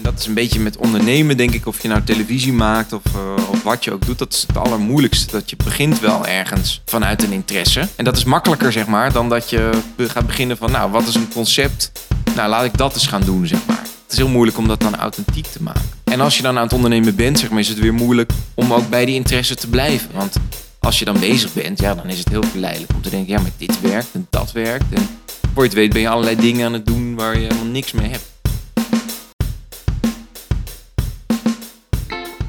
En 0.00 0.10
dat 0.10 0.20
is 0.20 0.26
een 0.26 0.34
beetje 0.34 0.60
met 0.60 0.76
ondernemen, 0.76 1.36
denk 1.36 1.54
ik, 1.54 1.66
of 1.66 1.82
je 1.82 1.88
nou 1.88 2.02
televisie 2.02 2.52
maakt 2.52 2.92
of, 2.92 3.02
uh, 3.16 3.48
of 3.50 3.62
wat 3.62 3.84
je 3.84 3.92
ook 3.92 4.06
doet. 4.06 4.18
Dat 4.18 4.32
is 4.32 4.44
het 4.46 4.56
allermoeilijkste. 4.56 5.30
Dat 5.30 5.50
je 5.50 5.56
begint 5.56 6.00
wel 6.00 6.26
ergens 6.26 6.82
vanuit 6.84 7.22
een 7.22 7.32
interesse. 7.32 7.88
En 7.96 8.04
dat 8.04 8.16
is 8.16 8.24
makkelijker, 8.24 8.72
zeg 8.72 8.86
maar, 8.86 9.12
dan 9.12 9.28
dat 9.28 9.50
je 9.50 9.70
gaat 9.96 10.26
beginnen 10.26 10.56
van, 10.56 10.70
nou, 10.70 10.90
wat 10.90 11.08
is 11.08 11.14
een 11.14 11.28
concept? 11.32 11.92
Nou, 12.34 12.48
laat 12.48 12.64
ik 12.64 12.76
dat 12.76 12.94
eens 12.94 13.06
gaan 13.06 13.22
doen, 13.22 13.46
zeg 13.46 13.58
maar. 13.66 13.80
Het 13.80 14.12
is 14.12 14.16
heel 14.16 14.28
moeilijk 14.28 14.58
om 14.58 14.68
dat 14.68 14.80
dan 14.80 14.96
authentiek 14.96 15.46
te 15.46 15.62
maken. 15.62 15.82
En 16.04 16.20
als 16.20 16.36
je 16.36 16.42
dan 16.42 16.56
aan 16.56 16.64
het 16.64 16.72
ondernemen 16.72 17.14
bent, 17.14 17.38
zeg 17.38 17.50
maar, 17.50 17.60
is 17.60 17.68
het 17.68 17.78
weer 17.78 17.94
moeilijk 17.94 18.32
om 18.54 18.72
ook 18.72 18.88
bij 18.88 19.04
die 19.04 19.14
interesse 19.14 19.54
te 19.54 19.68
blijven. 19.68 20.08
Want 20.14 20.36
als 20.78 20.98
je 20.98 21.04
dan 21.04 21.20
bezig 21.20 21.52
bent, 21.52 21.80
ja, 21.80 21.94
dan 21.94 22.06
is 22.06 22.18
het 22.18 22.28
heel 22.28 22.44
verleidelijk 22.50 22.92
om 22.94 23.02
te 23.02 23.10
denken, 23.10 23.32
ja, 23.32 23.40
maar 23.40 23.50
dit 23.56 23.80
werkt 23.80 24.08
en 24.12 24.26
dat 24.30 24.52
werkt. 24.52 24.84
En 24.90 25.08
voor 25.54 25.62
je 25.62 25.68
het 25.68 25.78
weet 25.78 25.92
ben 25.92 26.00
je 26.00 26.08
allerlei 26.08 26.36
dingen 26.36 26.66
aan 26.66 26.72
het 26.72 26.86
doen 26.86 27.14
waar 27.14 27.34
je 27.34 27.42
helemaal 27.42 27.64
niks 27.64 27.92
mee 27.92 28.08
hebt. 28.08 28.29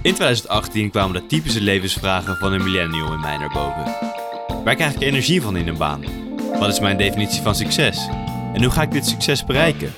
In 0.03 0.13
2018 0.13 0.89
kwamen 0.89 1.13
de 1.13 1.25
typische 1.25 1.61
levensvragen 1.61 2.37
van 2.37 2.53
een 2.53 2.63
millennial 2.63 3.13
in 3.13 3.19
mij 3.19 3.37
naar 3.37 3.51
boven. 3.53 3.95
Waar 4.63 4.75
krijg 4.75 4.93
ik 4.93 5.01
energie 5.01 5.41
van 5.41 5.55
in 5.55 5.67
een 5.67 5.77
baan? 5.77 6.03
Wat 6.59 6.69
is 6.69 6.79
mijn 6.79 6.97
definitie 6.97 7.41
van 7.41 7.55
succes? 7.55 8.07
En 8.53 8.63
hoe 8.63 8.71
ga 8.71 8.81
ik 8.81 8.91
dit 8.91 9.05
succes 9.05 9.45
bereiken? 9.45 9.93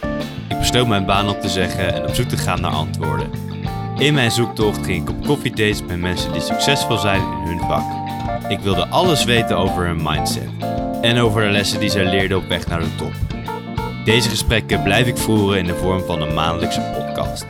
Ik 0.50 0.58
besloot 0.58 0.88
mijn 0.88 1.06
baan 1.06 1.30
op 1.30 1.42
te 1.42 1.50
zeggen 1.50 1.94
en 1.94 2.08
op 2.08 2.16
zoek 2.16 2.28
te 2.28 2.38
gaan 2.38 2.62
naar 2.62 2.72
antwoorden. 2.72 3.30
In 3.98 4.14
mijn 4.14 4.32
zoektocht 4.32 4.86
ging 4.86 5.02
ik 5.02 5.10
op 5.10 5.26
koffiedates 5.26 5.82
met 5.82 6.00
mensen 6.00 6.32
die 6.32 6.42
succesvol 6.42 6.98
zijn 6.98 7.22
in 7.22 7.48
hun 7.48 7.60
vak. 7.60 7.84
Ik 8.52 8.60
wilde 8.60 8.88
alles 8.88 9.24
weten 9.24 9.58
over 9.58 9.86
hun 9.86 10.04
mindset 10.04 10.50
en 11.02 11.18
over 11.18 11.42
de 11.42 11.50
lessen 11.50 11.80
die 11.80 11.90
zij 11.90 12.06
leerden 12.06 12.38
op 12.38 12.48
weg 12.48 12.68
naar 12.68 12.80
de 12.80 12.96
top. 12.96 13.14
Deze 14.06 14.30
gesprekken 14.30 14.84
blijf 14.84 15.08
ik 15.08 15.18
voeren 15.18 15.60
in 15.60 15.66
de 15.66 15.76
vorm 15.76 16.04
van 16.06 16.22
een 16.22 16.34
maandelijkse 16.34 16.92
podcast. 16.98 17.46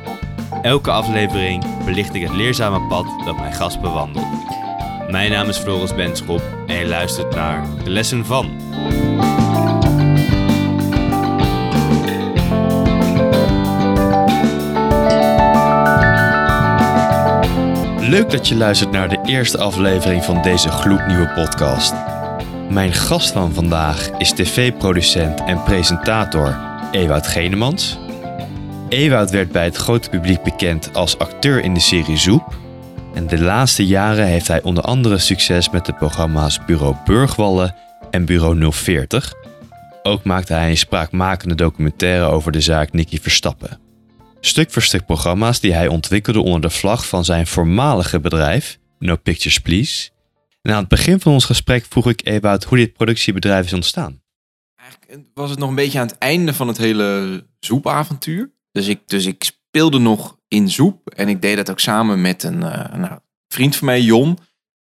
Elke 0.64 0.92
aflevering 0.92 1.84
belicht 1.86 2.14
ik 2.14 2.22
het 2.22 2.32
leerzame 2.32 2.88
pad 2.88 3.06
dat 3.26 3.36
mijn 3.36 3.54
gast 3.54 3.82
bewandelt. 3.82 4.26
Mijn 5.10 5.32
naam 5.32 5.48
is 5.50 5.58
Floris 5.58 5.96
Benschop 5.96 6.42
en 6.68 6.76
je 6.76 6.88
luistert 6.88 7.36
naar 7.36 7.66
De 7.84 7.90
Lessen 7.90 8.26
van. 8.26 8.46
Leuk 18.10 18.30
dat 18.30 18.48
je 18.48 18.56
luistert 18.56 18.92
naar 18.92 19.10
de 19.10 19.20
eerste 19.26 19.58
aflevering 19.58 20.24
van 20.24 20.42
deze 20.42 20.70
gloednieuwe 20.70 21.32
podcast. 21.36 21.94
Mijn 22.70 22.94
gast 22.94 23.32
van 23.32 23.54
vandaag 23.54 24.10
is 24.18 24.32
tv-producent 24.32 25.44
en 25.44 25.64
presentator 25.64 26.58
Ewout 26.92 27.28
Genemans. 27.28 28.02
Ewout 28.94 29.32
werd 29.32 29.52
bij 29.52 29.64
het 29.64 29.76
grote 29.76 30.10
publiek 30.10 30.44
bekend 30.44 30.94
als 30.94 31.18
acteur 31.18 31.64
in 31.64 31.74
de 31.74 31.80
serie 31.80 32.18
Zoep. 32.18 32.56
En 33.14 33.28
de 33.28 33.42
laatste 33.42 33.86
jaren 33.86 34.26
heeft 34.26 34.48
hij 34.48 34.62
onder 34.62 34.84
andere 34.84 35.18
succes 35.18 35.70
met 35.70 35.86
de 35.86 35.94
programma's 35.94 36.66
Bureau 36.66 36.96
Burgwallen 37.06 37.76
en 38.12 38.26
Bureau 38.26 38.72
040. 38.72 39.34
Ook 40.04 40.24
maakte 40.24 40.54
hij 40.54 40.70
een 40.70 40.78
spraakmakende 40.78 41.56
documentaire 41.56 42.26
over 42.26 42.52
de 42.52 42.62
zaak 42.62 42.92
Nicky 42.92 43.20
Verstappen. 43.22 43.80
Stuk 44.40 44.72
voor 44.72 44.82
stuk 44.82 45.06
programma's 45.06 45.60
die 45.60 45.74
hij 45.74 45.88
ontwikkelde 45.88 46.42
onder 46.42 46.62
de 46.62 46.70
vlag 46.70 47.08
van 47.08 47.26
zijn 47.26 47.48
voormalige 47.48 48.20
bedrijf, 48.20 48.80
No 49.00 49.16
Pictures 49.16 49.60
Please. 49.60 50.10
En 50.62 50.72
aan 50.72 50.80
het 50.80 50.88
begin 50.88 51.20
van 51.20 51.34
ons 51.34 51.46
gesprek 51.46 51.86
vroeg 51.90 52.10
ik 52.10 52.28
Ewout 52.28 52.64
hoe 52.64 52.78
dit 52.78 52.94
productiebedrijf 52.94 53.66
is 53.66 53.74
ontstaan. 53.74 54.22
Eigenlijk 54.76 55.28
was 55.34 55.50
het 55.50 55.60
nog 55.60 55.70
een 55.70 55.76
beetje 55.76 56.00
aan 56.00 56.08
het 56.08 56.18
einde 56.18 56.54
van 56.54 56.68
het 56.68 56.78
hele 56.78 57.44
zoepavontuur. 57.60 58.53
Dus 58.74 58.88
ik, 58.88 59.02
dus 59.06 59.26
ik 59.26 59.44
speelde 59.44 59.98
nog 59.98 60.38
in 60.48 60.70
Zoep. 60.70 61.10
En 61.10 61.30
ik 61.30 61.42
deed 61.42 61.56
dat 61.56 61.70
ook 61.70 61.80
samen 61.80 62.22
met 62.22 62.44
een 62.44 62.62
uh, 62.62 62.94
nou, 62.94 63.20
vriend 63.48 63.76
van 63.76 63.86
mij, 63.86 64.02
Jon, 64.02 64.38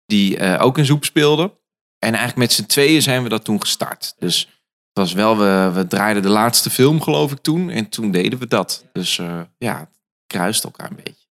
die 0.07 0.39
uh, 0.39 0.59
ook 0.61 0.79
in 0.79 0.85
Zoep 0.85 1.05
speelde. 1.05 1.61
En 1.99 2.15
eigenlijk 2.15 2.37
met 2.37 2.53
z'n 2.53 2.67
tweeën 2.67 3.03
zijn 3.03 3.23
we 3.23 3.29
dat 3.29 3.45
toen 3.45 3.61
gestart. 3.61 4.15
Dus 4.19 4.41
het 4.41 4.99
was 4.99 5.13
wel, 5.13 5.39
we, 5.39 5.71
we 5.75 5.87
draaiden 5.87 6.23
de 6.23 6.29
laatste 6.29 6.71
film 6.71 7.01
geloof 7.03 7.33
ik 7.33 7.39
toen. 7.39 7.71
En 7.71 7.89
toen 7.89 8.11
deden 8.11 8.39
we 8.39 8.47
dat. 8.47 8.85
Dus 8.93 9.19
uh, 9.19 9.41
ja, 9.59 9.79
het 9.79 10.01
kruist 10.27 10.65
elkaar 10.65 10.91
een 10.91 10.97
beetje. 10.97 11.27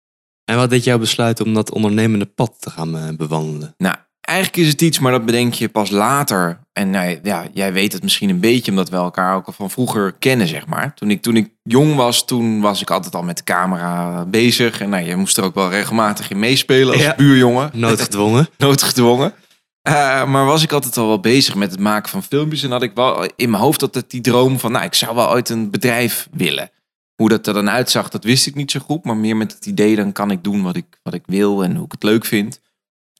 En 0.45 0.55
wat 0.55 0.69
deed 0.69 0.83
jou 0.83 0.99
besluiten 0.99 1.45
om 1.45 1.53
dat 1.53 1.71
ondernemende 1.71 2.25
pad 2.25 2.55
te 2.59 2.69
gaan 2.69 3.15
bewandelen? 3.15 3.73
Nou, 3.77 3.95
eigenlijk 4.21 4.57
is 4.57 4.71
het 4.71 4.81
iets, 4.81 4.99
maar 4.99 5.11
dat 5.11 5.25
bedenk 5.25 5.53
je 5.53 5.69
pas 5.69 5.89
later. 5.89 6.60
En 6.73 6.89
nou, 6.89 7.19
ja, 7.23 7.45
jij 7.53 7.73
weet 7.73 7.93
het 7.93 8.03
misschien 8.03 8.29
een 8.29 8.39
beetje, 8.39 8.71
omdat 8.71 8.89
we 8.89 8.95
elkaar 8.95 9.35
ook 9.35 9.45
al 9.45 9.53
van 9.53 9.69
vroeger 9.69 10.11
kennen, 10.19 10.47
zeg 10.47 10.67
maar. 10.67 10.93
Toen 10.93 11.11
ik, 11.11 11.21
toen 11.21 11.35
ik 11.35 11.49
jong 11.63 11.95
was, 11.95 12.25
toen 12.25 12.61
was 12.61 12.81
ik 12.81 12.89
altijd 12.89 13.15
al 13.15 13.23
met 13.23 13.37
de 13.37 13.43
camera 13.43 14.25
bezig. 14.25 14.81
En 14.81 14.89
nou, 14.89 15.03
je 15.03 15.15
moest 15.15 15.37
er 15.37 15.43
ook 15.43 15.55
wel 15.55 15.69
regelmatig 15.69 16.29
in 16.29 16.39
meespelen 16.39 16.93
als 16.93 17.15
buurjongen. 17.15 17.69
Noodgedwongen. 17.73 18.49
Noodgedwongen. 18.57 19.33
Uh, 19.87 20.25
maar 20.25 20.45
was 20.45 20.63
ik 20.63 20.71
altijd 20.71 20.97
al 20.97 21.07
wel 21.07 21.19
bezig 21.19 21.55
met 21.55 21.71
het 21.71 21.79
maken 21.79 22.09
van 22.09 22.23
filmpjes. 22.23 22.63
En 22.63 22.71
had 22.71 22.83
ik 22.83 22.91
wel 22.95 23.25
in 23.35 23.49
mijn 23.49 23.63
hoofd 23.63 23.81
altijd 23.81 24.09
die 24.09 24.21
droom 24.21 24.59
van, 24.59 24.71
nou, 24.71 24.85
ik 24.85 24.93
zou 24.93 25.15
wel 25.15 25.29
ooit 25.29 25.49
een 25.49 25.69
bedrijf 25.69 26.27
willen. 26.31 26.71
Hoe 27.15 27.29
dat 27.29 27.47
er 27.47 27.53
dan 27.53 27.69
uitzag, 27.69 28.09
dat 28.09 28.23
wist 28.23 28.47
ik 28.47 28.55
niet 28.55 28.71
zo 28.71 28.79
goed. 28.79 29.03
Maar 29.03 29.17
meer 29.17 29.37
met 29.37 29.53
het 29.53 29.65
idee, 29.65 29.95
dan 29.95 30.11
kan 30.11 30.31
ik 30.31 30.43
doen 30.43 30.61
wat 30.63 30.75
ik, 30.75 30.99
wat 31.03 31.13
ik 31.13 31.23
wil 31.25 31.63
en 31.63 31.75
hoe 31.75 31.85
ik 31.85 31.91
het 31.91 32.03
leuk 32.03 32.25
vind. 32.25 32.59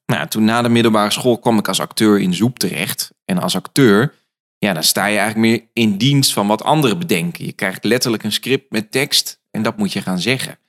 Nou, 0.06 0.28
toen 0.28 0.44
na 0.44 0.62
de 0.62 0.70
middelbare 0.70 1.12
school 1.12 1.40
kwam 1.40 1.58
ik 1.58 1.68
als 1.68 1.80
acteur 1.80 2.20
in 2.20 2.34
Zoep 2.34 2.60
terecht. 2.60 3.12
En 3.32 3.38
als 3.38 3.56
acteur, 3.56 4.14
ja, 4.58 4.74
dan 4.74 4.84
sta 4.84 5.06
je 5.06 5.18
eigenlijk 5.18 5.48
meer 5.50 5.68
in 5.74 5.98
dienst 5.98 6.34
van 6.34 6.48
wat 6.48 6.64
anderen 6.64 7.00
bedenken. 7.00 7.46
Je 7.46 7.52
krijgt 7.52 7.84
letterlijk 7.84 8.24
een 8.24 8.32
script 8.32 8.72
met 8.72 8.92
tekst 8.92 9.42
en 9.52 9.62
dat 9.62 9.78
moet 9.78 9.94
je 9.94 10.02
gaan 10.02 10.20
zeggen. 10.20 10.60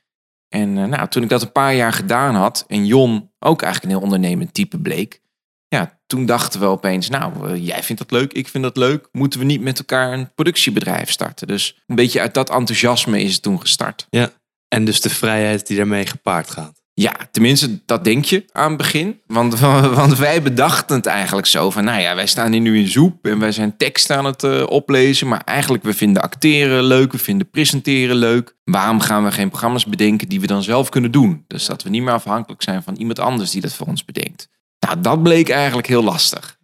En 0.48 0.76
uh, 0.76 0.84
nou, 0.84 1.08
toen 1.08 1.22
ik 1.22 1.28
dat 1.28 1.42
een 1.42 1.52
paar 1.52 1.74
jaar 1.74 1.92
gedaan 1.92 2.34
had 2.34 2.64
en 2.68 2.86
Jon 2.86 3.30
ook 3.38 3.62
eigenlijk 3.62 3.92
een 3.92 3.98
heel 3.98 4.08
ondernemend 4.08 4.54
type 4.54 4.78
bleek. 4.78 5.20
Ja, 5.68 6.00
toen 6.06 6.26
dachten 6.26 6.60
we 6.60 6.66
opeens, 6.66 7.08
nou, 7.08 7.50
uh, 7.50 7.66
jij 7.66 7.82
vindt 7.82 8.02
dat 8.02 8.10
leuk, 8.10 8.32
ik 8.32 8.48
vind 8.48 8.64
dat 8.64 8.76
leuk. 8.76 9.08
Moeten 9.12 9.38
we 9.38 9.44
niet 9.44 9.60
met 9.60 9.78
elkaar 9.78 10.12
een 10.12 10.34
productiebedrijf 10.34 11.10
starten? 11.10 11.46
Dus 11.46 11.82
een 11.86 11.96
beetje 11.96 12.20
uit 12.20 12.34
dat 12.34 12.50
enthousiasme 12.50 13.22
is 13.22 13.32
het 13.32 13.42
toen 13.42 13.60
gestart. 13.60 14.06
Ja, 14.10 14.30
en 14.68 14.84
dus 14.84 15.00
de 15.00 15.10
vrijheid 15.10 15.66
die 15.66 15.76
daarmee 15.76 16.06
gepaard 16.06 16.50
gaat. 16.50 16.81
Ja, 17.02 17.16
tenminste, 17.30 17.80
dat 17.86 18.04
denk 18.04 18.24
je 18.24 18.44
aan 18.52 18.68
het 18.68 18.76
begin. 18.76 19.20
Want, 19.26 19.58
want 20.00 20.18
wij 20.18 20.42
bedachten 20.42 20.96
het 20.96 21.06
eigenlijk 21.06 21.46
zo 21.46 21.70
van, 21.70 21.84
nou 21.84 22.00
ja, 22.00 22.14
wij 22.14 22.26
staan 22.26 22.52
hier 22.52 22.60
nu 22.60 22.78
in 22.78 22.88
Zoep 22.88 23.26
en 23.26 23.38
wij 23.38 23.52
zijn 23.52 23.76
tekst 23.76 24.10
aan 24.10 24.24
het 24.24 24.42
uh, 24.42 24.66
oplezen. 24.66 25.28
Maar 25.28 25.42
eigenlijk, 25.44 25.84
we 25.84 25.94
vinden 25.94 26.22
acteren 26.22 26.84
leuk, 26.84 27.12
we 27.12 27.18
vinden 27.18 27.50
presenteren 27.50 28.16
leuk. 28.16 28.56
Waarom 28.64 29.00
gaan 29.00 29.24
we 29.24 29.32
geen 29.32 29.48
programma's 29.48 29.86
bedenken 29.86 30.28
die 30.28 30.40
we 30.40 30.46
dan 30.46 30.62
zelf 30.62 30.88
kunnen 30.88 31.10
doen? 31.10 31.44
Dus 31.46 31.66
dat 31.66 31.82
we 31.82 31.90
niet 31.90 32.02
meer 32.02 32.12
afhankelijk 32.12 32.62
zijn 32.62 32.82
van 32.82 32.96
iemand 32.96 33.18
anders 33.18 33.50
die 33.50 33.60
dat 33.60 33.74
voor 33.74 33.86
ons 33.86 34.04
bedenkt. 34.04 34.48
Nou, 34.78 35.00
dat 35.00 35.22
bleek 35.22 35.48
eigenlijk 35.48 35.86
heel 35.86 36.02
lastig. 36.02 36.58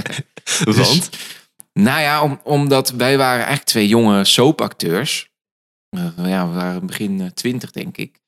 want? 0.64 0.76
Dus, 0.76 1.08
nou 1.72 2.00
ja, 2.00 2.22
om, 2.22 2.40
omdat 2.44 2.90
wij 2.90 3.16
waren 3.16 3.38
eigenlijk 3.38 3.66
twee 3.66 3.88
jonge 3.88 4.24
soapacteurs. 4.24 5.32
Uh, 5.96 6.02
ja, 6.16 6.48
we 6.48 6.54
waren 6.54 6.86
begin 6.86 7.30
twintig, 7.34 7.70
denk 7.70 7.96
ik. 7.96 8.22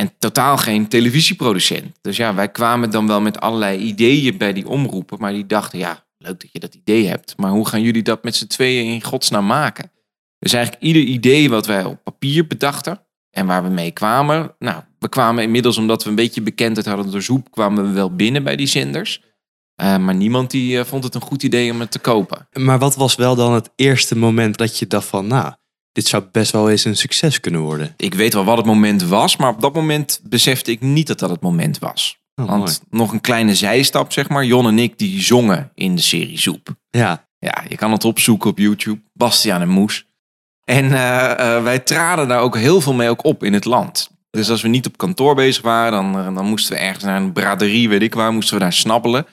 En 0.00 0.12
totaal 0.18 0.56
geen 0.56 0.88
televisieproducent. 0.88 1.98
Dus 2.00 2.16
ja, 2.16 2.34
wij 2.34 2.48
kwamen 2.48 2.90
dan 2.90 3.06
wel 3.06 3.20
met 3.20 3.40
allerlei 3.40 3.78
ideeën 3.78 4.36
bij 4.36 4.52
die 4.52 4.68
omroepen. 4.68 5.18
Maar 5.20 5.32
die 5.32 5.46
dachten, 5.46 5.78
ja, 5.78 6.04
leuk 6.18 6.40
dat 6.40 6.52
je 6.52 6.58
dat 6.58 6.74
idee 6.74 7.06
hebt. 7.06 7.36
Maar 7.36 7.50
hoe 7.50 7.68
gaan 7.68 7.82
jullie 7.82 8.02
dat 8.02 8.24
met 8.24 8.36
z'n 8.36 8.46
tweeën 8.46 8.92
in 8.92 9.04
godsnaam 9.04 9.46
maken? 9.46 9.90
Dus 10.38 10.52
eigenlijk 10.52 10.84
ieder 10.84 11.02
idee 11.02 11.50
wat 11.50 11.66
wij 11.66 11.84
op 11.84 12.04
papier 12.04 12.46
bedachten 12.46 13.00
en 13.30 13.46
waar 13.46 13.62
we 13.62 13.68
mee 13.68 13.90
kwamen. 13.90 14.54
Nou, 14.58 14.82
we 14.98 15.08
kwamen 15.08 15.42
inmiddels, 15.42 15.78
omdat 15.78 16.02
we 16.02 16.08
een 16.08 16.14
beetje 16.14 16.42
bekendheid 16.42 16.86
hadden 16.86 17.10
door 17.10 17.22
Zoep, 17.22 17.50
kwamen 17.50 17.86
we 17.86 17.92
wel 17.92 18.14
binnen 18.14 18.42
bij 18.42 18.56
die 18.56 18.66
zenders. 18.66 19.22
Uh, 19.82 19.96
maar 19.96 20.14
niemand 20.14 20.50
die 20.50 20.78
uh, 20.78 20.84
vond 20.84 21.04
het 21.04 21.14
een 21.14 21.20
goed 21.20 21.42
idee 21.42 21.72
om 21.72 21.80
het 21.80 21.90
te 21.90 21.98
kopen. 21.98 22.48
Maar 22.52 22.78
wat 22.78 22.96
was 22.96 23.14
wel 23.14 23.34
dan 23.34 23.52
het 23.52 23.70
eerste 23.76 24.16
moment 24.16 24.56
dat 24.56 24.78
je 24.78 24.86
dacht 24.86 25.06
van, 25.06 25.26
nou, 25.26 25.52
dit 25.98 26.06
zou 26.06 26.24
best 26.32 26.52
wel 26.52 26.70
eens 26.70 26.84
een 26.84 26.96
succes 26.96 27.40
kunnen 27.40 27.60
worden. 27.60 27.94
Ik 27.96 28.14
weet 28.14 28.34
wel 28.34 28.44
wat 28.44 28.56
het 28.56 28.66
moment 28.66 29.02
was, 29.02 29.36
maar 29.36 29.48
op 29.48 29.60
dat 29.60 29.74
moment 29.74 30.20
besefte 30.22 30.70
ik 30.70 30.80
niet 30.80 31.06
dat 31.06 31.18
dat 31.18 31.30
het 31.30 31.40
moment 31.40 31.78
was. 31.78 32.18
Oh, 32.34 32.46
Want 32.46 32.58
mooi. 32.58 32.76
nog 32.90 33.12
een 33.12 33.20
kleine 33.20 33.54
zijstap, 33.54 34.12
zeg 34.12 34.28
maar. 34.28 34.44
Jon 34.44 34.66
en 34.66 34.78
ik 34.78 34.98
die 34.98 35.22
zongen 35.22 35.70
in 35.74 35.94
de 35.94 36.02
serie 36.02 36.38
Zoep. 36.38 36.74
Ja, 36.90 37.26
Ja, 37.38 37.64
je 37.68 37.76
kan 37.76 37.92
het 37.92 38.04
opzoeken 38.04 38.50
op 38.50 38.58
YouTube. 38.58 39.00
Bastiaan 39.12 39.60
en 39.60 39.68
Moes. 39.68 40.06
En 40.64 40.92
eh, 40.92 41.56
eh, 41.56 41.62
wij 41.62 41.78
traden 41.78 42.28
daar 42.28 42.40
ook 42.40 42.56
heel 42.56 42.80
veel 42.80 42.94
mee 42.94 43.08
ook 43.08 43.24
op 43.24 43.44
in 43.44 43.52
het 43.52 43.64
land. 43.64 44.10
Dus 44.30 44.50
als 44.50 44.62
we 44.62 44.68
niet 44.68 44.86
op 44.86 44.96
kantoor 44.96 45.34
bezig 45.34 45.62
waren, 45.62 45.92
dan, 45.92 46.18
eh, 46.18 46.34
dan 46.34 46.46
moesten 46.46 46.72
we 46.72 46.80
ergens 46.80 47.04
naar 47.04 47.20
een 47.20 47.32
braderie, 47.32 47.88
weet 47.88 48.02
ik 48.02 48.14
waar, 48.14 48.32
moesten 48.32 48.54
we 48.54 48.62
daar 48.62 48.72
snabbelen. 48.72 49.26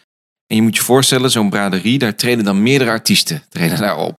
En 0.47 0.55
je 0.55 0.61
moet 0.61 0.75
je 0.75 0.83
voorstellen, 0.83 1.31
zo'n 1.31 1.49
braderie, 1.49 1.99
daar 1.99 2.15
treden 2.15 2.45
dan 2.45 2.63
meerdere 2.63 2.89
artiesten 2.89 3.43
treden 3.49 3.79
daar 3.79 3.97
op. 3.97 4.15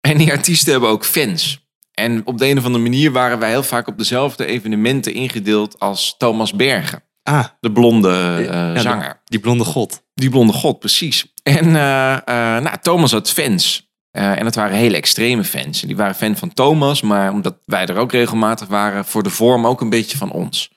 En 0.00 0.18
die 0.18 0.32
artiesten 0.32 0.72
hebben 0.72 0.90
ook 0.90 1.04
fans. 1.04 1.67
En 1.98 2.26
op 2.26 2.38
de 2.38 2.46
een 2.46 2.58
of 2.58 2.64
andere 2.64 2.82
manier 2.82 3.12
waren 3.12 3.38
wij 3.38 3.50
heel 3.50 3.62
vaak 3.62 3.86
op 3.86 3.98
dezelfde 3.98 4.46
evenementen 4.46 5.14
ingedeeld 5.14 5.78
als 5.78 6.14
Thomas 6.18 6.52
Bergen. 6.52 7.02
ah, 7.22 7.44
De 7.60 7.72
blonde 7.72 8.10
eh, 8.10 8.74
ja, 8.74 8.78
zanger. 8.78 9.20
die 9.24 9.38
blonde 9.40 9.64
god. 9.64 10.02
Die 10.14 10.30
blonde 10.30 10.52
god, 10.52 10.78
precies. 10.78 11.32
En 11.42 11.76
eh, 11.76 12.12
eh, 12.14 12.62
nou, 12.62 12.76
Thomas 12.82 13.12
had 13.12 13.30
fans. 13.30 13.86
En 14.10 14.44
dat 14.44 14.54
waren 14.54 14.76
hele 14.76 14.96
extreme 14.96 15.44
fans. 15.44 15.80
En 15.82 15.86
die 15.86 15.96
waren 15.96 16.14
fan 16.14 16.36
van 16.36 16.52
Thomas, 16.52 17.00
maar 17.02 17.32
omdat 17.32 17.56
wij 17.64 17.86
er 17.86 17.96
ook 17.96 18.12
regelmatig 18.12 18.68
waren, 18.68 19.04
voor 19.04 19.22
de 19.22 19.30
vorm 19.30 19.66
ook 19.66 19.80
een 19.80 19.90
beetje 19.90 20.16
van 20.16 20.32
ons. 20.32 20.70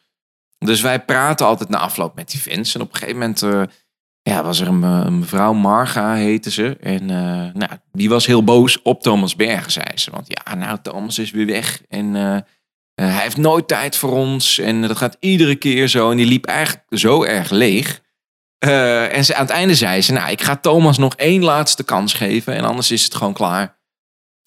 Dus 0.58 0.82
wij 0.82 1.06
praten 1.06 1.46
altijd 1.46 1.70
na 1.70 1.78
afloop 1.78 2.16
met 2.16 2.32
die 2.32 2.40
fans. 2.40 2.76
En 2.76 2.82
op 2.82 2.94
een 2.94 3.00
gegeven 3.00 3.20
moment 3.20 3.70
ja, 4.24 4.44
was 4.44 4.60
er 4.60 4.68
een, 4.68 4.84
eh, 4.84 5.02
een 5.06 5.20
mevrouw, 5.20 5.54
Marga 5.54 6.14
heette 6.14 6.52
ze. 6.52 6.78
En 6.80 7.10
eh, 7.10 7.54
nou, 7.54 7.72
die 7.92 8.10
was 8.10 8.26
heel 8.26 8.44
boos 8.44 8.82
op 8.82 9.02
Thomas 9.02 9.36
Bergen, 9.36 9.72
zei 9.72 9.86
ze. 9.96 10.12
Want 10.12 10.26
ja, 10.28 10.56
nou, 10.56 10.78
Thomas 10.82 11.20
is 11.20 11.32
weer 11.32 11.46
weg. 11.46 11.82
En 11.90 12.16
eh, 12.16 12.38
hij 12.96 13.22
heeft 13.22 13.38
nooit 13.38 13.68
tijd 13.68 13.96
voor 13.96 14.12
ons. 14.12 14.58
En 14.58 14.82
dat 14.82 14.98
gaat 14.98 15.18
iedere 15.20 15.56
keer 15.56 15.88
zo. 15.88 16.12
En 16.12 16.18
die 16.18 16.26
liep 16.26 16.46
eigenlijk 16.46 16.86
zo 16.90 17.24
erg 17.24 17.50
leeg. 17.50 18.02
En 18.60 19.26
ze, 19.26 19.36
aan 19.36 19.46
het 19.46 19.50
einde 19.50 19.76
zei 19.76 20.02
ze, 20.02 20.12
nou, 20.12 20.32
ik 20.32 20.42
ga 20.42 20.56
Thomas 20.56 20.98
nog 20.98 21.16
één 21.16 21.44
laatste 21.44 21.84
kans 21.84 22.14
geven. 22.14 22.56
En 22.56 22.64
anders 22.64 22.92
is 22.92 23.04
het 23.04 23.16
gewoon 23.16 23.34
klaar. 23.34 23.80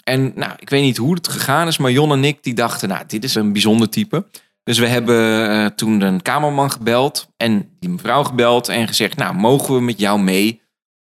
En 0.05 0.33
nou, 0.35 0.53
ik 0.59 0.71
weet 0.71 0.83
niet 0.83 0.97
hoe 0.97 1.15
het 1.15 1.29
gegaan 1.29 1.67
is, 1.67 1.79
maar 1.79 1.91
Jon 1.91 2.13
en 2.13 2.25
ik 2.25 2.43
die 2.43 2.55
dachten, 2.55 2.89
nou, 2.89 3.05
dit 3.07 3.25
is 3.25 3.35
een 3.35 3.53
bijzonder 3.53 3.89
type. 3.89 4.27
Dus 4.65 4.79
we 4.79 4.87
hebben 4.87 5.51
eh, 5.51 5.67
toen 5.67 6.01
een 6.01 6.23
kamerman 6.23 6.71
gebeld 6.71 7.29
en 7.37 7.77
die 7.81 7.91
mevrouw 7.91 8.23
gebeld 8.25 8.69
en 8.69 8.89
gezegd, 8.89 9.17
nou, 9.17 9.35
mogen 9.35 9.75
we 9.75 9.81
met 9.81 9.99
jou 9.99 10.21
mee 10.21 10.63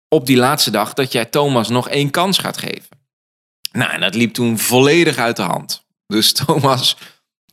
op 0.08 0.26
die 0.26 0.36
laatste 0.36 0.70
dag 0.70 0.94
dat 0.94 1.12
jij 1.12 1.24
Thomas 1.24 1.68
nog 1.68 1.88
één 1.88 2.10
kans 2.10 2.38
gaat 2.38 2.58
geven? 2.58 2.98
Nou, 3.72 3.92
en 3.92 4.00
dat 4.00 4.14
liep 4.14 4.32
toen 4.32 4.58
volledig 4.58 5.16
uit 5.16 5.36
de 5.36 5.42
hand. 5.42 5.86
Dus 6.06 6.32
Thomas 6.44 6.96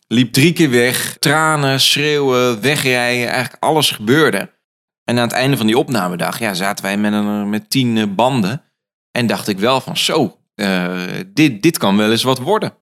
liep 0.07 0.33
drie 0.33 0.53
keer 0.53 0.69
weg, 0.69 1.17
tranen, 1.19 1.79
schreeuwen, 1.79 2.61
wegrijden, 2.61 3.27
eigenlijk 3.29 3.63
alles 3.63 3.91
gebeurde. 3.91 4.55
En 5.03 5.17
aan 5.17 5.27
het 5.27 5.31
einde 5.31 5.57
van 5.57 5.65
die 5.65 5.77
opnamedag 5.77 6.39
ja, 6.39 6.53
zaten 6.53 6.83
wij 6.83 6.97
met, 6.97 7.13
een, 7.13 7.49
met 7.49 7.69
tien 7.69 7.97
eh, 7.97 8.05
banden. 8.15 8.63
En 9.11 9.27
dacht 9.27 9.47
ik 9.47 9.59
wel 9.59 9.81
van 9.81 9.97
zo, 9.97 10.39
eh, 10.55 11.09
dit, 11.27 11.61
dit 11.61 11.77
kan 11.77 11.97
wel 11.97 12.11
eens 12.11 12.23
wat 12.23 12.39
worden. 12.39 12.73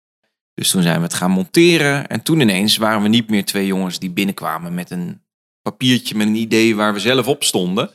Dus 0.56 0.70
toen 0.72 0.82
zijn 0.82 0.98
we 0.98 1.04
het 1.04 1.14
gaan 1.14 1.32
monteren. 1.32 2.08
En 2.08 2.22
toen 2.22 2.40
ineens 2.40 2.78
waren 2.78 3.02
we 3.02 3.08
niet 3.08 3.30
meer 3.30 3.46
twee 3.46 3.66
jongens 3.66 4.00
die 4.00 4.10
binnenkwamen 4.12 4.74
met 4.74 4.92
een 4.92 5.22
papiertje 5.62 6.16
met 6.16 6.28
een 6.28 6.36
idee 6.36 6.76
waar 6.76 6.94
we 6.94 7.00
zelf 7.00 7.28
op 7.28 7.44
stonden. 7.44 7.90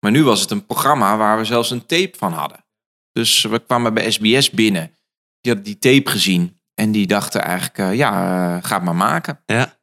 Maar 0.00 0.10
nu 0.10 0.22
was 0.24 0.40
het 0.40 0.50
een 0.50 0.66
programma 0.66 1.16
waar 1.16 1.38
we 1.38 1.44
zelfs 1.44 1.70
een 1.70 1.86
tape 1.86 2.16
van 2.16 2.32
hadden. 2.32 2.64
Dus 3.12 3.42
we 3.42 3.58
kwamen 3.58 3.94
bij 3.94 4.10
SBS 4.10 4.50
binnen. 4.50 4.90
Die 5.40 5.52
hadden 5.52 5.64
die 5.72 5.78
tape 5.78 6.10
gezien. 6.10 6.60
En 6.74 6.92
die 6.92 7.06
dachten 7.06 7.42
eigenlijk, 7.42 7.78
eh, 7.78 7.94
ja, 7.94 8.10
eh, 8.56 8.64
ga 8.64 8.74
het 8.74 8.84
maar 8.84 8.96
maken. 8.96 9.42
Ja. 9.46 9.78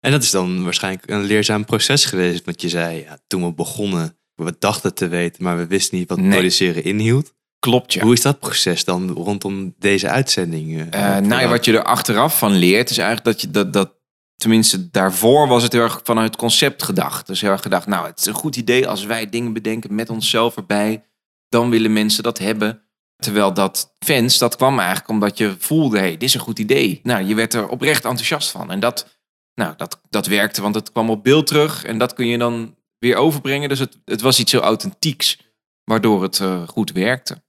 En 0.00 0.10
dat 0.10 0.22
is 0.22 0.30
dan 0.30 0.64
waarschijnlijk 0.64 1.10
een 1.10 1.22
leerzaam 1.22 1.64
proces 1.64 2.04
geweest. 2.04 2.44
Want 2.44 2.60
je 2.60 2.68
zei, 2.68 3.00
ja, 3.02 3.18
toen 3.26 3.44
we 3.44 3.52
begonnen, 3.52 4.18
we 4.34 4.56
dachten 4.58 4.94
te 4.94 5.08
weten, 5.08 5.42
maar 5.42 5.56
we 5.56 5.66
wisten 5.66 5.98
niet 5.98 6.08
wat 6.08 6.18
Nee. 6.18 6.30
produceren 6.30 6.84
inhield. 6.84 7.34
Klopt, 7.62 7.92
ja. 7.92 8.02
Hoe 8.02 8.12
is 8.12 8.22
dat 8.22 8.38
proces 8.38 8.84
dan 8.84 9.10
rondom 9.10 9.74
deze 9.78 10.08
uitzending? 10.08 10.90
eh, 10.90 11.16
Eh, 11.16 11.22
nou 11.22 11.42
ja, 11.42 11.48
wat 11.48 11.64
je 11.64 11.72
er 11.72 11.82
achteraf 11.84 12.38
van 12.38 12.52
leert, 12.52 12.90
is 12.90 12.98
eigenlijk 12.98 13.26
dat 13.26 13.40
je 13.40 13.50
dat, 13.50 13.72
dat. 13.72 13.92
Tenminste, 14.36 14.90
daarvoor 14.90 15.48
was 15.48 15.62
het 15.62 15.72
heel 15.72 15.82
erg 15.82 16.00
vanuit 16.04 16.26
het 16.26 16.36
concept 16.36 16.82
gedacht. 16.82 17.26
Dus 17.26 17.40
heel 17.40 17.50
erg 17.50 17.62
gedacht, 17.62 17.86
nou, 17.86 18.06
het 18.06 18.18
is 18.18 18.26
een 18.26 18.34
goed 18.34 18.56
idee 18.56 18.88
als 18.88 19.04
wij 19.04 19.28
dingen 19.28 19.52
bedenken 19.52 19.94
met 19.94 20.10
onszelf 20.10 20.56
erbij. 20.56 21.04
Dan 21.48 21.70
willen 21.70 21.92
mensen 21.92 22.22
dat 22.22 22.38
hebben. 22.38 22.82
Terwijl 23.16 23.54
dat 23.54 23.94
fans, 23.98 24.38
dat 24.38 24.56
kwam 24.56 24.78
eigenlijk 24.78 25.08
omdat 25.08 25.38
je 25.38 25.54
voelde, 25.58 25.96
hé, 25.96 26.02
hey, 26.02 26.12
dit 26.12 26.22
is 26.22 26.34
een 26.34 26.40
goed 26.40 26.58
idee. 26.58 27.00
Nou, 27.02 27.24
je 27.24 27.34
werd 27.34 27.54
er 27.54 27.68
oprecht 27.68 28.04
enthousiast 28.04 28.50
van. 28.50 28.70
En 28.70 28.80
dat, 28.80 29.18
nou, 29.54 29.74
dat, 29.76 30.00
dat 30.10 30.26
werkte, 30.26 30.62
want 30.62 30.74
het 30.74 30.92
kwam 30.92 31.10
op 31.10 31.24
beeld 31.24 31.46
terug. 31.46 31.84
En 31.84 31.98
dat 31.98 32.14
kun 32.14 32.26
je 32.26 32.38
dan 32.38 32.76
weer 32.98 33.16
overbrengen. 33.16 33.68
Dus 33.68 33.78
het, 33.78 33.98
het 34.04 34.20
was 34.20 34.38
iets 34.38 34.52
heel 34.52 34.60
authentieks, 34.60 35.38
waardoor 35.84 36.22
het 36.22 36.40
eh, 36.40 36.68
goed 36.68 36.92
werkte. 36.92 37.42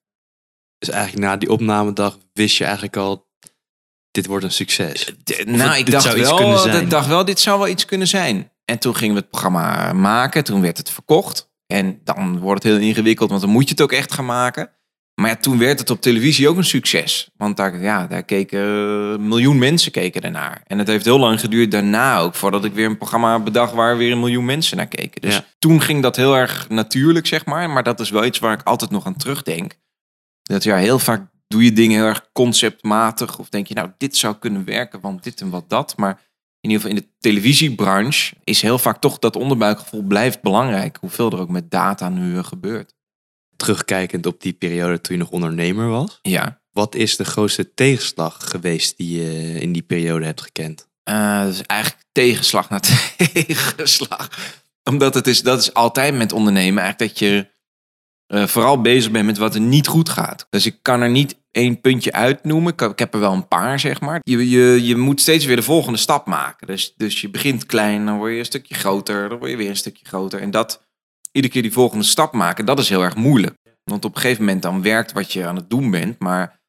Dus 0.86 0.94
eigenlijk 0.94 1.26
na 1.26 1.38
die 1.38 1.50
opnamedag 1.50 2.18
wist 2.34 2.58
je 2.58 2.64
eigenlijk 2.64 2.98
al, 2.98 3.28
dit 4.12 4.26
wordt 4.26 4.46
een 4.46 4.52
succes. 4.52 5.14
D- 5.24 5.46
nou, 5.46 5.70
het- 5.70 5.78
ik 5.80 5.92
dacht 5.92 6.14
wel, 6.14 6.58
zijn. 6.58 6.82
ik 6.84 6.90
dacht 6.90 7.08
wel, 7.08 7.26
dit 7.26 7.40
zou 7.40 7.60
wel 7.60 7.68
iets 7.68 7.86
kunnen 7.86 8.08
zijn. 8.08 8.52
En 8.66 8.80
toen 8.80 8.96
gingen 8.96 9.16
we 9.16 9.20
het 9.22 9.30
programma 9.30 9.94
maken. 9.94 10.44
Toen 10.44 10.62
werd 10.62 10.78
het 10.78 10.90
verkocht. 10.90 11.52
En 11.68 12.00
dan 12.04 12.40
wordt 12.40 12.64
het 12.64 12.72
heel 12.74 12.82
ingewikkeld, 12.82 13.30
want 13.30 13.42
dan 13.42 13.50
moet 13.50 13.64
je 13.64 13.70
het 13.70 13.82
ook 13.82 13.92
echt 13.92 14.14
gaan 14.14 14.26
maken. 14.26 14.72
Maar 15.22 15.30
ja, 15.30 15.36
toen 15.36 15.58
werd 15.58 15.80
het 15.80 15.90
op 15.90 16.02
televisie 16.02 16.50
ook 16.50 16.58
een 16.58 16.64
succes. 16.66 17.30
Want 17.38 17.58
daar, 17.58 17.82
ja, 17.82 18.08
daar 18.08 18.24
keken 18.24 18.60
een 18.60 19.28
miljoen 19.28 19.58
mensen 19.58 19.92
keken 19.92 20.22
ernaar. 20.22 20.62
En 20.68 20.78
het 20.78 20.88
heeft 20.88 21.06
heel 21.06 21.20
lang 21.20 21.40
geduurd 21.40 21.72
daarna 21.72 22.18
ook, 22.20 22.36
voordat 22.36 22.66
ik 22.66 22.74
weer 22.74 22.86
een 22.86 22.98
programma 22.98 23.40
bedacht 23.40 23.74
waar 23.74 23.98
weer 23.98 24.12
een 24.12 24.20
miljoen 24.20 24.46
mensen 24.46 24.78
naar 24.78 24.88
keken. 24.88 25.22
Dus 25.22 25.34
Ja. 25.36 25.46
toen 25.60 25.82
ging 25.82 26.02
dat 26.02 26.16
heel 26.16 26.36
erg 26.38 26.70
natuurlijk, 26.70 27.28
zeg 27.28 27.46
maar. 27.46 27.70
Maar 27.70 27.84
dat 27.84 28.00
is 28.00 28.10
wel 28.10 28.26
iets 28.26 28.40
waar 28.40 28.54
ik 28.54 28.64
altijd 28.64 28.92
nog 28.92 29.06
aan 29.06 29.16
terugdenk. 29.18 29.74
Dat 30.44 30.64
ja, 30.64 30.76
heel 30.76 31.00
vaak 31.00 31.32
doe 31.48 31.64
je 31.64 31.74
dingen 31.74 31.98
heel 31.98 32.08
erg 32.08 32.30
conceptmatig. 32.34 33.40
Of 33.40 33.50
denk 33.50 33.68
je, 33.68 33.74
nou, 33.74 33.90
dit 33.98 34.18
zou 34.18 34.36
kunnen 34.36 34.66
werken, 34.66 35.00
want 35.00 35.24
dit 35.24 35.42
en 35.42 35.50
wat 35.50 35.70
dat. 35.70 35.98
Maar 35.98 36.22
in 36.60 36.70
ieder 36.70 36.82
geval 36.82 36.98
in 36.98 37.04
de 37.04 37.18
televisiebranche 37.20 38.36
is 38.44 38.62
heel 38.62 38.78
vaak 38.78 39.02
toch 39.02 39.20
dat 39.20 39.36
onderbuikgevoel 39.36 40.02
blijft 40.02 40.42
belangrijk. 40.42 40.98
Hoeveel 41.00 41.32
er 41.32 41.40
ook 41.40 41.50
met 41.50 41.72
data 41.72 42.10
nu 42.10 42.44
gebeurt. 42.44 42.94
Terugkijkend 43.56 44.26
op 44.26 44.42
die 44.42 44.54
periode 44.54 45.02
toen 45.02 45.16
je 45.16 45.22
nog 45.22 45.32
ondernemer 45.32 45.88
was. 45.88 46.20
Ja, 46.22 46.62
Wat 46.72 46.96
is 46.96 47.16
de 47.18 47.26
grootste 47.26 47.74
tegenslag 47.74 48.50
geweest 48.50 48.98
die 48.98 49.22
je 49.22 49.60
in 49.60 49.72
die 49.74 49.82
periode 49.82 50.26
hebt 50.26 50.42
gekend? 50.42 50.88
eh, 51.04 51.44
dus 51.44 51.62
eigenlijk 51.62 52.06
tegenslag 52.12 52.70
na 52.70 52.80
tegenslag. 53.18 54.30
Omdat 54.84 55.14
het 55.14 55.28
is, 55.28 55.42
dat 55.42 55.60
is 55.60 55.74
altijd 55.74 56.16
met 56.16 56.32
ondernemen 56.32 56.84
eigenlijk 56.84 57.12
dat 57.12 57.20
je 57.20 57.48
eh, 58.34 58.48
vooral 58.48 58.82
bezig 58.82 59.12
bent 59.12 59.26
met 59.26 59.38
wat 59.38 59.56
er 59.56 59.62
niet 59.62 59.88
goed 59.88 60.10
gaat. 60.10 60.48
Dus 60.50 60.66
ik 60.66 60.78
kan 60.82 61.02
er 61.02 61.10
niet 61.10 61.36
één 61.52 61.82
puntje 61.82 62.12
uitnoemen. 62.12 62.74
Ik, 62.74 62.82
ik 62.82 63.00
heb 63.00 63.14
er 63.14 63.20
wel 63.20 63.34
een 63.34 63.48
paar, 63.48 63.80
zeg 63.80 64.02
maar. 64.02 64.20
Je, 64.24 64.50
je, 64.50 64.86
je 64.86 64.96
moet 64.96 65.22
steeds 65.22 65.46
weer 65.46 65.56
de 65.56 65.62
volgende 65.62 65.98
stap 65.98 66.26
maken. 66.26 66.68
Dus, 66.68 66.94
dus 66.98 67.22
je 67.22 67.30
begint 67.30 67.66
klein, 67.66 68.06
dan 68.06 68.18
word 68.18 68.32
je 68.34 68.40
een 68.40 68.46
stukje 68.46 68.76
groter, 68.76 69.30
dan 69.30 69.38
word 69.38 69.52
je 69.52 69.58
weer 69.58 69.70
een 69.70 69.76
stukje 69.76 70.06
groter. 70.06 70.42
En 70.42 70.52
dat, 70.52 70.84
iedere 71.32 71.54
keer 71.54 71.62
die 71.62 71.72
volgende 71.74 72.06
stap 72.06 72.34
maken, 72.34 72.66
dat 72.66 72.80
is 72.80 72.90
heel 72.90 73.02
erg 73.04 73.16
moeilijk. 73.16 73.56
Want 73.84 74.06
op 74.06 74.16
een 74.16 74.22
gegeven 74.22 74.44
moment 74.44 74.62
dan 74.62 74.82
werkt 74.82 75.12
wat 75.12 75.34
je 75.34 75.48
aan 75.48 75.56
het 75.56 75.70
doen 75.70 75.92
bent, 75.92 76.20
maar 76.20 76.60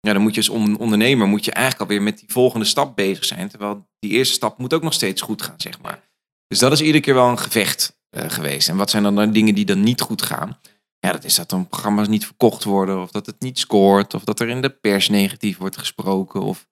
ja, 0.00 0.12
dan 0.12 0.22
moet 0.22 0.34
je 0.34 0.40
als 0.40 0.48
on- 0.48 0.78
ondernemer 0.78 1.26
moet 1.26 1.44
je 1.44 1.50
eigenlijk 1.52 1.82
alweer 1.90 2.02
met 2.04 2.18
die 2.18 2.32
volgende 2.32 2.66
stap 2.66 2.96
bezig 2.96 3.24
zijn. 3.24 3.48
Terwijl 3.48 3.86
die 3.98 4.10
eerste 4.10 4.34
stap 4.34 4.58
moet 4.58 4.74
ook 4.74 4.82
nog 4.82 4.92
steeds 4.92 5.22
goed 5.22 5.42
gaan, 5.42 5.54
zeg 5.60 5.80
maar. 5.80 6.00
Dus 6.46 6.58
dat 6.58 6.72
is 6.72 6.80
iedere 6.80 7.00
keer 7.00 7.14
wel 7.14 7.28
een 7.28 7.38
gevecht 7.38 7.98
eh, 8.10 8.30
geweest. 8.30 8.68
En 8.68 8.76
wat 8.76 8.90
zijn 8.90 9.02
dan 9.02 9.14
de 9.16 9.30
dingen 9.30 9.54
die 9.54 9.64
dan 9.64 9.80
niet 9.80 10.00
goed 10.00 10.22
gaan? 10.22 10.58
Ja, 11.04 11.12
dat 11.12 11.24
is 11.24 11.34
dat 11.34 11.50
dan 11.50 11.68
programma's 11.68 12.08
niet 12.08 12.26
verkocht 12.26 12.64
worden, 12.64 13.02
of 13.02 13.10
dat 13.10 13.26
het 13.26 13.40
niet 13.40 13.58
scoort, 13.58 14.14
of 14.14 14.24
dat 14.24 14.40
er 14.40 14.48
in 14.48 14.62
de 14.62 14.70
pers 14.70 15.08
negatief 15.08 15.58
wordt 15.58 15.76
gesproken. 15.76 16.42
Of... 16.42 16.68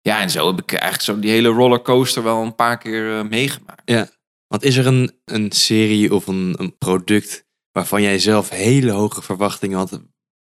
Ja, 0.00 0.20
en 0.20 0.30
zo 0.30 0.46
heb 0.46 0.62
ik 0.62 0.72
eigenlijk 0.72 1.02
zo 1.02 1.18
die 1.18 1.30
hele 1.30 1.48
rollercoaster 1.48 2.22
wel 2.22 2.42
een 2.42 2.54
paar 2.54 2.78
keer 2.78 3.18
eh, 3.18 3.28
meegemaakt. 3.28 4.14
Want 4.46 4.62
is 4.62 4.76
er 4.76 4.86
een, 4.86 5.12
een 5.24 5.52
serie 5.52 6.14
of 6.14 6.26
een, 6.26 6.54
een 6.58 6.78
product 6.78 7.46
waarvan 7.72 8.02
jij 8.02 8.18
zelf 8.18 8.48
hele 8.48 8.90
hoge 8.90 9.22
verwachtingen 9.22 9.78
had, 9.78 10.00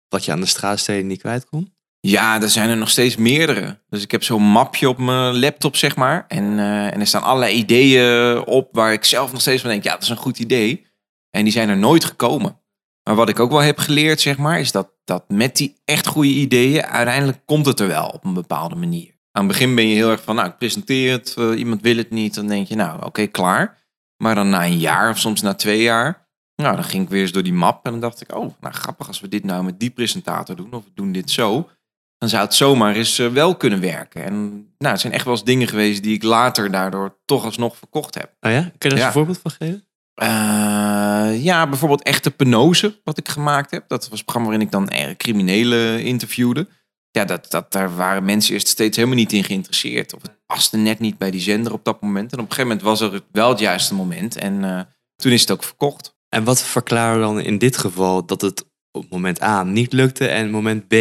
wat 0.09 0.25
je 0.25 0.31
aan 0.31 0.41
de 0.41 0.45
straatsteden 0.45 1.07
niet 1.07 1.21
kwijt 1.21 1.45
kon? 1.45 1.73
Ja, 1.99 2.41
er 2.41 2.49
zijn 2.49 2.69
er 2.69 2.77
nog 2.77 2.89
steeds 2.89 3.15
meerdere. 3.15 3.79
Dus 3.89 4.03
ik 4.03 4.11
heb 4.11 4.23
zo'n 4.23 4.51
mapje 4.51 4.89
op 4.89 4.97
mijn 4.97 5.39
laptop, 5.39 5.75
zeg 5.75 5.95
maar. 5.95 6.25
En, 6.27 6.59
eh, 6.59 6.93
en 6.93 6.99
er 6.99 7.07
staan 7.07 7.23
allerlei 7.23 7.55
ideeën 7.55 8.45
op 8.45 8.69
waar 8.71 8.93
ik 8.93 9.03
zelf 9.03 9.31
nog 9.31 9.41
steeds 9.41 9.61
van 9.61 9.69
denk, 9.69 9.83
ja, 9.83 9.93
dat 9.93 10.03
is 10.03 10.09
een 10.09 10.17
goed 10.17 10.39
idee. 10.39 10.85
En 11.29 11.43
die 11.43 11.53
zijn 11.53 11.69
er 11.69 11.77
nooit 11.77 12.05
gekomen. 12.05 12.63
Maar 13.05 13.15
wat 13.15 13.29
ik 13.29 13.39
ook 13.39 13.51
wel 13.51 13.59
heb 13.61 13.77
geleerd, 13.79 14.21
zeg 14.21 14.37
maar, 14.37 14.59
is 14.59 14.71
dat, 14.71 14.89
dat 15.03 15.23
met 15.29 15.55
die 15.55 15.81
echt 15.85 16.07
goede 16.07 16.29
ideeën, 16.29 16.85
uiteindelijk 16.85 17.39
komt 17.45 17.65
het 17.65 17.79
er 17.79 17.87
wel 17.87 18.07
op 18.07 18.25
een 18.25 18.33
bepaalde 18.33 18.75
manier. 18.75 19.13
Aan 19.31 19.43
het 19.43 19.51
begin 19.51 19.75
ben 19.75 19.87
je 19.87 19.95
heel 19.95 20.09
erg 20.09 20.23
van, 20.23 20.35
nou, 20.35 20.47
ik 20.47 20.57
presenteer 20.57 21.11
het, 21.11 21.33
eh, 21.37 21.59
iemand 21.59 21.81
wil 21.81 21.97
het 21.97 22.09
niet. 22.09 22.33
Dan 22.35 22.47
denk 22.47 22.67
je, 22.67 22.75
nou, 22.75 23.05
oké, 23.05 23.25
klaar. 23.27 23.83
Maar 24.17 24.35
dan 24.35 24.49
na 24.49 24.65
een 24.65 24.77
jaar 24.79 25.09
of 25.09 25.17
soms 25.17 25.41
na 25.41 25.53
twee 25.53 25.81
jaar, 25.81 26.27
nou, 26.55 26.75
dan 26.75 26.83
ging 26.83 27.03
ik 27.03 27.09
weer 27.09 27.21
eens 27.21 27.31
door 27.31 27.43
die 27.43 27.53
map 27.53 27.85
en 27.85 27.91
dan 27.91 27.99
dacht 27.99 28.21
ik, 28.21 28.35
oh, 28.35 28.53
nou, 28.59 28.73
grappig 28.73 29.07
als 29.07 29.19
we 29.19 29.27
dit 29.27 29.43
nou 29.43 29.63
met 29.63 29.79
die 29.79 29.89
presentator 29.89 30.55
doen, 30.55 30.73
of 30.73 30.83
we 30.83 30.91
doen 30.93 31.11
dit 31.11 31.31
zo 31.31 31.69
dan 32.17 32.29
zou 32.29 32.43
het 32.43 32.53
zomaar 32.53 32.95
eens 32.95 33.19
eh, 33.19 33.27
wel 33.27 33.55
kunnen 33.55 33.81
werken. 33.81 34.23
En 34.23 34.49
nou, 34.77 34.91
het 34.91 34.99
zijn 35.01 35.13
echt 35.13 35.23
wel 35.25 35.33
eens 35.33 35.43
dingen 35.43 35.67
geweest 35.67 36.03
die 36.03 36.15
ik 36.15 36.23
later 36.23 36.71
daardoor 36.71 37.17
toch 37.25 37.43
alsnog 37.45 37.77
verkocht 37.77 38.15
heb. 38.15 38.35
Oh 38.39 38.51
ja? 38.51 38.61
Kun 38.61 38.71
je 38.77 38.89
daar 38.89 38.97
Ja. 38.97 39.05
een 39.05 39.11
voorbeeld 39.11 39.39
van 39.41 39.51
geven? 39.51 39.87
Eh, 40.15 41.43
ja, 41.43 41.67
bijvoorbeeld 41.67 42.03
Echte 42.03 42.31
Penose, 42.31 43.01
wat 43.03 43.17
ik 43.17 43.29
gemaakt 43.29 43.71
heb. 43.71 43.83
Dat 43.87 44.09
was 44.09 44.19
een 44.19 44.25
programma 44.25 44.49
waarin 44.49 44.67
ik 44.67 44.73
dan 44.73 44.89
eh, 44.89 45.15
criminelen 45.17 46.03
interviewde. 46.03 46.67
Ja, 47.11 47.25
dat, 47.25 47.51
dat, 47.51 47.71
daar 47.71 47.95
waren 47.95 48.25
mensen 48.25 48.53
eerst 48.53 48.67
steeds 48.67 48.97
helemaal 48.97 49.17
niet 49.17 49.33
in 49.33 49.43
geïnteresseerd. 49.43 50.13
Of 50.13 50.21
het 50.21 50.37
paste 50.45 50.77
net 50.77 50.99
niet 50.99 51.17
bij 51.17 51.31
die 51.31 51.41
zender 51.41 51.73
op 51.73 51.83
dat 51.83 52.01
moment. 52.01 52.31
En 52.31 52.39
op 52.39 52.45
een 52.45 52.53
gegeven 52.53 52.77
moment 52.77 52.81
was 52.81 53.01
er 53.01 53.21
wel 53.31 53.49
het 53.49 53.59
juiste 53.59 53.93
moment. 53.93 54.35
En 54.35 54.63
eh, 54.63 54.79
toen 55.15 55.31
is 55.31 55.41
het 55.41 55.51
ook 55.51 55.63
verkocht. 55.63 56.15
En 56.29 56.43
wat 56.43 56.63
verklaren 56.63 57.19
we 57.19 57.25
dan 57.25 57.39
in 57.39 57.57
dit 57.57 57.77
geval 57.77 58.25
dat 58.25 58.41
het 58.41 58.65
op 58.91 59.09
moment 59.09 59.41
A 59.41 59.63
niet 59.63 59.93
lukte 59.93 60.27
en 60.27 60.49
moment 60.49 60.87
B 60.87 60.95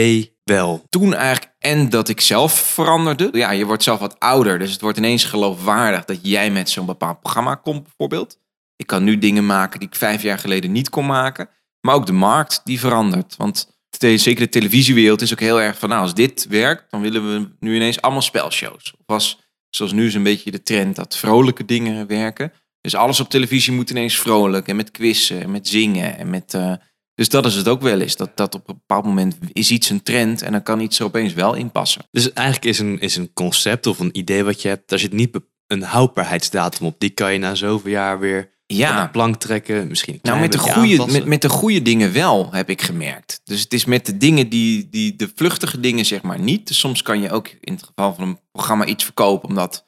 wel? 0.44 0.84
toen 0.88 1.14
eigenlijk 1.14 1.54
en 1.58 1.88
dat 1.88 2.08
ik 2.08 2.20
zelf 2.20 2.52
veranderde. 2.52 3.28
Ja, 3.32 3.50
je 3.50 3.64
wordt 3.64 3.82
zelf 3.82 3.98
wat 3.98 4.20
ouder, 4.20 4.58
dus 4.58 4.72
het 4.72 4.80
wordt 4.80 4.98
ineens 4.98 5.24
geloofwaardig 5.24 6.04
dat 6.04 6.18
jij 6.22 6.50
met 6.50 6.70
zo'n 6.70 6.86
bepaald 6.86 7.20
programma 7.20 7.54
komt, 7.54 7.82
bijvoorbeeld. 7.82 8.38
Ik 8.76 8.86
kan 8.86 9.04
nu 9.04 9.18
dingen 9.18 9.46
maken 9.46 9.78
die 9.80 9.88
ik 9.88 9.94
vijf 9.94 10.22
jaar 10.22 10.38
geleden 10.38 10.72
niet 10.72 10.88
kon 10.88 11.06
maken. 11.06 11.48
Maar 11.80 11.94
ook 11.94 12.06
de 12.06 12.12
markt 12.12 12.60
die 12.64 12.80
verandert. 12.80 13.36
Want 13.36 13.78
te- 13.98 14.18
zeker 14.18 14.40
de 14.44 14.48
televisiewereld 14.48 15.22
is 15.22 15.32
ook 15.32 15.40
heel 15.40 15.60
erg 15.60 15.78
van, 15.78 15.88
nou, 15.88 16.00
als 16.02 16.14
dit 16.14 16.46
werkt, 16.48 16.90
dan 16.90 17.00
willen 17.00 17.32
we 17.32 17.48
nu 17.60 17.74
ineens 17.74 18.00
allemaal 18.00 18.22
spelshows. 18.22 18.92
Of 18.96 19.02
was, 19.06 19.40
zoals 19.70 19.92
nu 19.92 20.06
is 20.06 20.14
een 20.14 20.22
beetje 20.22 20.50
de 20.50 20.62
trend 20.62 20.96
dat 20.96 21.16
vrolijke 21.16 21.64
dingen 21.64 22.06
werken. 22.06 22.52
Dus 22.80 22.94
alles 22.94 23.20
op 23.20 23.28
televisie 23.28 23.72
moet 23.72 23.90
ineens 23.90 24.18
vrolijk 24.18 24.68
en 24.68 24.76
met 24.76 24.90
quizzen 24.90 25.42
en 25.42 25.50
met 25.50 25.68
zingen 25.68 26.18
en 26.18 26.30
met... 26.30 26.54
eh, 26.54 26.72
dus 27.14 27.28
dat 27.28 27.46
is 27.46 27.54
het 27.54 27.68
ook 27.68 27.82
wel 27.82 28.00
eens. 28.00 28.16
Dat, 28.16 28.36
dat 28.36 28.54
op 28.54 28.68
een 28.68 28.74
bepaald 28.74 29.04
moment 29.04 29.38
is 29.52 29.70
iets 29.70 29.90
een 29.90 30.02
trend 30.02 30.42
en 30.42 30.52
dan 30.52 30.62
kan 30.62 30.80
iets 30.80 30.98
er 30.98 31.04
opeens 31.04 31.32
wel 31.32 31.54
in 31.54 31.70
passen. 31.70 32.02
Dus 32.10 32.32
eigenlijk 32.32 32.66
is 32.66 32.78
een, 32.78 33.00
is 33.00 33.16
een 33.16 33.32
concept 33.32 33.86
of 33.86 33.98
een 33.98 34.18
idee 34.18 34.44
wat 34.44 34.62
je 34.62 34.68
hebt, 34.68 34.88
daar 34.88 34.98
zit 34.98 35.12
niet 35.12 35.40
een 35.66 35.82
houdbaarheidsdatum 35.82 36.86
op. 36.86 36.94
Die 36.98 37.10
kan 37.10 37.32
je 37.32 37.38
na 37.38 37.54
zoveel 37.54 37.90
jaar 37.90 38.18
weer 38.18 38.52
Ja, 38.76 39.06
plank 39.06 39.36
trekken. 39.36 39.88
Misschien 39.88 40.18
nou 40.22 40.40
met 40.40 40.52
de, 40.52 40.58
goede, 40.58 41.06
met, 41.06 41.24
met 41.24 41.42
de 41.42 41.48
goede 41.48 41.82
dingen 41.82 42.12
wel, 42.12 42.52
heb 42.52 42.70
ik 42.70 42.82
gemerkt. 42.82 43.40
Dus 43.44 43.60
het 43.60 43.72
is 43.72 43.84
met 43.84 44.06
de 44.06 44.16
dingen 44.16 44.48
die, 44.48 44.88
die 44.90 45.16
de 45.16 45.30
vluchtige 45.34 45.80
dingen 45.80 46.04
zeg 46.04 46.22
maar 46.22 46.38
niet. 46.38 46.66
Dus 46.66 46.78
soms 46.78 47.02
kan 47.02 47.20
je 47.20 47.30
ook 47.30 47.48
in 47.60 47.72
het 47.72 47.82
geval 47.82 48.14
van 48.14 48.28
een 48.28 48.38
programma 48.52 48.84
iets 48.84 49.04
verkopen 49.04 49.48
omdat, 49.48 49.86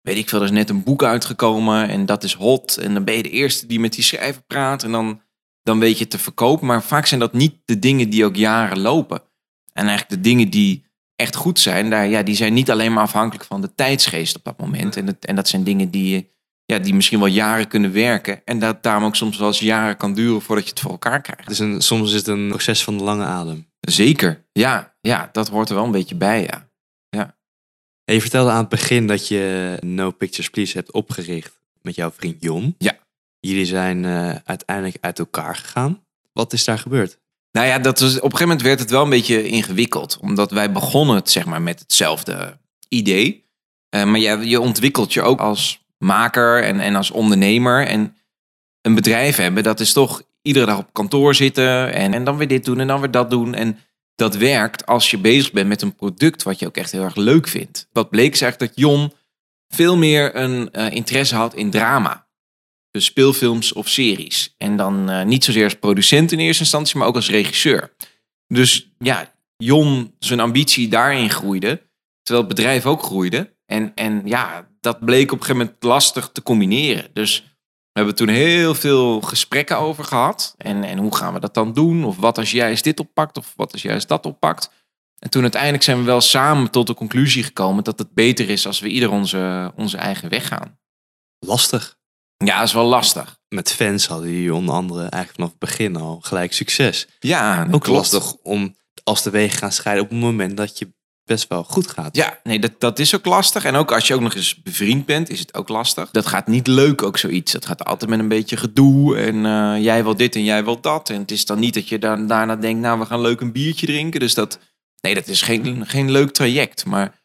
weet 0.00 0.16
ik 0.16 0.28
veel, 0.28 0.38
er 0.38 0.44
is 0.44 0.50
net 0.50 0.70
een 0.70 0.82
boek 0.82 1.02
uitgekomen 1.02 1.88
en 1.88 2.06
dat 2.06 2.24
is 2.24 2.32
hot. 2.32 2.76
En 2.76 2.94
dan 2.94 3.04
ben 3.04 3.16
je 3.16 3.22
de 3.22 3.30
eerste 3.30 3.66
die 3.66 3.80
met 3.80 3.92
die 3.92 4.04
schrijver 4.04 4.42
praat 4.42 4.82
en 4.82 4.92
dan, 4.92 5.20
dan 5.62 5.78
weet 5.78 5.98
je 5.98 6.06
te 6.06 6.18
verkopen. 6.18 6.66
Maar 6.66 6.82
vaak 6.82 7.06
zijn 7.06 7.20
dat 7.20 7.32
niet 7.32 7.54
de 7.64 7.78
dingen 7.78 8.10
die 8.10 8.24
ook 8.24 8.36
jaren 8.36 8.78
lopen. 8.78 9.22
En 9.72 9.86
eigenlijk 9.86 10.22
de 10.22 10.28
dingen 10.28 10.50
die 10.50 10.86
echt 11.16 11.36
goed 11.36 11.60
zijn, 11.60 11.90
daar, 11.90 12.08
ja, 12.08 12.22
die 12.22 12.34
zijn 12.34 12.52
niet 12.52 12.70
alleen 12.70 12.92
maar 12.92 13.02
afhankelijk 13.02 13.44
van 13.44 13.60
de 13.60 13.74
tijdsgeest 13.74 14.36
op 14.36 14.44
dat 14.44 14.58
moment. 14.58 14.96
En, 14.96 15.06
het, 15.06 15.24
en 15.24 15.34
dat 15.34 15.48
zijn 15.48 15.64
dingen 15.64 15.90
die, 15.90 16.30
ja, 16.72 16.78
die 16.78 16.94
misschien 16.94 17.18
wel 17.18 17.28
jaren 17.28 17.68
kunnen 17.68 17.92
werken. 17.92 18.44
En 18.44 18.58
dat 18.58 18.82
daarom 18.82 19.04
ook 19.04 19.16
soms 19.16 19.38
wel 19.38 19.48
eens 19.48 19.58
jaren 19.58 19.96
kan 19.96 20.14
duren 20.14 20.42
voordat 20.42 20.64
je 20.64 20.70
het 20.70 20.80
voor 20.80 20.90
elkaar 20.90 21.20
krijgt. 21.20 21.48
Dus 21.48 21.58
een, 21.58 21.82
soms 21.82 22.10
is 22.10 22.16
het 22.16 22.26
een 22.26 22.48
proces 22.48 22.84
van 22.84 22.98
de 22.98 23.04
lange 23.04 23.24
adem. 23.24 23.66
Zeker, 23.80 24.46
ja, 24.52 24.96
ja, 25.00 25.28
dat 25.32 25.48
hoort 25.48 25.68
er 25.68 25.74
wel 25.74 25.84
een 25.84 25.90
beetje 25.90 26.14
bij, 26.14 26.42
ja. 26.42 26.68
En 28.08 28.14
je 28.14 28.20
vertelde 28.20 28.50
aan 28.50 28.60
het 28.60 28.68
begin 28.68 29.06
dat 29.06 29.28
je 29.28 29.76
No 29.80 30.10
Pictures 30.10 30.50
Please 30.50 30.76
hebt 30.76 30.92
opgericht 30.92 31.60
met 31.82 31.94
jouw 31.94 32.10
vriend 32.10 32.42
Jon. 32.42 32.74
Ja. 32.78 32.98
Jullie 33.40 33.64
zijn 33.64 34.04
eh, 34.04 34.34
uiteindelijk 34.44 34.96
uit 35.00 35.18
elkaar 35.18 35.56
gegaan. 35.56 36.04
Wat 36.32 36.52
is 36.52 36.64
daar 36.64 36.78
gebeurd? 36.78 37.18
Nou 37.52 37.66
ja, 37.66 37.78
dat 37.78 38.00
was, 38.00 38.08
op 38.08 38.14
een 38.16 38.22
gegeven 38.22 38.46
moment 38.46 38.62
werd 38.62 38.80
het 38.80 38.90
wel 38.90 39.02
een 39.02 39.10
beetje 39.10 39.48
ingewikkeld. 39.48 40.18
Omdat 40.20 40.50
wij 40.50 40.72
begonnen 40.72 41.16
het 41.16 41.30
zeg 41.30 41.46
maar 41.46 41.62
met 41.62 41.78
hetzelfde 41.78 42.58
idee. 42.88 43.44
Eh, 43.88 44.04
maar 44.04 44.20
ja, 44.20 44.40
je 44.40 44.60
ontwikkelt 44.60 45.12
je 45.12 45.22
ook 45.22 45.40
als 45.40 45.86
maker 45.98 46.62
en, 46.62 46.80
en 46.80 46.94
als 46.94 47.10
ondernemer. 47.10 47.86
En 47.86 48.16
een 48.82 48.94
bedrijf 48.94 49.36
hebben, 49.36 49.62
dat 49.62 49.80
is 49.80 49.92
toch 49.92 50.22
iedere 50.42 50.66
dag 50.66 50.78
op 50.78 50.92
kantoor 50.92 51.34
zitten. 51.34 51.92
En, 51.92 52.14
en 52.14 52.24
dan 52.24 52.36
weer 52.36 52.48
dit 52.48 52.64
doen 52.64 52.80
en 52.80 52.86
dan 52.86 53.00
weer 53.00 53.10
dat 53.10 53.30
doen. 53.30 53.54
En 53.54 53.78
dat 54.14 54.36
werkt 54.36 54.86
als 54.86 55.10
je 55.10 55.18
bezig 55.18 55.52
bent 55.52 55.68
met 55.68 55.82
een 55.82 55.94
product 55.94 56.42
wat 56.42 56.58
je 56.58 56.66
ook 56.66 56.76
echt 56.76 56.92
heel 56.92 57.02
erg 57.02 57.16
leuk 57.16 57.48
vindt. 57.48 57.88
Wat 57.92 58.10
bleek 58.10 58.32
is 58.32 58.40
eigenlijk 58.40 58.74
dat 58.74 58.84
Jon 58.84 59.12
veel 59.68 59.96
meer 59.96 60.36
een 60.36 60.70
eh, 60.70 60.90
interesse 60.90 61.34
had 61.34 61.54
in 61.54 61.70
drama. 61.70 62.26
Dus 62.90 63.04
speelfilms 63.04 63.72
of 63.72 63.88
series. 63.88 64.54
En 64.56 64.76
dan 64.76 65.10
eh, 65.10 65.24
niet 65.24 65.44
zozeer 65.44 65.64
als 65.64 65.74
producent 65.74 66.32
in 66.32 66.38
eerste 66.38 66.62
instantie, 66.62 66.98
maar 66.98 67.06
ook 67.06 67.14
als 67.14 67.30
regisseur. 67.30 67.92
Dus 68.46 68.90
ja, 68.98 69.32
Jon 69.56 70.14
zijn 70.18 70.40
ambitie 70.40 70.88
daarin 70.88 71.30
groeide, 71.30 71.82
terwijl 72.22 72.46
het 72.46 72.56
bedrijf 72.56 72.86
ook 72.86 73.02
groeide. 73.02 73.54
En, 73.66 73.92
en 73.94 74.22
ja, 74.24 74.67
dat 74.80 75.04
bleek 75.04 75.32
op 75.32 75.38
een 75.38 75.44
gegeven 75.44 75.56
moment 75.66 75.82
lastig 75.82 76.30
te 76.32 76.42
combineren. 76.42 77.10
Dus 77.12 77.40
we 77.92 78.04
hebben 78.04 78.14
toen 78.14 78.28
heel 78.28 78.74
veel 78.74 79.20
gesprekken 79.20 79.78
over 79.78 80.04
gehad. 80.04 80.54
En, 80.56 80.84
en 80.84 80.98
hoe 80.98 81.16
gaan 81.16 81.34
we 81.34 81.40
dat 81.40 81.54
dan 81.54 81.72
doen? 81.72 82.04
Of 82.04 82.16
wat 82.16 82.38
als 82.38 82.50
jij 82.50 82.70
eens 82.70 82.82
dit 82.82 83.00
oppakt? 83.00 83.38
Of 83.38 83.52
wat 83.56 83.72
als 83.72 83.82
jij 83.82 83.94
eens 83.94 84.06
dat 84.06 84.26
oppakt? 84.26 84.70
En 85.18 85.30
toen 85.30 85.42
uiteindelijk 85.42 85.82
zijn 85.82 85.98
we 85.98 86.04
wel 86.04 86.20
samen 86.20 86.70
tot 86.70 86.86
de 86.86 86.94
conclusie 86.94 87.42
gekomen 87.42 87.84
dat 87.84 87.98
het 87.98 88.12
beter 88.14 88.50
is 88.50 88.66
als 88.66 88.80
we 88.80 88.88
ieder 88.88 89.10
onze, 89.10 89.72
onze 89.76 89.96
eigen 89.96 90.28
weg 90.28 90.46
gaan. 90.46 90.78
Lastig. 91.38 91.96
Ja, 92.36 92.58
dat 92.58 92.66
is 92.66 92.72
wel 92.72 92.86
lastig. 92.86 93.38
Met 93.48 93.72
fans 93.72 94.06
hadden 94.06 94.30
jullie 94.30 94.54
onder 94.54 94.74
andere 94.74 95.00
eigenlijk 95.00 95.34
vanaf 95.34 95.50
het 95.50 95.58
begin 95.58 95.96
al 95.96 96.18
gelijk 96.20 96.52
succes. 96.52 97.08
Ja, 97.18 97.62
Ook 97.70 97.82
klopt. 97.82 97.88
lastig 98.12 98.34
om 98.34 98.76
als 99.04 99.22
de 99.22 99.30
wegen 99.30 99.58
gaan 99.58 99.72
scheiden 99.72 100.04
op 100.04 100.10
het 100.10 100.20
moment 100.20 100.56
dat 100.56 100.78
je 100.78 100.92
best 101.28 101.48
wel 101.48 101.64
goed 101.64 101.86
gaat. 101.86 102.16
Ja, 102.16 102.38
nee, 102.42 102.58
dat, 102.58 102.72
dat 102.78 102.98
is 102.98 103.14
ook 103.14 103.24
lastig. 103.24 103.64
En 103.64 103.74
ook 103.74 103.92
als 103.92 104.06
je 104.06 104.14
ook 104.14 104.20
nog 104.20 104.34
eens 104.34 104.62
bevriend 104.62 105.06
bent, 105.06 105.30
is 105.30 105.38
het 105.38 105.54
ook 105.54 105.68
lastig. 105.68 106.10
Dat 106.10 106.26
gaat 106.26 106.46
niet 106.46 106.66
leuk, 106.66 107.02
ook 107.02 107.18
zoiets. 107.18 107.52
Dat 107.52 107.66
gaat 107.66 107.84
altijd 107.84 108.10
met 108.10 108.18
een 108.18 108.28
beetje 108.28 108.56
gedoe. 108.56 109.16
En 109.16 109.46
eh, 109.46 109.82
jij 109.82 110.02
wil 110.02 110.16
dit 110.16 110.34
en 110.34 110.44
jij 110.44 110.64
wil 110.64 110.80
dat. 110.80 111.10
En 111.10 111.20
het 111.20 111.30
is 111.30 111.44
dan 111.44 111.58
niet 111.58 111.74
dat 111.74 111.88
je 111.88 111.98
dan 111.98 112.26
daarna 112.26 112.56
denkt, 112.56 112.80
nou, 112.80 112.98
we 112.98 113.06
gaan 113.06 113.20
leuk 113.20 113.40
een 113.40 113.52
biertje 113.52 113.86
drinken. 113.86 114.20
Dus 114.20 114.34
dat, 114.34 114.58
nee, 115.00 115.14
dat 115.14 115.28
is 115.28 115.42
geen, 115.42 115.86
geen 115.86 116.10
leuk 116.10 116.30
traject. 116.30 116.84
Maar 116.84 117.20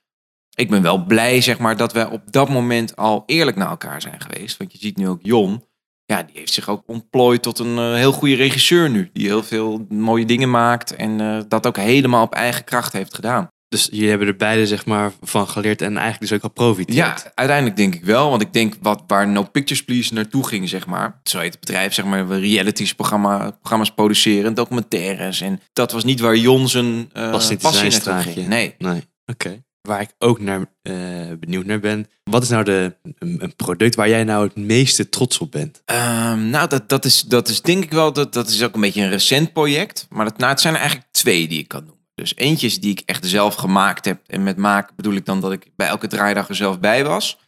ik 0.55 0.69
ben 0.69 0.81
wel 0.81 1.05
blij, 1.05 1.41
zeg 1.41 1.59
maar, 1.59 1.77
dat 1.77 1.93
we 1.93 2.09
op 2.09 2.31
dat 2.31 2.49
moment 2.49 2.95
al 2.95 3.23
eerlijk 3.25 3.57
naar 3.57 3.69
elkaar 3.69 4.01
zijn 4.01 4.21
geweest. 4.21 4.57
Want 4.57 4.71
je 4.71 4.77
ziet 4.77 4.97
nu 4.97 5.07
ook 5.07 5.19
Jon. 5.21 5.63
Ja, 6.05 6.23
die 6.23 6.37
heeft 6.37 6.53
zich 6.53 6.69
ook 6.69 6.83
ontplooid 6.85 7.41
tot 7.41 7.59
een 7.59 7.77
eh, 7.77 7.93
heel 7.93 8.11
goede 8.11 8.35
regisseur 8.35 8.89
nu. 8.89 9.09
Die 9.13 9.27
heel 9.27 9.43
veel 9.43 9.85
mooie 9.89 10.25
dingen 10.25 10.49
maakt. 10.49 10.95
En 10.95 11.21
eh, 11.21 11.41
dat 11.47 11.67
ook 11.67 11.77
helemaal 11.77 12.23
op 12.23 12.33
eigen 12.33 12.63
kracht 12.63 12.93
heeft 12.93 13.13
gedaan. 13.13 13.51
Dus 13.73 13.87
jullie 13.91 14.09
hebben 14.09 14.27
er 14.27 14.35
beide 14.35 14.67
zeg 14.67 14.85
maar 14.85 15.11
van 15.21 15.47
geleerd 15.47 15.81
en 15.81 15.97
eigenlijk 15.97 16.19
dus 16.19 16.31
ook 16.31 16.43
al 16.43 16.49
profiteerd. 16.49 16.97
Ja, 16.97 17.31
uiteindelijk 17.35 17.77
denk 17.77 17.95
ik 17.95 18.03
wel. 18.05 18.29
Want 18.29 18.41
ik 18.41 18.53
denk 18.53 18.73
wat, 18.81 19.03
waar 19.07 19.27
No 19.27 19.43
Pictures 19.43 19.83
Please 19.83 20.13
naartoe 20.13 20.47
ging, 20.47 20.69
zeg 20.69 20.85
maar. 20.85 21.19
Zo 21.23 21.39
heet 21.39 21.51
het 21.51 21.59
bedrijf, 21.59 21.93
zeg 21.93 22.05
maar. 22.05 22.27
We 22.27 22.37
realities 22.37 22.93
programma, 22.93 23.51
programma's 23.51 23.91
produceren, 23.91 24.53
documentaires. 24.53 25.41
En 25.41 25.59
dat 25.73 25.91
was 25.91 26.03
niet 26.03 26.19
waar 26.19 26.35
Jon 26.35 26.69
zijn 26.69 26.85
in 26.85 27.57
passie 27.61 27.89
naartoe 27.89 28.13
ging. 28.13 28.47
Nee. 28.47 28.75
Nee. 28.77 29.03
Oké. 29.25 29.63
Waar 29.81 30.01
ik 30.01 30.13
ook 30.19 30.39
naar 30.39 30.65
eh, 30.81 30.93
benieuwd 31.39 31.65
naar 31.65 31.79
ben. 31.79 32.07
Wat 32.23 32.43
is 32.43 32.49
nou 32.49 32.63
de, 32.63 32.95
een, 33.19 33.43
een 33.43 33.55
product 33.55 33.95
waar 33.95 34.09
jij 34.09 34.23
nou 34.23 34.43
het 34.47 34.55
meeste 34.55 35.09
trots 35.09 35.37
op 35.37 35.51
bent? 35.51 35.81
Ehm, 35.85 36.49
nou, 36.49 36.67
dat, 36.67 36.89
dat, 36.89 37.05
is, 37.05 37.21
dat 37.21 37.47
is 37.47 37.61
denk 37.61 37.83
ik 37.83 37.91
wel, 37.91 38.13
dat, 38.13 38.33
dat 38.33 38.49
is 38.49 38.63
ook 38.63 38.75
een 38.75 38.81
beetje 38.81 39.01
een 39.01 39.09
recent 39.09 39.53
project. 39.53 40.05
Maar 40.09 40.25
dat, 40.25 40.37
nou, 40.37 40.51
het 40.51 40.61
zijn 40.61 40.73
er 40.73 40.79
eigenlijk 40.79 41.11
twee 41.11 41.47
die 41.47 41.59
ik 41.59 41.67
kan 41.67 41.83
noemen. 41.85 42.02
Dus 42.15 42.35
eentje 42.35 42.67
is 42.67 42.79
die 42.79 42.91
ik 42.91 42.99
echt 43.05 43.25
zelf 43.25 43.55
gemaakt 43.55 44.05
heb. 44.05 44.21
En 44.27 44.43
met 44.43 44.57
maken 44.57 44.95
bedoel 44.95 45.13
ik 45.13 45.25
dan 45.25 45.41
dat 45.41 45.51
ik 45.51 45.71
bij 45.75 45.87
elke 45.87 46.07
draaidag 46.07 46.49
er 46.49 46.55
zelf 46.55 46.79
bij 46.79 47.05
was. 47.05 47.39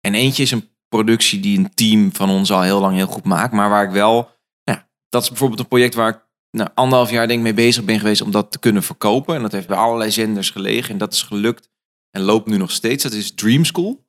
En 0.00 0.14
eentje 0.14 0.42
is 0.42 0.50
een 0.50 0.68
productie 0.88 1.40
die 1.40 1.58
een 1.58 1.74
team 1.74 2.14
van 2.14 2.30
ons 2.30 2.52
al 2.52 2.62
heel 2.62 2.80
lang 2.80 2.96
heel 2.96 3.06
goed 3.06 3.24
maakt. 3.24 3.52
Maar 3.52 3.70
waar 3.70 3.84
ik 3.84 3.90
wel, 3.90 4.30
ja, 4.62 4.88
dat 5.08 5.22
is 5.22 5.28
bijvoorbeeld 5.28 5.60
een 5.60 5.68
project 5.68 5.94
waar 5.94 6.08
ik 6.08 6.22
nou, 6.50 6.70
anderhalf 6.74 7.10
jaar 7.10 7.26
denk 7.26 7.38
ik 7.38 7.44
mee 7.44 7.54
bezig 7.54 7.84
ben 7.84 7.98
geweest 7.98 8.20
om 8.20 8.30
dat 8.30 8.52
te 8.52 8.58
kunnen 8.58 8.82
verkopen. 8.82 9.34
En 9.34 9.42
dat 9.42 9.52
heeft 9.52 9.66
bij 9.66 9.76
allerlei 9.76 10.10
zenders 10.10 10.50
gelegen. 10.50 10.90
En 10.90 10.98
dat 10.98 11.12
is 11.12 11.22
gelukt 11.22 11.70
en 12.10 12.22
loopt 12.22 12.46
nu 12.46 12.56
nog 12.56 12.70
steeds. 12.70 13.02
Dat 13.02 13.12
is 13.12 13.34
Dream 13.34 13.64
School. 13.64 14.04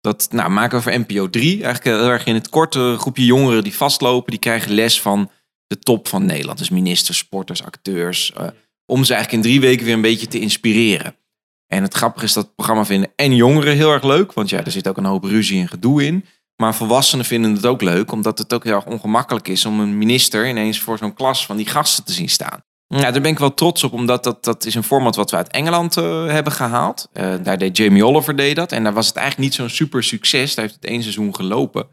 Dat 0.00 0.28
nou, 0.30 0.50
maken 0.50 0.76
we 0.76 0.82
voor 0.82 0.98
NPO 0.98 1.30
3. 1.30 1.62
Eigenlijk 1.62 1.84
heel 1.84 2.10
erg 2.10 2.26
in 2.26 2.34
het 2.34 2.48
korte 2.48 2.94
groepje 2.98 3.24
jongeren 3.24 3.62
die 3.62 3.76
vastlopen. 3.76 4.30
Die 4.30 4.40
krijgen 4.40 4.72
les 4.72 5.00
van 5.00 5.30
de 5.66 5.78
top 5.78 6.08
van 6.08 6.26
Nederland. 6.26 6.58
Dus 6.58 6.70
ministers, 6.70 7.18
sporters, 7.18 7.62
acteurs. 7.62 8.32
eh, 8.32 8.48
om 8.86 9.04
ze 9.04 9.14
eigenlijk 9.14 9.44
in 9.44 9.50
drie 9.50 9.60
weken 9.68 9.84
weer 9.84 9.94
een 9.94 10.00
beetje 10.00 10.26
te 10.26 10.40
inspireren. 10.40 11.16
En 11.66 11.82
het 11.82 11.94
grappige 11.94 12.24
is 12.24 12.32
dat 12.32 12.44
het 12.44 12.54
programma 12.54 12.84
vinden 12.84 13.12
en 13.16 13.34
jongeren 13.34 13.74
heel 13.74 13.92
erg 13.92 14.02
leuk. 14.02 14.32
Want 14.32 14.50
ja, 14.50 14.64
er 14.64 14.70
zit 14.70 14.88
ook 14.88 14.96
een 14.96 15.04
hoop 15.04 15.24
ruzie 15.24 15.60
en 15.60 15.68
gedoe 15.68 16.04
in. 16.04 16.24
Maar 16.56 16.74
volwassenen 16.74 17.24
vinden 17.24 17.52
het 17.52 17.66
ook 17.66 17.82
leuk. 17.82 18.12
Omdat 18.12 18.38
het 18.38 18.54
ook 18.54 18.64
heel 18.64 18.74
erg 18.74 18.86
ongemakkelijk 18.86 19.48
is 19.48 19.64
om 19.64 19.80
een 19.80 19.98
minister 19.98 20.48
ineens 20.48 20.80
voor 20.80 20.98
zo'n 20.98 21.14
klas 21.14 21.46
van 21.46 21.56
die 21.56 21.66
gasten 21.66 22.04
te 22.04 22.12
zien 22.12 22.28
staan. 22.28 22.64
Ja, 22.88 23.10
daar 23.10 23.20
ben 23.20 23.30
ik 23.30 23.38
wel 23.38 23.54
trots 23.54 23.84
op, 23.84 23.92
omdat 23.92 24.24
dat, 24.24 24.44
dat 24.44 24.64
is 24.64 24.74
een 24.74 24.82
format 24.82 25.16
wat 25.16 25.30
we 25.30 25.36
uit 25.36 25.50
Engeland 25.50 25.96
eh, 25.96 26.26
hebben 26.26 26.52
gehaald. 26.52 27.08
Eh, 27.12 27.34
daar 27.42 27.58
deed 27.58 27.76
Jamie 27.76 28.06
Oliver 28.06 28.36
deed 28.36 28.56
dat. 28.56 28.72
En 28.72 28.84
daar 28.84 28.92
was 28.92 29.06
het 29.06 29.16
eigenlijk 29.16 29.48
niet 29.48 29.58
zo'n 29.58 29.76
super 29.76 30.02
succes. 30.02 30.54
Daar 30.54 30.64
heeft 30.64 30.76
het 30.80 30.90
één 30.90 31.02
seizoen 31.02 31.34
gelopen. 31.34 31.86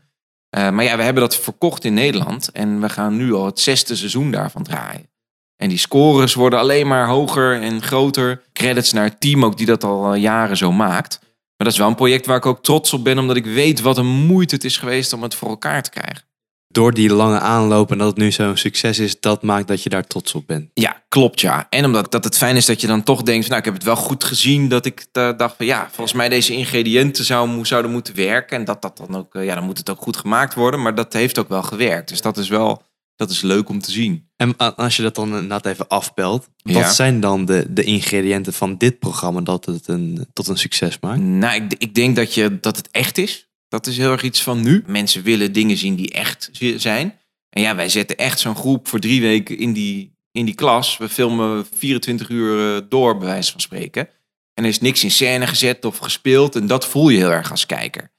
Eh, 0.50 0.70
maar 0.70 0.84
ja, 0.84 0.98
we 0.98 1.04
hebben 1.04 1.24
dat 1.24 1.38
verkocht 1.38 1.84
in 1.84 1.94
Nederland. 1.94 2.52
En 2.52 2.82
we 2.82 2.90
gaan 2.90 3.18
nu 3.18 3.34
al 3.34 3.46
het 3.46 3.60
zesde 3.60 3.96
seizoen 3.96 4.32
daarvan 4.32 4.64
draaien. 4.64 5.10
En 5.58 5.70
die 5.70 5.78
scores 5.78 6.34
worden 6.34 6.60
alleen 6.60 6.88
maar 6.88 7.08
hoger 7.08 7.62
en 7.62 7.82
groter. 7.82 8.44
Credits 8.54 8.94
naar 8.94 9.04
het 9.04 9.20
team 9.20 9.46
ook, 9.46 9.58
die 9.58 9.66
dat 9.66 9.84
al 9.84 10.14
eh, 10.14 10.22
jaren 10.22 10.58
zo 10.58 10.72
maakt. 10.72 11.20
Maar 11.22 11.68
dat 11.68 11.72
is 11.72 11.78
wel 11.78 11.88
een 11.88 11.96
project 11.96 12.26
waar 12.26 12.38
ik 12.38 12.46
ook 12.46 12.64
trots 12.64 12.94
op 12.94 13.04
ben, 13.04 13.20
omdat 13.20 13.36
ik 13.36 13.46
weet 13.46 13.82
wat 13.82 13.98
een 13.98 14.06
moeite 14.26 14.56
het 14.56 14.64
is 14.64 14.78
geweest 14.78 15.14
om 15.14 15.24
het 15.24 15.36
voor 15.36 15.50
elkaar 15.50 15.84
te 15.84 15.90
krijgen. 15.90 16.24
Door 16.68 16.94
die 16.94 17.14
lange 17.14 17.40
aanloop 17.40 17.92
en 17.92 17.98
dat 17.98 18.08
het 18.08 18.18
nu 18.18 18.32
zo'n 18.32 18.58
succes 18.58 19.00
is, 19.00 19.20
dat 19.20 19.44
maakt 19.44 19.68
dat 19.68 19.84
je 19.84 19.90
daar 19.90 20.08
trots 20.08 20.34
op 20.34 20.48
bent. 20.48 20.70
Ja, 20.74 21.04
klopt 21.08 21.42
ja. 21.42 21.68
En 21.70 21.86
omdat 21.86 22.12
dat 22.12 22.24
het 22.24 22.38
fijn 22.38 22.56
is 22.56 22.66
dat 22.66 22.82
je 22.82 22.88
dan 22.88 23.04
toch 23.04 23.22
denkt, 23.22 23.48
nou 23.48 23.60
ik 23.60 23.66
heb 23.66 23.74
het 23.74 23.84
wel 23.84 23.96
goed 23.96 24.24
gezien. 24.24 24.68
Dat 24.68 24.86
ik 24.86 25.06
eh, 25.12 25.30
dacht 25.38 25.56
van 25.56 25.66
ja, 25.66 25.88
volgens 25.92 26.14
mij 26.14 26.30
deze 26.30 26.54
ingrediënten 26.54 27.26
zou, 27.26 27.66
zouden 27.66 27.92
moeten 27.92 28.16
werken. 28.16 28.58
En 28.58 28.66
dat 28.66 28.82
dat 28.82 28.98
dan 28.98 29.16
ook, 29.18 29.36
eh, 29.36 29.46
ja 29.46 29.56
dan 29.56 29.64
moet 29.64 29.78
het 29.78 29.90
ook 29.90 30.02
goed 30.02 30.18
gemaakt 30.18 30.54
worden. 30.54 30.82
Maar 30.82 30.96
dat 30.96 31.14
heeft 31.14 31.40
ook 31.40 31.50
wel 31.50 31.64
gewerkt. 31.64 32.10
Dus 32.10 32.22
dat 32.22 32.38
is 32.38 32.48
wel, 32.48 32.82
dat 33.28 33.36
is 33.36 33.42
leuk 33.42 33.70
om 33.70 33.80
te 33.80 33.92
zien. 33.92 34.30
En 34.36 34.58
als 34.58 34.96
je 34.96 35.02
dat 35.02 35.16
dan 35.16 35.28
inderdaad 35.28 35.66
even 35.66 35.88
afbelt, 35.88 36.48
wat 36.64 36.74
Ja. 36.76 36.92
zijn 36.92 37.20
dan 37.20 37.46
de, 37.46 37.66
de 37.70 37.84
ingrediënten 37.84 38.54
van 38.54 38.78
dit 38.78 39.00
programma 39.00 39.42
dat 39.42 39.66
het 39.66 39.88
een, 39.88 40.28
tot 40.34 40.48
een 40.48 40.58
succes 40.58 40.98
maakt? 41.02 41.20
Nou, 41.22 41.64
ik, 41.64 41.74
ik 41.78 41.96
denk 41.96 42.16
dat, 42.16 42.34
je, 42.34 42.60
dat 42.60 42.78
het 42.78 42.90
echt 42.92 43.18
is. 43.18 43.48
Dat 43.68 43.88
is 43.88 43.98
heel 43.98 44.12
erg 44.12 44.22
iets 44.24 44.44
van 44.44 44.62
nu. 44.62 44.84
Mensen 44.88 45.24
willen 45.24 45.52
dingen 45.52 45.78
zien 45.78 45.96
die 45.96 46.12
echt 46.12 46.50
zi- 46.52 46.80
zijn. 46.80 47.20
En 47.50 47.62
ja, 47.62 47.76
wij 47.76 47.90
zetten 47.90 48.18
echt 48.18 48.40
zo'n 48.40 48.56
groep 48.56 48.88
voor 48.88 49.00
drie 49.00 49.22
weken 49.22 49.58
in 49.58 49.74
die 49.74 50.12
in 50.32 50.46
die 50.46 50.56
klas. 50.56 50.98
We 50.98 51.10
filmen 51.10 51.66
24 51.76 52.30
uur 52.30 52.76
eh, 52.76 52.82
door, 52.90 53.18
bij 53.18 53.28
wijze 53.28 53.52
van 53.52 53.62
spreken. 53.62 54.08
En 54.54 54.64
er 54.64 54.70
is 54.70 54.80
niks 54.80 55.04
in 55.04 55.12
scène 55.12 55.48
gezet 55.48 55.86
of 55.86 55.98
gespeeld. 55.98 56.56
En 56.56 56.68
dat 56.68 56.88
voel 56.88 57.10
je 57.10 57.18
heel 57.18 57.32
erg 57.32 57.52
als 57.52 57.66
kijker. 57.66 58.12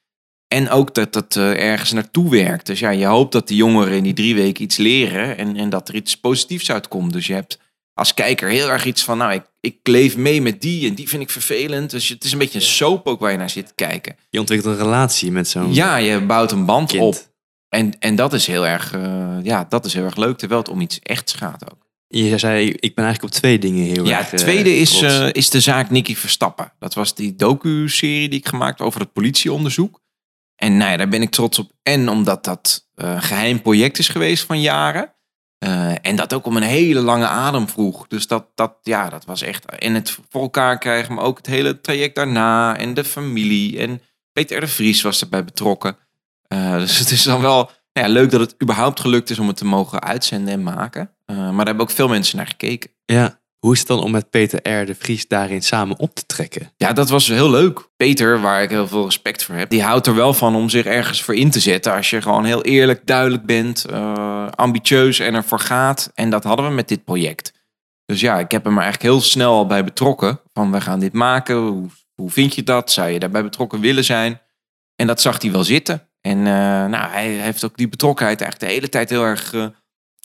En 0.54 0.70
ook 0.70 0.94
dat 0.94 1.12
dat 1.12 1.36
eh, 1.36 1.70
ergens 1.70 1.92
naartoe 1.92 2.30
werkt. 2.30 2.66
Dus 2.66 2.78
ja, 2.78 2.90
je 2.90 3.06
hoopt 3.06 3.32
dat 3.32 3.48
de 3.48 3.56
jongeren 3.56 3.96
in 3.96 4.02
die 4.02 4.12
drie 4.12 4.34
weken 4.34 4.62
iets 4.62 4.76
leren. 4.76 5.36
En, 5.36 5.56
en 5.56 5.70
dat 5.70 5.88
er 5.88 5.94
iets 5.94 6.16
positiefs 6.16 6.70
uitkomt. 6.70 7.12
Dus 7.12 7.26
je 7.26 7.32
hebt 7.34 7.58
als 7.94 8.14
kijker 8.14 8.48
heel 8.48 8.70
erg 8.70 8.84
iets 8.84 9.04
van, 9.04 9.18
nou, 9.18 9.32
ik, 9.32 9.42
ik 9.60 9.76
leef 9.82 10.16
mee 10.16 10.42
met 10.42 10.60
die 10.60 10.88
en 10.88 10.94
die 10.94 11.08
vind 11.08 11.22
ik 11.22 11.30
vervelend. 11.30 11.90
Dus 11.90 12.08
het 12.08 12.24
is 12.24 12.32
een 12.32 12.38
beetje 12.38 12.58
een 12.58 12.64
soap 12.64 13.06
ook 13.06 13.20
waar 13.20 13.30
je 13.30 13.36
naar 13.36 13.50
zit 13.50 13.66
te 13.66 13.74
kijken. 13.74 14.16
Je 14.30 14.40
ontwikkelt 14.40 14.74
een 14.74 14.84
relatie 14.84 15.30
met 15.30 15.48
zo'n 15.48 15.74
Ja, 15.74 15.96
je 15.96 16.20
bouwt 16.20 16.52
een 16.52 16.64
band 16.64 16.90
kind. 16.90 17.02
op. 17.02 17.32
En, 17.68 17.98
en 17.98 18.16
dat 18.16 18.32
is 18.32 18.46
heel 18.46 18.66
erg, 18.66 18.92
eh, 18.92 19.36
ja, 19.42 19.66
dat 19.68 19.84
is 19.84 19.94
heel 19.94 20.04
erg 20.04 20.16
leuk, 20.16 20.38
terwijl 20.38 20.60
het 20.60 20.70
om 20.70 20.80
iets 20.80 20.98
echts 21.02 21.32
gaat 21.32 21.70
ook. 21.72 21.86
Je 22.08 22.38
zei, 22.38 22.66
ik 22.70 22.94
ben 22.94 23.04
eigenlijk 23.04 23.34
op 23.34 23.40
twee 23.40 23.58
dingen 23.58 23.84
heel 23.84 24.04
Ja, 24.04 24.18
erg 24.18 24.30
het 24.30 24.40
eh, 24.40 24.46
tweede 24.46 24.76
is, 24.76 25.02
eh, 25.02 25.28
is 25.32 25.50
de 25.50 25.60
zaak 25.60 25.90
Nicky 25.90 26.16
Verstappen. 26.16 26.72
Dat 26.78 26.94
was 26.94 27.14
die 27.14 27.34
docu-serie 27.34 28.28
die 28.28 28.38
ik 28.38 28.48
gemaakt 28.48 28.80
over 28.80 29.00
het 29.00 29.12
politieonderzoek. 29.12 30.02
En 30.56 30.76
nou 30.76 30.90
ja, 30.90 30.96
daar 30.96 31.08
ben 31.08 31.22
ik 31.22 31.30
trots 31.30 31.58
op. 31.58 31.70
En 31.82 32.08
omdat 32.08 32.44
dat 32.44 32.88
eh, 32.94 33.10
een 33.10 33.22
geheim 33.22 33.62
project 33.62 33.98
is 33.98 34.08
geweest 34.08 34.44
van 34.44 34.60
jaren. 34.60 35.14
Eh, 35.58 36.06
en 36.06 36.16
dat 36.16 36.34
ook 36.34 36.46
om 36.46 36.56
een 36.56 36.62
hele 36.62 37.00
lange 37.00 37.26
adem 37.26 37.68
vroeg. 37.68 38.06
Dus 38.06 38.26
dat, 38.26 38.46
dat, 38.54 38.76
ja, 38.82 39.08
dat 39.08 39.24
was 39.24 39.42
echt. 39.42 39.64
En 39.64 39.94
het 39.94 40.18
voor 40.28 40.42
elkaar 40.42 40.78
krijgen, 40.78 41.14
maar 41.14 41.24
ook 41.24 41.36
het 41.36 41.46
hele 41.46 41.80
traject 41.80 42.14
daarna. 42.14 42.76
En 42.76 42.94
de 42.94 43.04
familie. 43.04 43.78
En 43.78 44.02
Peter 44.32 44.60
de 44.60 44.66
Vries 44.66 45.02
was 45.02 45.20
erbij 45.20 45.44
betrokken. 45.44 45.96
Eh, 46.46 46.76
dus 46.78 46.98
het 46.98 47.10
is 47.10 47.22
dan 47.22 47.40
wel 47.40 47.70
nou 47.92 48.06
ja, 48.06 48.12
leuk 48.12 48.30
dat 48.30 48.40
het 48.40 48.62
überhaupt 48.62 49.00
gelukt 49.00 49.30
is 49.30 49.38
om 49.38 49.46
het 49.46 49.56
te 49.56 49.64
mogen 49.64 50.02
uitzenden 50.02 50.54
en 50.54 50.62
maken. 50.62 51.10
Maar 51.26 51.36
daar 51.36 51.66
hebben 51.66 51.84
ook 51.84 51.90
veel 51.90 52.08
mensen 52.08 52.36
naar 52.36 52.46
gekeken. 52.46 52.90
Ja. 53.04 53.42
Hoe 53.64 53.72
is 53.72 53.78
het 53.78 53.88
dan 53.88 54.02
om 54.02 54.10
met 54.10 54.30
Peter 54.30 54.80
R. 54.80 54.86
de 54.86 54.94
Vries 54.94 55.28
daarin 55.28 55.62
samen 55.62 55.98
op 55.98 56.14
te 56.14 56.26
trekken? 56.26 56.72
Ja, 56.76 56.92
dat 56.92 57.08
was 57.08 57.28
heel 57.28 57.50
leuk. 57.50 57.88
Peter, 57.96 58.40
waar 58.40 58.62
ik 58.62 58.70
heel 58.70 58.88
veel 58.88 59.04
respect 59.04 59.44
voor 59.44 59.54
heb, 59.54 59.70
die 59.70 59.82
houdt 59.82 60.06
er 60.06 60.14
wel 60.14 60.34
van 60.34 60.54
om 60.54 60.68
zich 60.68 60.84
ergens 60.84 61.22
voor 61.22 61.34
in 61.34 61.50
te 61.50 61.60
zetten. 61.60 61.92
Als 61.92 62.10
je 62.10 62.22
gewoon 62.22 62.44
heel 62.44 62.62
eerlijk, 62.62 63.06
duidelijk 63.06 63.44
bent, 63.46 63.84
eh, 63.84 64.48
ambitieus 64.54 65.18
en 65.18 65.34
ervoor 65.34 65.58
gaat. 65.60 66.10
En 66.14 66.30
dat 66.30 66.44
hadden 66.44 66.66
we 66.66 66.72
met 66.72 66.88
dit 66.88 67.04
project. 67.04 67.52
Dus 68.04 68.20
ja, 68.20 68.38
ik 68.38 68.50
heb 68.50 68.64
hem 68.64 68.76
er 68.76 68.82
eigenlijk 68.82 69.12
heel 69.12 69.22
snel 69.22 69.52
al 69.52 69.66
bij 69.66 69.84
betrokken. 69.84 70.40
Van 70.52 70.72
we 70.72 70.80
gaan 70.80 71.00
dit 71.00 71.12
maken. 71.12 71.56
Hoe, 72.14 72.30
vind 72.30 72.54
je 72.54 72.62
dat? 72.62 72.90
Zou 72.90 73.08
je 73.08 73.18
daarbij 73.18 73.42
betrokken 73.42 73.80
willen 73.80 74.04
zijn? 74.04 74.40
En 74.96 75.06
dat 75.06 75.20
zag 75.20 75.42
hij 75.42 75.52
wel 75.52 75.64
zitten. 75.64 76.08
En 76.20 76.38
eh, 76.38 76.44
nou, 76.86 77.10
hij 77.10 77.28
heeft 77.28 77.64
ook 77.64 77.76
die 77.76 77.88
betrokkenheid 77.88 78.40
eigenlijk 78.40 78.70
de 78.70 78.76
hele 78.78 78.90
tijd 78.92 79.10
heel 79.10 79.24
erg 79.24 79.52
eh, 79.52 79.66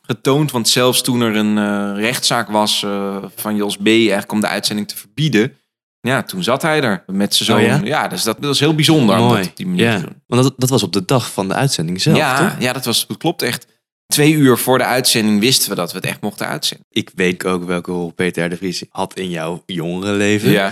getoond. 0.10 0.52
Want 0.52 0.70
zelfs 0.70 1.02
toen 1.02 1.22
er 1.22 1.36
een 1.36 1.58
eh, 1.58 2.02
rechtszaak 2.02 2.50
was 2.50 2.84
eh, 2.84 3.18
van 3.36 3.56
Jos 3.56 3.78
B. 3.78 3.88
eigenlijk 3.88 4.32
om 4.32 4.40
de 4.40 4.48
uitzending 4.48 4.88
te 4.88 4.98
verbieden. 4.98 5.58
Ja, 6.02 6.24
toen 6.24 6.44
zat 6.44 6.62
hij 6.62 6.82
er 6.82 7.04
met 7.08 7.36
zijn 7.36 7.50
zoon. 7.50 7.60
Oh 7.60 7.86
ja? 7.86 8.02
ja? 8.02 8.08
dus 8.08 8.24
dat 8.24 8.38
was 8.40 8.60
heel 8.60 8.76
bijzonder 8.76 9.20
om 9.20 9.30
dat 9.30 9.48
op 9.48 9.56
die 9.56 9.68
manier 9.68 9.86
ja. 9.86 9.98
te 9.98 10.06
doen. 10.06 10.22
Want 10.28 10.44
dat, 10.44 10.54
dat 10.58 10.70
was 10.70 10.84
op 10.84 10.94
de 10.94 11.06
dag 11.06 11.32
van 11.32 11.48
de 11.48 11.54
uitzending 11.54 12.02
zelf, 12.02 12.18
ja, 12.18 12.50
toch? 12.50 12.62
ja, 12.62 12.74
dat, 12.74 12.86
was, 12.86 13.08
dat 13.08 13.18
klopt 13.18 13.42
echt. 13.42 13.68
Twee 14.08 14.34
uur 14.34 14.58
voor 14.58 14.78
de 14.78 14.84
uitzending 14.84 15.40
wisten 15.40 15.70
we 15.70 15.76
dat 15.76 15.92
we 15.92 15.98
het 15.98 16.08
echt 16.08 16.22
mochten 16.22 16.48
uitzenden. 16.48 16.86
Ik 16.90 17.12
weet 17.16 17.46
ook 17.46 17.64
welke 17.64 17.92
rol 17.92 18.12
Peter 18.12 18.46
R. 18.46 18.50
de 18.50 18.58
Vries 18.58 18.84
had 18.90 19.14
in 19.14 19.30
jouw 19.30 19.64
jongere 19.66 20.12
leven. 20.12 20.52
Ja, 20.52 20.72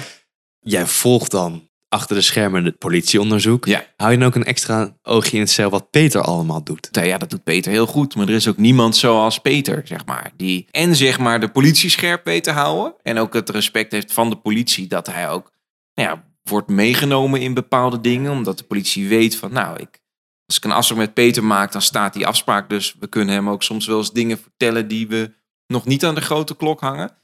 Jij 0.60 0.86
volgt 0.86 1.32
dan 1.32 1.67
achter 1.90 2.16
de 2.16 2.22
schermen 2.22 2.66
het 2.66 2.78
politieonderzoek. 2.78 3.66
ja. 3.66 3.86
Hou 3.96 4.12
je 4.12 4.18
dan 4.18 4.28
ook 4.28 4.36
een 4.36 4.44
extra 4.44 4.98
oogje 5.02 5.36
in 5.36 5.42
het 5.42 5.50
cel 5.50 5.70
wat 5.70 5.90
Peter 5.90 6.22
allemaal 6.22 6.64
doet? 6.64 6.90
Nou 6.92 7.08
ja, 7.08 7.18
dat 7.18 7.30
doet 7.30 7.44
Peter 7.44 7.72
heel 7.72 7.86
goed. 7.86 8.16
Maar 8.16 8.28
er 8.28 8.36
is 8.36 8.48
ook 8.48 8.58
niemand 8.58 8.96
zoals 8.96 9.40
Peter, 9.40 9.82
zeg 9.84 10.06
maar. 10.06 10.32
Die 10.36 10.68
en 10.72 10.96
zeg 10.96 11.20
maar 11.20 11.40
de 11.40 11.50
politie 11.50 11.90
scherp 11.90 12.26
weet 12.26 12.44
te 12.44 12.52
houden. 12.52 12.94
En 13.02 13.18
ook 13.18 13.34
het 13.34 13.50
respect 13.50 13.92
heeft 13.92 14.14
van 14.14 14.30
de 14.30 14.36
politie. 14.36 14.88
Dat 14.88 15.08
hij 15.08 15.30
ook 15.30 15.52
nou 15.94 16.10
ja, 16.10 16.24
wordt 16.44 16.68
meegenomen 16.68 17.42
in 17.42 17.54
bepaalde 17.54 18.02
dingen. 18.02 18.32
Omdat 18.32 18.58
de 18.58 18.64
politie 18.64 19.08
weet 19.08 19.36
van, 19.36 19.54
nou, 19.54 19.80
ik, 19.80 20.02
als 20.46 20.58
ik 20.58 20.64
een 20.64 20.72
afspraak 20.72 21.00
met 21.00 21.14
Peter 21.14 21.44
maak, 21.44 21.72
dan 21.72 21.82
staat 21.82 22.14
die 22.14 22.28
afspraak. 22.28 22.70
Dus 22.70 22.96
we 23.00 23.08
kunnen 23.08 23.36
hem 23.36 23.50
ook 23.50 23.64
soms 23.64 23.86
wel 23.86 23.98
eens 23.98 24.12
dingen 24.12 24.38
vertellen 24.38 24.88
die 24.88 25.08
we 25.08 25.34
nog 25.68 25.86
niet 25.86 26.06
aan 26.06 26.16
de 26.16 26.22
grote 26.22 26.56
klok 26.56 26.80
hangen. 26.80 27.18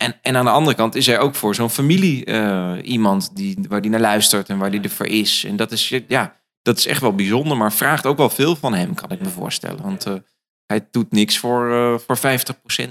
En, 0.00 0.16
en 0.22 0.36
aan 0.36 0.44
de 0.44 0.50
andere 0.50 0.76
kant 0.76 0.94
is 0.94 1.06
hij 1.06 1.18
ook 1.18 1.34
voor 1.34 1.54
zo'n 1.54 1.70
familie 1.70 2.24
eh, 2.24 2.72
iemand 2.82 3.36
die, 3.36 3.58
waar 3.68 3.80
die 3.80 3.90
naar 3.90 4.00
luistert 4.00 4.48
en 4.48 4.58
waar 4.58 4.70
die 4.70 4.80
ervoor 4.80 5.06
is. 5.06 5.44
En 5.44 5.56
dat 5.56 5.72
is, 5.72 6.00
ja, 6.08 6.36
dat 6.62 6.78
is 6.78 6.86
echt 6.86 7.00
wel 7.00 7.14
bijzonder, 7.14 7.56
maar 7.56 7.72
vraagt 7.72 8.06
ook 8.06 8.16
wel 8.16 8.30
veel 8.30 8.56
van 8.56 8.74
hem, 8.74 8.94
kan 8.94 9.10
ik 9.10 9.20
me 9.20 9.28
voorstellen. 9.28 9.82
Want 9.82 10.06
eh, 10.06 10.14
hij 10.66 10.88
doet 10.90 11.12
niks 11.12 11.38
voor, 11.38 11.72
eh, 11.72 11.98
voor 12.06 12.16
50%, 12.16 12.20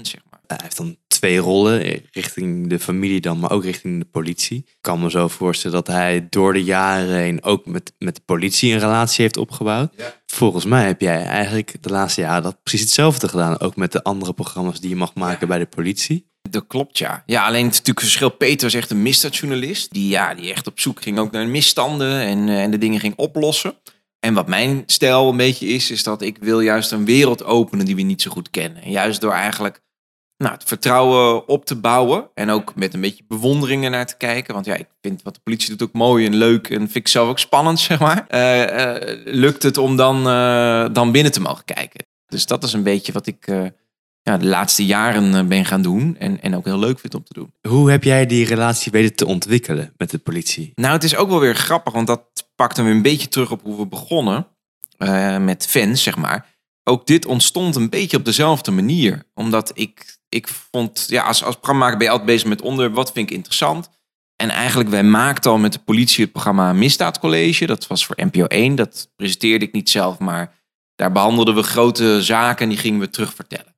zeg 0.08 0.20
maar. 0.30 0.40
Hij 0.46 0.58
heeft 0.62 0.76
dan 0.76 0.96
twee 1.06 1.38
rollen, 1.38 2.02
richting 2.10 2.68
de 2.68 2.78
familie 2.78 3.20
dan, 3.20 3.38
maar 3.38 3.50
ook 3.50 3.64
richting 3.64 3.98
de 3.98 4.08
politie. 4.10 4.58
Ik 4.58 4.78
kan 4.80 5.00
me 5.00 5.10
zo 5.10 5.28
voorstellen 5.28 5.76
dat 5.76 5.94
hij 5.94 6.26
door 6.28 6.52
de 6.52 6.64
jaren 6.64 7.14
heen 7.14 7.42
ook 7.42 7.66
met, 7.66 7.92
met 7.98 8.14
de 8.14 8.22
politie 8.24 8.72
een 8.72 8.78
relatie 8.78 9.22
heeft 9.22 9.36
opgebouwd. 9.36 9.94
Volgens 10.26 10.64
mij 10.64 10.86
heb 10.86 11.00
jij 11.00 11.24
eigenlijk 11.24 11.76
de 11.80 11.90
laatste 11.90 12.20
jaren 12.20 12.42
dat 12.42 12.62
precies 12.62 12.80
hetzelfde 12.80 13.28
gedaan. 13.28 13.60
Ook 13.60 13.76
met 13.76 13.92
de 13.92 14.02
andere 14.02 14.32
programma's 14.32 14.80
die 14.80 14.90
je 14.90 14.96
mag 14.96 15.14
maken 15.14 15.48
bij 15.48 15.58
de 15.58 15.66
politie. 15.66 16.29
Dat 16.50 16.66
klopt, 16.66 16.98
ja. 16.98 17.22
Ja, 17.26 17.46
alleen 17.46 17.64
het 17.64 17.72
natuurlijk 17.72 18.00
verschil. 18.00 18.28
Peter 18.28 18.66
is 18.66 18.74
echt 18.74 18.90
een 18.90 19.02
misdaadjournalist. 19.02 19.92
Die, 19.92 20.08
ja, 20.08 20.34
die 20.34 20.50
echt 20.50 20.66
op 20.66 20.80
zoek 20.80 21.02
ging 21.02 21.18
ook 21.18 21.30
naar 21.30 21.46
misstanden 21.46 22.20
en, 22.20 22.48
eh, 22.48 22.62
en 22.62 22.70
de 22.70 22.78
dingen 22.78 23.00
ging 23.00 23.16
oplossen. 23.16 23.74
En 24.18 24.34
wat 24.34 24.48
mijn 24.48 24.82
stijl 24.86 25.28
een 25.28 25.36
beetje 25.36 25.66
is, 25.66 25.90
is 25.90 26.02
dat 26.02 26.22
ik 26.22 26.38
wil 26.40 26.60
juist 26.60 26.92
een 26.92 27.04
wereld 27.04 27.44
openen 27.44 27.84
die 27.84 27.96
we 27.96 28.02
niet 28.02 28.22
zo 28.22 28.30
goed 28.30 28.50
kennen. 28.50 28.82
En 28.82 28.90
juist 28.90 29.20
door 29.20 29.32
eigenlijk 29.32 29.80
nou, 30.36 30.52
het 30.52 30.64
vertrouwen 30.64 31.48
op 31.48 31.64
te 31.64 31.76
bouwen. 31.76 32.30
En 32.34 32.50
ook 32.50 32.74
met 32.74 32.94
een 32.94 33.00
beetje 33.00 33.24
bewondering 33.28 33.88
naar 33.88 34.06
te 34.06 34.16
kijken. 34.16 34.54
Want 34.54 34.66
ja, 34.66 34.74
ik 34.74 34.88
vind 35.00 35.22
wat 35.22 35.34
de 35.34 35.40
politie 35.40 35.68
doet 35.68 35.82
ook 35.82 35.92
mooi 35.92 36.26
en 36.26 36.34
leuk. 36.34 36.70
En 36.70 36.78
vind 36.78 36.94
ik 36.94 37.08
zelf 37.08 37.28
ook 37.28 37.38
spannend, 37.38 37.80
zeg 37.90 37.98
maar. 37.98 38.26
Eh, 38.28 38.84
eh, 38.84 39.20
lukt 39.24 39.62
het 39.62 39.78
om 39.78 39.96
dan, 39.96 40.24
dan 40.92 41.12
binnen 41.12 41.32
te 41.32 41.40
mogen 41.40 41.64
kijken. 41.64 42.06
Dus 42.26 42.46
dat 42.46 42.64
is 42.64 42.72
een 42.72 42.82
beetje 42.82 43.12
wat 43.12 43.26
ik 43.26 43.46
ja, 44.22 44.36
de 44.36 44.46
laatste 44.46 44.86
jaren 44.86 45.34
eh, 45.34 45.44
ben 45.44 45.64
gaan 45.64 45.82
doen. 45.82 46.16
En, 46.18 46.42
en 46.42 46.56
ook 46.56 46.64
heel 46.64 46.78
leuk 46.78 46.98
vind 46.98 47.14
om 47.14 47.24
te 47.24 47.32
doen. 47.32 47.52
Hoe 47.68 47.90
heb 47.90 48.04
jij 48.04 48.26
die 48.26 48.46
relatie 48.46 48.92
weten 48.92 49.16
te 49.16 49.26
ontwikkelen 49.26 49.92
met 49.96 50.10
de 50.10 50.18
politie? 50.18 50.72
Nou, 50.74 50.92
het 50.92 51.04
is 51.04 51.16
ook 51.16 51.28
wel 51.28 51.40
weer 51.40 51.54
grappig, 51.54 51.92
want 51.92 52.06
dat 52.06 52.22
pakt 52.54 52.76
hem 52.76 52.86
weer 52.86 52.94
een 52.94 53.02
beetje 53.02 53.28
terug 53.28 53.50
op 53.50 53.62
hoe 53.62 53.78
we 53.78 53.86
begonnen 53.86 54.46
eh, 54.96 55.38
met 55.38 55.66
fans, 55.66 56.02
zeg 56.02 56.16
maar. 56.16 56.46
Ook 56.84 57.06
dit 57.06 57.26
ontstond 57.26 57.76
een 57.76 57.90
beetje 57.90 58.16
op 58.16 58.24
dezelfde 58.24 58.70
manier. 58.70 59.22
Omdat 59.34 59.70
ik, 59.74 60.18
ik 60.28 60.48
vond, 60.70 61.06
ja, 61.08 61.22
als, 61.22 61.44
als 61.44 61.60
ben 61.60 61.98
je 61.98 62.08
altijd 62.08 62.24
bezig 62.24 62.48
met 62.48 62.62
onderwerp, 62.62 62.94
wat 62.94 63.12
vind 63.12 63.30
ik 63.30 63.36
interessant? 63.36 63.90
En 64.36 64.50
eigenlijk, 64.50 64.90
wij 64.90 65.02
maakten 65.02 65.50
al 65.50 65.58
met 65.58 65.72
de 65.72 65.78
politie 65.78 66.22
het 66.22 66.32
programma 66.32 66.72
Misdaadcollege. 66.72 67.66
Dat 67.66 67.86
was 67.86 68.06
voor 68.06 68.16
NPO 68.24 68.44
1, 68.44 68.74
dat 68.74 69.10
presenteerde 69.16 69.64
ik 69.64 69.72
niet 69.72 69.90
zelf, 69.90 70.18
maar 70.18 70.54
daar 70.94 71.12
behandelden 71.12 71.54
we 71.54 71.62
grote 71.62 72.22
zaken 72.22 72.62
en 72.62 72.68
die 72.68 72.78
gingen 72.78 73.00
we 73.00 73.10
terugvertellen. 73.10 73.69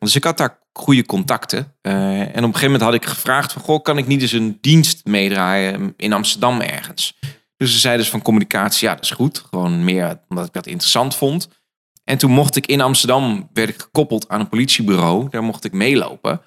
Dus 0.00 0.16
ik 0.16 0.24
had 0.24 0.38
daar 0.38 0.58
goede 0.72 1.06
contacten. 1.06 1.76
Eh, 1.80 2.20
en 2.20 2.28
op 2.28 2.34
een 2.36 2.42
gegeven 2.42 2.64
moment 2.64 2.82
had 2.82 2.94
ik 2.94 3.06
gevraagd 3.06 3.52
van... 3.52 3.62
Goh, 3.62 3.82
kan 3.82 3.98
ik 3.98 4.06
niet 4.06 4.20
eens 4.20 4.32
een 4.32 4.58
dienst 4.60 5.04
meedraaien 5.04 5.94
in 5.96 6.12
Amsterdam 6.12 6.60
ergens? 6.60 7.18
Dus 7.56 7.72
ze 7.72 7.78
zeiden 7.78 8.02
dus 8.02 8.10
van 8.10 8.22
communicatie, 8.22 8.88
ja, 8.88 8.94
dat 8.94 9.04
is 9.04 9.10
goed. 9.10 9.44
Gewoon 9.50 9.84
meer 9.84 10.20
omdat 10.28 10.46
ik 10.46 10.52
dat 10.52 10.66
interessant 10.66 11.16
vond. 11.16 11.48
En 12.04 12.18
toen 12.18 12.30
mocht 12.30 12.56
ik 12.56 12.66
in 12.66 12.80
Amsterdam, 12.80 13.48
werd 13.52 13.68
ik 13.68 13.80
gekoppeld 13.80 14.28
aan 14.28 14.40
een 14.40 14.48
politiebureau. 14.48 15.28
Daar 15.30 15.42
mocht 15.42 15.64
ik 15.64 15.72
meelopen. 15.72 16.40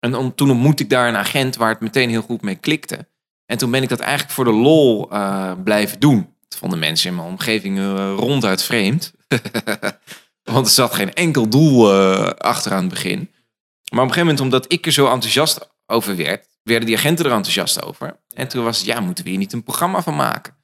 En 0.00 0.34
toen 0.34 0.50
ontmoette 0.50 0.82
ik 0.82 0.90
daar 0.90 1.08
een 1.08 1.16
agent 1.16 1.56
waar 1.56 1.70
het 1.70 1.80
meteen 1.80 2.08
heel 2.08 2.22
goed 2.22 2.42
mee 2.42 2.54
klikte. 2.54 3.08
En 3.46 3.58
toen 3.58 3.70
ben 3.70 3.82
ik 3.82 3.88
dat 3.88 4.00
eigenlijk 4.00 4.32
voor 4.32 4.44
de 4.44 4.52
lol 4.52 5.10
eh, 5.10 5.52
blijven 5.64 6.00
doen. 6.00 6.34
Dat 6.48 6.58
vonden 6.58 6.78
mensen 6.78 7.10
in 7.10 7.16
mijn 7.16 7.28
omgeving 7.28 7.78
eh, 7.78 8.14
ronduit 8.16 8.62
vreemd. 8.62 9.12
Want 10.50 10.66
er 10.66 10.72
zat 10.72 10.94
geen 10.94 11.14
enkel 11.14 11.48
doel 11.48 11.92
eh, 11.92 12.26
achter 12.26 12.72
aan 12.72 12.80
het 12.80 12.88
begin. 12.88 13.18
Maar 13.18 14.02
op 14.02 14.08
een 14.08 14.14
gegeven 14.14 14.20
moment, 14.20 14.40
omdat 14.40 14.72
ik 14.72 14.86
er 14.86 14.92
zo 14.92 15.06
enthousiast 15.10 15.68
over 15.86 16.16
werd, 16.16 16.48
werden 16.62 16.86
die 16.86 16.96
agenten 16.96 17.24
er 17.24 17.32
enthousiast 17.32 17.82
over. 17.82 18.20
En 18.34 18.48
toen 18.48 18.64
was 18.64 18.78
het, 18.78 18.86
ja, 18.86 19.00
moeten 19.00 19.24
we 19.24 19.30
hier 19.30 19.38
niet 19.38 19.52
een 19.52 19.62
programma 19.62 20.02
van 20.02 20.16
maken? 20.16 20.56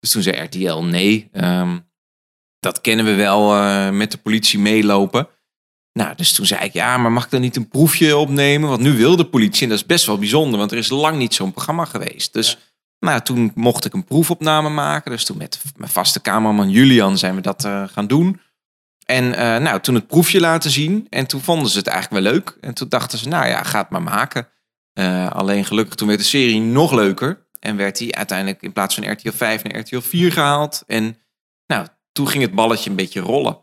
Dus 0.00 0.10
toen 0.10 0.22
zei 0.22 0.42
RTL, 0.42 0.78
nee, 0.78 1.28
ehm, 1.32 1.78
dat 2.58 2.80
kennen 2.80 3.04
we 3.04 3.14
wel 3.14 3.54
eh, 3.54 3.90
met 3.90 4.10
de 4.10 4.18
politie 4.18 4.58
meelopen. 4.58 5.28
Nou, 5.92 6.14
dus 6.14 6.32
toen 6.32 6.46
zei 6.46 6.64
ik, 6.64 6.72
ja, 6.72 6.96
maar 6.96 7.12
mag 7.12 7.24
ik 7.24 7.30
dan 7.30 7.40
niet 7.40 7.56
een 7.56 7.68
proefje 7.68 8.16
opnemen? 8.16 8.68
Want 8.68 8.80
nu 8.80 8.96
wil 8.96 9.16
de 9.16 9.26
politie, 9.26 9.62
en 9.62 9.68
dat 9.68 9.78
is 9.78 9.86
best 9.86 10.06
wel 10.06 10.18
bijzonder, 10.18 10.58
want 10.58 10.72
er 10.72 10.78
is 10.78 10.88
lang 10.88 11.16
niet 11.16 11.34
zo'n 11.34 11.52
programma 11.52 11.84
geweest. 11.84 12.32
Dus 12.32 12.58
nou, 12.98 13.20
toen 13.20 13.52
mocht 13.54 13.84
ik 13.84 13.94
een 13.94 14.04
proefopname 14.04 14.68
maken. 14.68 15.10
Dus 15.10 15.24
toen 15.24 15.36
met 15.36 15.62
mijn 15.76 15.90
vaste 15.90 16.20
cameraman 16.20 16.70
Julian 16.70 17.18
zijn 17.18 17.34
we 17.34 17.40
dat 17.40 17.64
eh, 17.64 17.88
gaan 17.88 18.06
doen. 18.06 18.40
En 19.10 19.34
eh, 19.34 19.56
nou, 19.56 19.80
toen 19.80 19.94
het 19.94 20.06
proefje 20.06 20.40
laten 20.40 20.70
zien. 20.70 21.06
En 21.10 21.26
toen 21.26 21.40
vonden 21.40 21.70
ze 21.70 21.78
het 21.78 21.86
eigenlijk 21.86 22.24
wel 22.24 22.32
leuk. 22.32 22.56
En 22.60 22.74
toen 22.74 22.88
dachten 22.88 23.18
ze, 23.18 23.28
nou 23.28 23.46
ja, 23.46 23.62
ga 23.62 23.78
het 23.78 23.90
maar 23.90 24.02
maken. 24.02 24.48
Eh, 24.92 25.30
alleen 25.30 25.64
gelukkig 25.64 25.94
toen 25.94 26.08
werd 26.08 26.20
de 26.20 26.26
serie 26.26 26.60
nog 26.60 26.92
leuker. 26.92 27.46
En 27.60 27.76
werd 27.76 27.98
die 27.98 28.16
uiteindelijk 28.16 28.62
in 28.62 28.72
plaats 28.72 28.94
van 28.94 29.10
RTL 29.10 29.30
5 29.30 29.64
naar 29.64 29.78
RTL 29.78 30.00
4 30.00 30.32
gehaald. 30.32 30.82
En 30.86 31.16
nou, 31.66 31.86
toen 32.12 32.28
ging 32.28 32.42
het 32.42 32.54
balletje 32.54 32.90
een 32.90 32.96
beetje 32.96 33.20
rollen. 33.20 33.58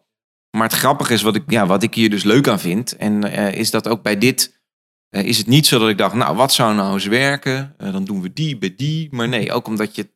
Maar 0.58 0.67
het 0.67 0.77
grappige 0.77 1.13
is 1.13 1.21
wat 1.21 1.36
ik, 1.36 1.43
ja, 1.47 1.65
wat 1.65 1.84
ik 1.84 1.93
hier 1.93 2.10
dus 2.10 2.23
leuk 2.23 2.47
aan 2.47 2.60
vind. 2.60 2.95
En 2.95 3.23
eh, 3.23 3.53
is 3.53 3.71
dat 3.71 3.88
ook 3.88 4.01
bij 4.03 4.17
dit. 4.17 4.62
is 5.10 5.38
het 5.38 5.47
niet 5.47 5.67
zo 5.67 5.79
dat 5.79 5.89
ik 5.89 5.97
dacht, 5.97 6.15
nou, 6.15 6.36
wat 6.36 6.53
zou 6.53 6.75
nou 6.75 6.93
eens 6.93 7.05
werken? 7.05 7.75
Dan 7.77 8.05
doen 8.05 8.21
we 8.21 8.34
die 8.34 8.58
bij 8.58 8.73
die. 8.75 9.08
Maar 9.12 9.27
nee, 9.27 9.51
ook 9.51 9.67
omdat 9.67 9.95
je 9.95 10.12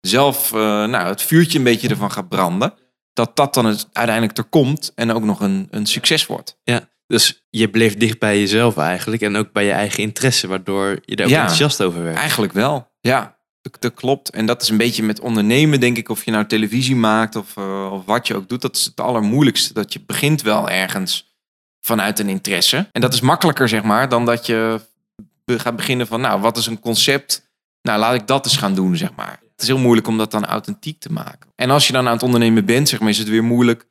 zelf, 0.00 0.52
nou, 0.52 1.06
het 1.06 1.22
vuurtje 1.22 1.58
een 1.58 1.64
beetje 1.64 1.88
ervan 1.88 2.12
gaat 2.12 2.28
branden. 2.28 2.74
Dat 3.18 3.36
dat 3.36 3.54
dan 3.54 3.64
het 3.64 3.88
uiteindelijk 3.92 4.38
er 4.38 4.44
komt 4.44 4.92
en 4.94 5.12
ook 5.12 5.22
nog 5.22 5.40
een, 5.40 5.68
een 5.70 5.86
succes 5.86 6.26
wordt. 6.26 6.58
Ja, 6.62 6.88
dus 7.06 7.46
je 7.50 7.70
bleef 7.70 7.96
dicht 7.96 8.18
bij 8.18 8.38
jezelf 8.38 8.76
eigenlijk 8.76 9.22
en 9.22 9.36
ook 9.36 9.52
bij 9.52 9.64
je 9.64 9.70
eigen 9.72 10.02
interesse, 10.02 10.46
waardoor 10.46 10.98
je 11.04 11.16
daar 11.16 11.26
ook 11.26 11.32
Ja. 11.32 11.38
enthousiast 11.40 11.82
over 11.82 12.02
werd. 12.02 12.16
Eigenlijk 12.16 12.52
wel, 12.52 12.90
ja. 13.00 13.36
Dat, 13.78 13.94
klopt. 13.94 14.30
En 14.30 14.46
dat 14.46 14.62
is 14.62 14.68
een 14.68 14.76
beetje 14.76 15.02
met 15.02 15.20
ondernemen, 15.20 15.80
denk 15.80 15.96
ik. 15.96 16.08
Of 16.08 16.24
je 16.24 16.30
nou 16.30 16.46
televisie 16.46 16.96
maakt 16.96 17.36
of, 17.36 17.56
eh, 17.56 17.92
of 17.92 18.04
wat 18.04 18.26
je 18.26 18.34
ook 18.34 18.48
doet. 18.48 18.60
Dat 18.60 18.76
is 18.76 18.84
het 18.84 19.00
allermoeilijkste. 19.00 19.72
Dat 19.74 19.92
je 19.92 20.00
begint 20.06 20.42
wel 20.42 20.70
ergens 20.70 21.36
vanuit 21.80 22.18
een 22.18 22.28
interesse. 22.28 22.88
En 22.92 23.00
dat 23.00 23.14
is 23.14 23.20
makkelijker, 23.20 23.68
zeg 23.68 23.82
maar, 23.82 24.08
dan 24.08 24.24
dat 24.24 24.46
je 24.46 24.80
gaat 25.46 25.76
beginnen 25.76 26.06
van... 26.06 26.20
Nou, 26.20 26.40
wat 26.40 26.56
is 26.56 26.66
een 26.66 26.80
concept? 26.80 27.50
Nou, 27.82 27.98
laat 27.98 28.14
ik 28.14 28.26
dat 28.26 28.44
eens 28.44 28.56
gaan 28.56 28.74
doen, 28.74 28.96
zeg 28.96 29.14
maar. 29.16 29.40
Het 29.58 29.66
is 29.66 29.72
heel 29.72 29.82
moeilijk 29.82 30.06
om 30.06 30.18
dat 30.18 30.30
dan 30.30 30.44
authentiek 30.44 31.00
te 31.00 31.12
maken. 31.12 31.50
En 31.54 31.70
als 31.70 31.86
je 31.86 31.92
dan 31.92 32.06
aan 32.06 32.12
het 32.12 32.22
ondernemen 32.22 32.64
bent, 32.64 32.88
zeg 32.88 33.00
maar, 33.00 33.08
is 33.08 33.18
het 33.18 33.28
weer 33.28 33.44
moeilijk 33.44 33.86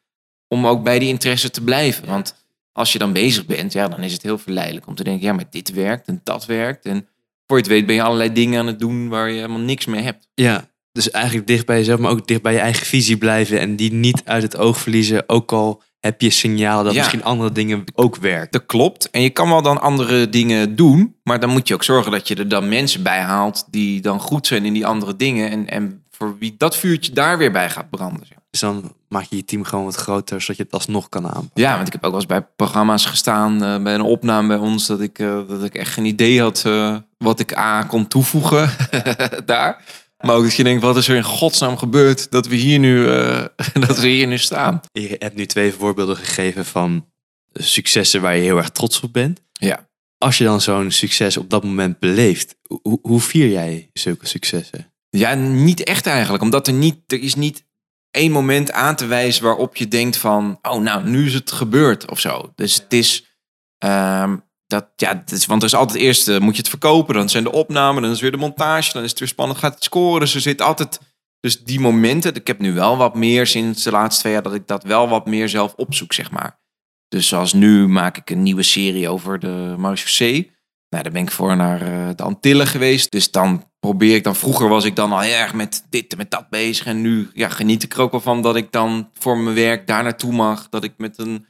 om 0.48 0.68
ook 0.68 0.84
bij 0.84 1.00
die 1.00 1.10
interesse 1.10 1.52
te 1.52 1.64
blijven. 1.64 2.08
Want 2.08 2.36
als 2.72 2.94
je 2.94 3.00
dan 3.00 3.14
bezig 3.14 3.46
bent, 3.46 3.74
ja, 3.74 3.88
dan 3.88 4.00
is 4.00 4.14
het 4.14 4.22
heel 4.22 4.38
verleidelijk 4.38 4.88
om 4.88 4.96
te 4.96 5.04
denken... 5.04 5.26
Ja, 5.26 5.34
maar 5.34 5.46
dit 5.50 5.74
werkt 5.74 6.08
en 6.08 6.22
dat 6.24 6.46
werkt. 6.46 6.86
En 6.86 7.08
voor 7.46 7.58
je 7.58 7.64
het 7.64 7.72
weet 7.72 7.86
ben 7.86 7.96
je 7.96 8.02
allerlei 8.02 8.34
dingen 8.34 8.60
aan 8.60 8.68
het 8.68 8.80
doen 8.80 9.10
waar 9.10 9.30
je 9.30 9.36
helemaal 9.36 9.60
niks 9.60 9.86
mee 9.86 10.02
hebt. 10.02 10.28
Ja, 10.34 10.70
dus 11.04 11.12
eigenlijk 11.12 11.48
dicht 11.48 11.66
bij 11.66 11.78
jezelf, 11.78 12.00
maar 12.00 12.12
ook 12.12 12.28
dicht 12.28 12.42
bij 12.42 12.54
je 12.54 12.60
eigen 12.60 12.86
visie 12.86 13.18
blijven 13.18 13.60
en 13.60 13.76
die 13.76 13.94
niet 13.94 14.22
uit 14.26 14.44
het 14.44 14.58
oog 14.58 14.78
verliezen, 14.78 15.24
ook 15.30 15.52
al 15.52 15.82
heb 16.00 16.22
je 16.22 16.30
signalen 16.30 16.84
dat 16.84 16.94
Ja. 16.94 17.00
misschien 17.00 17.24
andere 17.24 17.52
dingen 17.52 17.84
ook 17.94 18.16
werken. 18.16 18.52
Dat 18.52 18.66
klopt. 18.66 19.10
En 19.10 19.22
je 19.22 19.30
kan 19.30 19.50
wel 19.50 19.62
dan 19.62 19.82
andere 19.82 20.30
dingen 20.30 20.76
doen. 20.76 21.16
Maar 21.24 21.40
dan 21.40 21.50
moet 21.50 21.68
je 21.68 21.74
ook 21.74 21.84
zorgen 21.84 22.12
dat 22.12 22.28
je 22.28 22.36
er 22.36 22.48
dan 22.48 22.70
mensen 22.70 23.04
bij 23.04 23.20
haalt 23.20 23.68
die 23.72 24.02
dan 24.02 24.20
goed 24.20 24.48
zijn 24.48 24.66
in 24.66 24.74
die 24.74 24.86
andere 24.86 25.16
dingen. 25.16 25.50
En, 25.50 25.70
en 25.70 26.04
voor 26.12 26.36
wie 26.40 26.56
dat 26.58 26.76
vuurtje 26.78 27.12
daar 27.12 27.38
weer 27.38 27.52
bij 27.52 27.70
gaat 27.70 27.90
branden. 27.90 28.28
Dus 28.50 28.60
dan 28.60 28.92
maak 29.10 29.24
je 29.30 29.36
je 29.36 29.46
team 29.46 29.64
gewoon 29.64 29.86
wat 29.86 29.96
groter, 29.96 30.42
zodat 30.42 30.58
je 30.58 30.64
het 30.64 30.72
alsnog 30.72 31.10
kan 31.10 31.26
aanpakken. 31.26 31.62
Ja, 31.62 31.76
want 31.76 31.88
ik 31.88 31.94
heb 31.94 32.04
ook 32.04 32.12
wel 32.12 32.20
eens 32.20 32.30
bij 32.30 32.42
programma's 32.56 33.06
gestaan, 33.06 33.64
eh, 33.64 33.84
bij 33.84 33.94
een 33.94 34.02
opname 34.02 34.48
bij 34.48 34.58
ons, 34.58 34.88
dat 34.88 35.02
ik, 35.02 35.20
eh, 35.20 35.40
dat 35.48 35.64
ik 35.64 35.76
echt 35.76 35.94
geen 35.94 36.06
idee 36.06 36.42
had 36.42 36.64
eh, 36.66 36.96
wat 37.18 37.40
ik 37.40 37.54
aan 37.54 37.88
kon 37.88 38.08
toevoegen 38.08 38.70
daar. 39.46 39.84
Maar 40.26 40.36
ook 40.36 40.44
dat 40.44 40.56
je 40.56 40.64
denkt, 40.64 40.82
wat 40.82 40.98
is 40.98 41.08
er 41.08 41.16
in 41.16 41.24
godsnaam 41.24 41.78
gebeurd 41.78 42.32
dat 42.32 42.48
we 42.48 42.56
hier 42.56 42.80
nu, 42.80 43.10
eh, 43.10 43.46
dat 43.88 44.00
we 44.00 44.08
hier 44.08 44.28
nu 44.28 44.38
staan? 44.38 44.82
Je 44.92 45.16
hebt 45.20 45.36
nu 45.36 45.46
twee 45.46 45.74
voorbeelden 45.74 46.18
gegeven 46.18 46.66
van 46.66 47.06
successen 47.54 48.22
waar 48.22 48.36
je 48.36 48.42
heel 48.42 48.58
erg 48.58 48.70
trots 48.70 49.00
op 49.00 49.14
bent. 49.14 49.42
Ja. 49.52 49.90
Als 50.18 50.38
je 50.38 50.44
dan 50.44 50.62
zo'n 50.62 50.92
succes 50.92 51.38
op 51.38 51.50
dat 51.50 51.64
moment 51.64 52.00
beleeft, 52.00 52.56
hoe, 52.82 53.00
hoe 53.02 53.22
vier 53.22 53.48
jij 53.50 53.90
zulke 53.94 54.28
successen? 54.28 54.94
Ja, 55.10 55.34
niet 55.34 55.84
echt 55.84 56.06
eigenlijk. 56.06 56.44
Omdat 56.44 56.68
er 56.68 56.74
niet, 56.74 56.98
er 57.08 57.22
is 57.22 57.36
niet 57.36 57.66
één 58.12 58.32
moment 58.32 58.72
aan 58.72 58.96
te 58.96 59.06
wijzen 59.06 59.44
waarop 59.44 59.76
je 59.76 59.88
denkt 59.88 60.18
van, 60.18 60.60
oh 60.62 60.82
nou, 60.82 61.10
nu 61.10 61.26
is 61.26 61.34
het 61.34 61.52
gebeurd 61.52 62.10
of 62.10 62.20
zo. 62.20 62.52
Dus 62.56 62.76
het 62.76 62.94
is, 62.94 63.38
ehm, 63.78 64.38
dat, 64.68 64.88
ja, 64.96 65.24
want 65.48 65.62
er 65.62 65.68
is 65.68 65.76
altijd 65.76 66.00
eerst, 66.00 66.28
eh, 66.28 66.40
moet 66.40 66.56
je 66.56 66.62
het 66.62 66.70
verkopen, 66.70 67.16
dan 67.16 67.30
zijn 67.30 67.44
de 67.44 67.52
opnamen, 67.52 68.02
dan 68.02 68.12
is 68.12 68.22
weer 68.22 68.32
de 68.32 68.38
montage, 68.38 68.94
dan 68.94 69.04
is 69.04 69.10
het 69.10 69.20
weer 69.20 69.28
spannend, 69.28 69.60
gaat 69.60 69.74
het 69.74 69.84
scoren. 69.84 70.20
Dus 70.20 70.36
zit 70.36 70.62
altijd, 70.62 71.00
dus 71.40 71.64
die 71.64 71.80
momenten, 71.80 72.36
ik 72.36 72.48
heb 72.48 72.60
nu 72.60 72.74
wel 72.74 72.98
wat 72.98 73.16
meer 73.16 73.48
sinds 73.48 73.84
de 73.84 73.92
laatste 73.92 74.22
twee 74.22 74.34
jaar, 74.34 74.44
dat 74.44 74.54
ik 74.54 74.68
dat 74.68 74.84
wel 74.84 75.10
wat 75.10 75.26
meer 75.26 75.50
zelf 75.50 75.74
opzoek, 75.74 76.14
zeg 76.14 76.32
maar. 76.32 76.60
Dus 77.08 77.28
zoals 77.28 77.54
nu 77.54 77.88
maak 77.88 78.18
ik 78.18 78.30
een 78.30 78.44
nieuwe 78.44 78.64
serie 78.64 79.10
over 79.10 79.40
de 79.40 79.76
Marechaussee. 79.78 80.52
Nou, 80.90 81.04
daar 81.04 81.12
ben 81.12 81.22
ik 81.22 81.32
voor 81.32 81.56
naar 81.56 81.82
eh, 81.82 82.10
de 82.16 82.24
Antillen 82.24 82.68
geweest. 82.68 83.12
Dus 83.12 83.32
dan 83.32 83.72
probeer 83.80 84.16
ik 84.16 84.24
dan... 84.24 84.36
Vroeger 84.36 84.70
was 84.70 84.86
ik 84.86 84.96
dan 84.96 85.12
al 85.12 85.24
erg 85.24 85.54
met 85.54 85.86
dit 85.90 86.12
en 86.12 86.18
met 86.18 86.32
dat 86.32 86.50
bezig. 86.50 86.86
En 86.86 87.02
nu 87.02 87.30
ja, 87.34 87.50
geniet 87.50 87.84
ik 87.84 87.94
er 87.94 88.02
ook 88.02 88.12
wel 88.12 88.22
van 88.22 88.42
dat 88.42 88.56
ik 88.56 88.72
dan 88.72 89.10
voor 89.14 89.38
mijn 89.38 89.56
werk 89.56 89.88
daar 89.88 90.04
naartoe 90.04 90.32
mag. 90.32 90.70
Dat 90.70 90.84
ik 90.84 90.94
met 90.98 91.18
een 91.18 91.46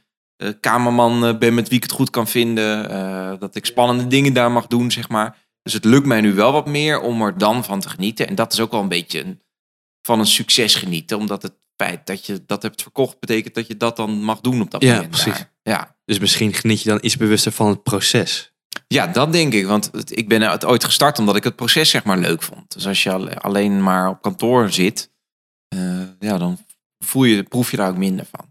kamerman 0.60 1.26
eh, 1.26 1.38
ben 1.38 1.54
met 1.54 1.68
wie 1.68 1.76
ik 1.76 1.82
het 1.82 1.92
goed 1.92 2.10
kan 2.10 2.26
vinden. 2.28 2.90
eh, 2.90 3.32
dat 3.38 3.54
ik 3.54 3.66
spannende 3.66 4.06
dingen 4.06 4.32
daar 4.32 4.50
mag 4.52 4.66
doen, 4.66 4.90
zeg 4.90 5.08
maar. 5.08 5.36
Dus 5.62 5.72
het 5.72 5.84
lukt 5.84 6.06
mij 6.06 6.20
nu 6.20 6.34
wel 6.34 6.52
wat 6.52 6.66
meer 6.66 7.00
om 7.00 7.22
er 7.22 7.38
dan 7.38 7.64
van 7.64 7.80
te 7.80 7.88
genieten. 7.88 8.26
En 8.28 8.34
dat 8.34 8.52
is 8.52 8.60
ook 8.60 8.70
wel 8.70 8.80
een 8.80 8.88
beetje 8.88 9.20
een, 9.24 9.40
van 10.02 10.18
een 10.18 10.26
succes 10.26 10.74
genieten. 10.74 11.18
Omdat 11.18 11.42
het 11.42 11.52
feit 11.76 12.06
dat 12.06 12.26
je 12.26 12.42
dat 12.46 12.62
hebt 12.62 12.82
verkocht... 12.82 13.20
betekent 13.20 13.54
dat 13.54 13.66
je 13.66 13.76
dat 13.76 13.96
dan 13.96 14.10
mag 14.22 14.40
doen 14.40 14.60
op 14.60 14.70
dat 14.70 14.82
Ja, 14.82 14.92
moment. 14.94 15.10
precies. 15.10 15.44
Ja. 15.62 15.96
Dus 16.04 16.18
misschien 16.18 16.52
geniet 16.54 16.82
je 16.82 16.88
dan 16.88 16.98
iets 17.02 17.16
bewuster 17.16 17.52
van 17.52 17.68
het 17.68 17.82
proces. 17.82 18.52
Ja, 18.86 19.06
dat 19.06 19.32
denk 19.32 19.52
ik. 19.52 19.66
Want 19.66 19.90
ik 20.18 20.28
ben 20.28 20.42
het 20.42 20.64
ooit 20.64 20.84
gestart 20.84 21.18
omdat 21.18 21.36
ik 21.36 21.44
het 21.44 21.56
proces 21.56 21.90
zeg 21.90 22.04
maar 22.04 22.18
leuk 22.18 22.42
vond. 22.42 22.72
Dus 22.74 22.86
als 22.86 23.02
je 23.02 23.12
al- 23.12 23.34
alleen 23.34 23.82
maar 23.82 24.08
op 24.08 24.22
kantoor 24.22 24.70
zit, 24.72 25.10
eh, 25.68 26.02
ja, 26.18 26.38
dan 26.38 26.58
voel 27.04 27.24
je, 27.24 27.42
proef 27.42 27.70
je 27.70 27.76
daar 27.76 27.88
ook 27.88 27.96
minder 27.96 28.26
van. 28.30 28.47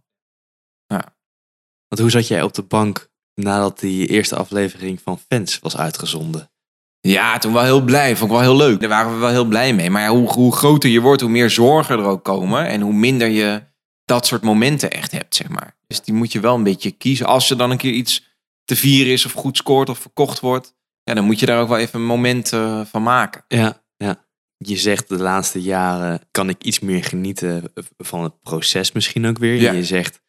Want 1.87 2.01
hoe 2.01 2.09
zat 2.09 2.27
jij 2.27 2.41
op 2.41 2.53
de 2.53 2.63
bank 2.63 3.09
nadat 3.33 3.79
die 3.79 4.07
eerste 4.07 4.35
aflevering 4.35 5.01
van 5.01 5.19
Fans 5.27 5.59
was 5.59 5.77
uitgezonden? 5.77 6.51
Ja, 6.99 7.37
toen 7.37 7.53
wel 7.53 7.63
heel 7.63 7.81
blij. 7.81 8.15
Vond 8.15 8.31
ik 8.31 8.37
wel 8.37 8.45
heel 8.45 8.57
leuk. 8.57 8.79
Daar 8.79 8.89
waren 8.89 9.13
we 9.13 9.19
wel 9.19 9.29
heel 9.29 9.45
blij 9.45 9.73
mee. 9.73 9.89
Maar 9.89 10.01
ja, 10.01 10.09
hoe, 10.09 10.29
hoe 10.29 10.55
groter 10.55 10.89
je 10.89 11.01
wordt, 11.01 11.21
hoe 11.21 11.29
meer 11.29 11.49
zorgen 11.49 11.99
er 11.99 12.05
ook 12.05 12.23
komen. 12.23 12.67
En 12.67 12.81
hoe 12.81 12.93
minder 12.93 13.27
je 13.27 13.63
dat 14.05 14.25
soort 14.25 14.41
momenten 14.41 14.91
echt 14.91 15.11
hebt, 15.11 15.35
zeg 15.35 15.49
maar. 15.49 15.77
Dus 15.87 16.01
die 16.01 16.13
moet 16.13 16.31
je 16.31 16.39
wel 16.39 16.55
een 16.55 16.63
beetje 16.63 16.91
kiezen. 16.91 17.25
Als 17.25 17.49
er 17.49 17.57
dan 17.57 17.71
een 17.71 17.77
keer 17.77 17.91
iets 17.91 18.35
te 18.63 18.75
vieren 18.75 19.13
is 19.13 19.25
of 19.25 19.31
goed 19.31 19.57
scoort 19.57 19.89
of 19.89 19.99
verkocht 19.99 20.39
wordt. 20.39 20.75
Ja, 21.03 21.13
dan 21.13 21.25
moet 21.25 21.39
je 21.39 21.45
daar 21.45 21.61
ook 21.61 21.67
wel 21.67 21.77
even 21.77 21.99
een 21.99 22.05
moment 22.05 22.53
eh, 22.53 22.81
van 22.85 23.03
maken. 23.03 23.43
Ja, 23.47 23.83
ja. 23.97 24.25
Je 24.57 24.77
zegt 24.77 25.09
de 25.09 25.17
laatste 25.17 25.61
jaren 25.61 26.21
kan 26.31 26.49
ik 26.49 26.63
iets 26.63 26.79
meer 26.79 27.03
genieten 27.03 27.71
van 27.97 28.23
het 28.23 28.41
proces 28.41 28.91
misschien 28.91 29.27
ook 29.27 29.37
weer. 29.37 29.61
Ja. 29.61 29.71
Je 29.71 29.83
zegt 29.83 30.21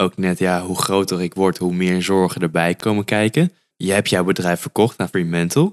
ook 0.00 0.16
net, 0.16 0.38
ja, 0.38 0.60
hoe 0.62 0.78
groter 0.78 1.22
ik 1.22 1.34
word, 1.34 1.58
hoe 1.58 1.72
meer 1.72 2.02
zorgen 2.02 2.40
erbij 2.40 2.74
komen 2.74 3.04
kijken. 3.04 3.52
Je 3.76 3.92
hebt 3.92 4.10
jouw 4.10 4.24
bedrijf 4.24 4.60
verkocht 4.60 4.98
naar 4.98 5.08
Fremantle. 5.08 5.72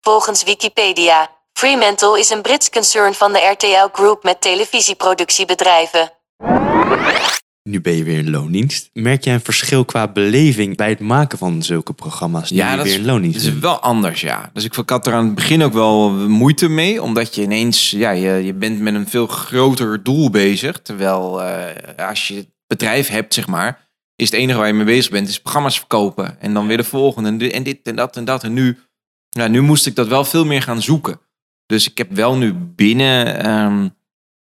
Volgens 0.00 0.44
Wikipedia. 0.44 1.30
Fremantle 1.52 2.18
is 2.18 2.30
een 2.30 2.42
Brits 2.42 2.70
concern 2.70 3.14
van 3.14 3.32
de 3.32 3.38
RTL 3.52 3.88
Group 3.92 4.22
met 4.22 4.40
televisieproductiebedrijven. 4.40 6.12
Nu 7.62 7.80
ben 7.80 7.96
je 7.96 8.04
weer 8.04 8.18
in 8.18 8.30
loondienst. 8.30 8.90
Merk 8.92 9.24
jij 9.24 9.34
een 9.34 9.40
verschil 9.40 9.84
qua 9.84 10.08
beleving 10.12 10.76
bij 10.76 10.88
het 10.88 11.00
maken 11.00 11.38
van 11.38 11.62
zulke 11.62 11.92
programma's? 11.92 12.50
Nu 12.50 12.56
Ja, 12.56 12.76
dat 12.76 12.84
weer 12.84 12.92
is- 12.94 12.98
in 12.98 13.04
loondienst 13.06 13.44
Het 13.44 13.54
is 13.54 13.60
wel 13.60 13.78
anders, 13.80 14.20
ja. 14.20 14.50
Dus 14.52 14.64
ik, 14.64 14.72
had 14.86 15.06
er 15.06 15.12
aan 15.12 15.24
het 15.24 15.34
begin 15.34 15.62
ook 15.62 15.72
wel 15.72 16.10
moeite 16.10 16.68
mee. 16.68 17.02
Omdat 17.02 17.34
je 17.34 17.42
ineens, 17.42 17.90
ja, 17.90 18.10
je, 18.10 18.30
je 18.44 18.54
bent 18.54 18.80
met 18.80 18.94
een 18.94 19.08
veel 19.08 19.26
groter 19.26 20.02
doel 20.02 20.30
bezig. 20.30 20.80
Terwijl 20.82 21.42
eh, 21.42 22.08
als 22.08 22.28
je 22.28 22.34
het 22.34 22.48
bedrijf 22.68 23.08
hebt, 23.08 23.34
zeg 23.34 23.46
maar, 23.46 23.88
is 24.16 24.30
het 24.30 24.40
enige 24.40 24.58
waar 24.58 24.66
je 24.66 24.72
mee 24.72 24.84
bezig 24.84 25.10
bent, 25.10 25.28
is 25.28 25.40
programma's 25.40 25.78
verkopen. 25.78 26.40
En 26.40 26.54
dan 26.54 26.66
weer 26.66 26.76
de 26.76 26.84
volgende. 26.84 27.28
En, 27.28 27.38
di- 27.38 27.50
en 27.50 27.62
dit 27.62 27.78
en 27.82 27.96
dat 27.96 28.16
en 28.16 28.24
dat. 28.24 28.44
En 28.44 28.52
nu, 28.52 28.78
ja, 29.28 29.48
nu 29.48 29.60
moest 29.60 29.86
ik 29.86 29.94
dat 29.94 30.08
wel 30.08 30.24
veel 30.24 30.44
meer 30.44 30.62
gaan 30.62 30.82
zoeken. 30.82 31.20
Dus 31.66 31.90
ik 31.90 31.98
heb 31.98 32.12
wel 32.12 32.36
nu 32.36 32.52
binnen, 32.54 33.44
ehm, 33.44 33.88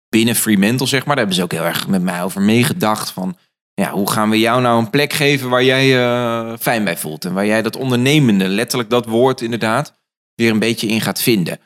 binnen 0.09 0.35
Fremantle, 0.35 0.87
zeg 0.87 1.07
maar, 1.07 1.17
daar 1.17 1.25
hebben 1.25 1.35
ze 1.35 1.43
ook 1.43 1.53
heel 1.53 1.65
erg 1.65 1.89
met 1.89 2.03
mij 2.03 2.23
over 2.23 2.41
meegedacht. 2.43 3.11
Van, 3.11 3.37
ja, 3.75 3.91
hoe 3.91 4.11
gaan 4.11 4.31
we 4.31 4.39
jou 4.39 4.61
nou 4.61 4.79
een 4.79 4.91
plek 4.91 5.13
geven 5.13 5.49
waar 5.49 5.65
jij 5.65 5.99
eh, 6.05 6.53
fijn 6.59 6.85
bij 6.85 6.97
voelt? 6.97 7.25
En 7.25 7.33
waar 7.35 7.47
jij 7.47 7.63
dat 7.63 7.77
ondernemende, 7.77 8.49
letterlijk 8.49 8.91
dat 8.91 9.07
woord 9.07 9.41
inderdaad, 9.41 9.95
weer 10.35 10.51
een 10.51 10.59
beetje 10.59 10.87
in 10.87 11.01
gaat 11.01 11.23
vinden. 11.23 11.61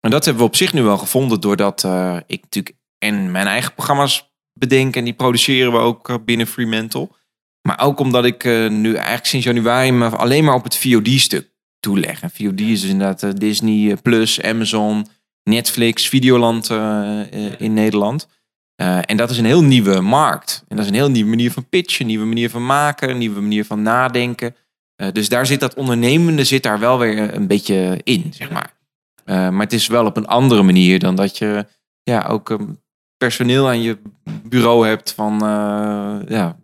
En 0.00 0.10
dat 0.10 0.24
hebben 0.24 0.42
we 0.42 0.48
op 0.48 0.56
zich 0.56 0.72
nu 0.72 0.82
wel 0.82 0.98
gevonden, 0.98 1.40
doordat 1.40 1.84
eh, 1.84 2.16
ik 2.26 2.42
natuurlijk 2.42 2.76
en 2.98 3.30
mijn 3.30 3.46
eigen 3.46 3.74
programma's 3.74 4.29
bedenk 4.60 4.96
en 4.96 5.04
die 5.04 5.12
produceren 5.12 5.72
we 5.72 5.78
ook 5.78 6.08
eh, 6.08 6.16
binnen 6.24 6.46
Fremantle. 6.46 7.08
Maar 7.62 7.80
ook 7.80 8.00
omdat 8.00 8.24
ik 8.24 8.44
eh, 8.44 8.68
nu 8.68 8.94
eigenlijk 8.94 9.26
sinds 9.26 9.46
januari 9.46 9.92
me 9.92 10.08
alleen 10.08 10.44
maar 10.44 10.54
op 10.54 10.64
het 10.64 10.76
VOD-stuk 10.76 11.48
toeleg. 11.80 12.22
En 12.22 12.30
VOD 12.30 12.60
is 12.60 12.80
dus 12.80 12.90
inderdaad 12.90 13.22
eh, 13.22 13.30
Disney 13.34 13.96
Plus, 13.96 14.42
Amazon, 14.42 15.06
Netflix, 15.42 16.08
Videoland 16.08 16.70
in 17.58 17.72
Nederland. 17.72 18.28
En 18.76 19.16
dat 19.16 19.30
is 19.30 19.38
een 19.38 19.44
heel 19.44 19.62
nieuwe 19.62 20.00
markt. 20.00 20.64
En 20.68 20.76
dat 20.76 20.84
is 20.84 20.90
een 20.90 20.96
heel 20.96 21.10
nieuwe 21.10 21.30
manier 21.30 21.52
van 21.52 21.68
pitchen, 21.68 22.06
nieuwe 22.06 22.24
manier 22.24 22.50
van 22.50 22.66
maken, 22.66 23.18
nieuwe 23.18 23.40
manier 23.40 23.64
van 23.64 23.82
nadenken. 23.82 24.56
Dus 25.12 25.28
daar 25.28 25.46
zit 25.46 25.60
dat 25.60 25.74
ondernemende 25.74 26.44
zit 26.44 26.62
daar 26.62 26.78
wel 26.78 26.98
weer 26.98 27.34
een 27.34 27.46
beetje 27.46 28.00
in, 28.04 28.32
zeg 28.34 28.50
maar. 28.50 28.72
Maar 29.24 29.60
het 29.60 29.72
is 29.72 29.86
wel 29.86 30.06
op 30.06 30.16
een 30.16 30.26
andere 30.26 30.62
manier 30.62 30.98
dan 30.98 31.14
dat 31.14 31.38
je 31.38 31.66
ja, 32.02 32.26
ook 32.26 32.50
een 32.50 32.79
personeel 33.20 33.68
aan 33.68 33.82
je 33.82 33.98
bureau 34.42 34.86
hebt 34.86 35.12
van 35.12 35.32
eh, 35.32 36.28
ja, 36.28 36.58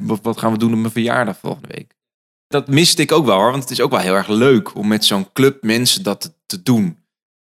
wat, 0.00 0.38
gaan 0.38 0.52
we 0.52 0.58
doen 0.58 0.72
op 0.72 0.78
mijn 0.78 0.92
verjaardag 0.92 1.38
volgende 1.38 1.68
week. 1.68 1.94
Dat 2.46 2.68
miste 2.68 3.02
ik 3.02 3.12
ook 3.12 3.24
wel 3.24 3.36
hoor, 3.36 3.50
want 3.50 3.62
het 3.62 3.72
is 3.72 3.80
ook 3.80 3.90
wel 3.90 4.00
heel 4.00 4.14
erg 4.14 4.28
leuk 4.28 4.74
om 4.74 4.88
met 4.88 5.04
zo'n 5.04 5.32
club 5.32 5.62
mensen 5.62 6.02
dat 6.02 6.34
te, 6.46 6.62
doen. 6.62 6.98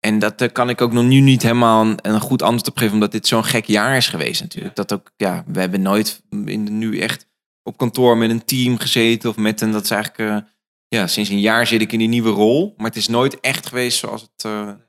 En 0.00 0.18
dat 0.18 0.40
eh, 0.40 0.52
kan 0.52 0.68
ik 0.68 0.80
ook 0.80 0.92
nog 0.92 1.04
nu 1.04 1.20
niet 1.20 1.42
helemaal 1.42 1.84
een, 1.84 1.98
een 2.02 2.20
goed 2.20 2.42
antwoord 2.42 2.68
op 2.68 2.76
geven, 2.76 2.94
omdat 2.94 3.12
dit 3.12 3.26
zo'n 3.26 3.44
gek 3.44 3.64
jaar 3.64 3.96
is 3.96 4.08
geweest 4.08 4.40
natuurlijk. 4.40 4.76
Dat 4.76 4.92
ook, 4.92 5.12
ja, 5.16 5.44
we 5.46 5.60
hebben 5.60 5.82
nooit 5.82 6.22
in 6.30 6.64
de, 6.64 6.70
nu 6.70 6.98
echt 6.98 7.28
op 7.62 7.76
kantoor 7.76 8.16
met 8.16 8.30
een 8.30 8.44
team 8.44 8.78
gezeten 8.78 9.30
of 9.30 9.36
met 9.36 9.60
een, 9.60 9.72
dat 9.72 9.84
is 9.84 9.90
eigenlijk, 9.90 10.30
eh, 10.30 10.50
ja, 10.88 11.06
sinds 11.06 11.30
een 11.30 11.40
jaar 11.40 11.66
zit 11.66 11.80
ik 11.80 11.92
in 11.92 11.98
die 11.98 12.08
nieuwe 12.08 12.30
rol. 12.30 12.74
Maar 12.76 12.86
het 12.86 12.96
is 12.96 13.08
nooit 13.08 13.40
echt 13.40 13.66
geweest 13.66 13.98
zoals 13.98 14.22
het 14.22 14.40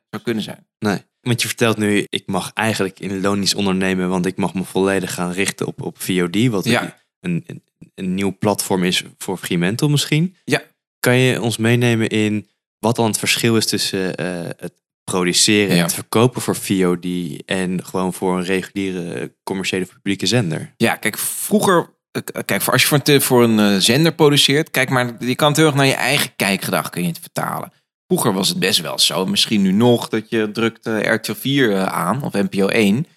zou 0.10 0.24
kunnen 0.24 0.44
zijn. 0.44 0.68
Nee. 0.80 1.12
Want 1.23 1.41
je 1.41 1.47
vertelt 1.47 1.77
nu, 1.77 2.05
ik 2.09 2.23
mag 2.25 2.51
eigenlijk 2.53 2.99
in 2.99 3.21
loonisch 3.21 3.55
ondernemen, 3.55 4.09
want 4.09 4.25
ik 4.25 4.36
mag 4.38 4.53
me 4.53 4.63
volledig 4.63 5.13
gaan 5.13 5.31
richten 5.31 5.67
op, 5.67 5.81
op 5.81 6.01
VOD, 6.01 6.47
wat 6.47 6.65
Ja. 6.65 6.97
een, 7.19 7.43
een, 7.47 7.63
een 7.95 8.13
nieuw 8.13 8.36
platform 8.39 8.83
is 8.83 9.03
voor 9.17 9.38
Fremantle 9.38 9.89
misschien. 9.89 10.36
Ja. 10.45 10.62
Kan 10.99 11.15
je 11.17 11.41
ons 11.41 11.57
meenemen 11.57 12.07
in 12.07 12.47
wat 12.79 12.95
dan 12.95 13.05
het 13.05 13.17
verschil 13.17 13.57
is 13.57 13.65
tussen 13.65 14.15
eh, 14.15 14.25
het 14.57 14.73
produceren 15.03 15.69
en 15.69 15.75
Ja. 15.75 15.83
het 15.83 15.93
verkopen 15.93 16.41
voor 16.41 16.55
VOD 16.55 17.05
en 17.45 17.86
gewoon 17.86 18.13
voor 18.13 18.38
een 18.38 18.43
reguliere 18.43 19.36
commerciële 19.43 19.86
publieke 19.86 20.25
zender? 20.25 20.73
Ja, 20.77 20.95
kijk, 20.95 21.17
vroeger, 21.17 21.89
eh, 22.12 22.21
kijk, 22.45 22.62
voor 22.62 22.73
als 22.73 22.81
je 22.81 22.88
voor 22.88 22.99
een, 23.03 23.21
voor 23.21 23.43
een 23.43 23.59
eh, 23.59 23.77
zender 23.79 24.13
produceert, 24.13 24.71
kijk 24.71 24.89
maar, 24.89 25.15
je 25.19 25.36
kan 25.36 25.55
heel 25.55 25.65
erg 25.65 25.75
naar 25.75 25.86
je 25.86 25.93
eigen 25.93 26.36
kijkgedrag 26.36 26.89
kun 26.89 27.01
je 27.01 27.07
het 27.07 27.19
vertalen. 27.19 27.71
Vroeger 28.13 28.34
was 28.34 28.49
het 28.49 28.60
best 28.60 28.80
wel 28.80 28.99
zo, 28.99 29.26
misschien 29.26 29.62
nu 29.62 29.71
nog, 29.71 30.10
dat 30.10 30.30
je 30.30 30.52
drukt 30.52 30.86
eh, 30.86 31.13
RTL 31.13 31.34
4 31.34 31.71
eh, 31.71 31.84
aan 31.84 32.23
of 32.23 32.34
NPO 32.34 32.67
1. 32.67 33.08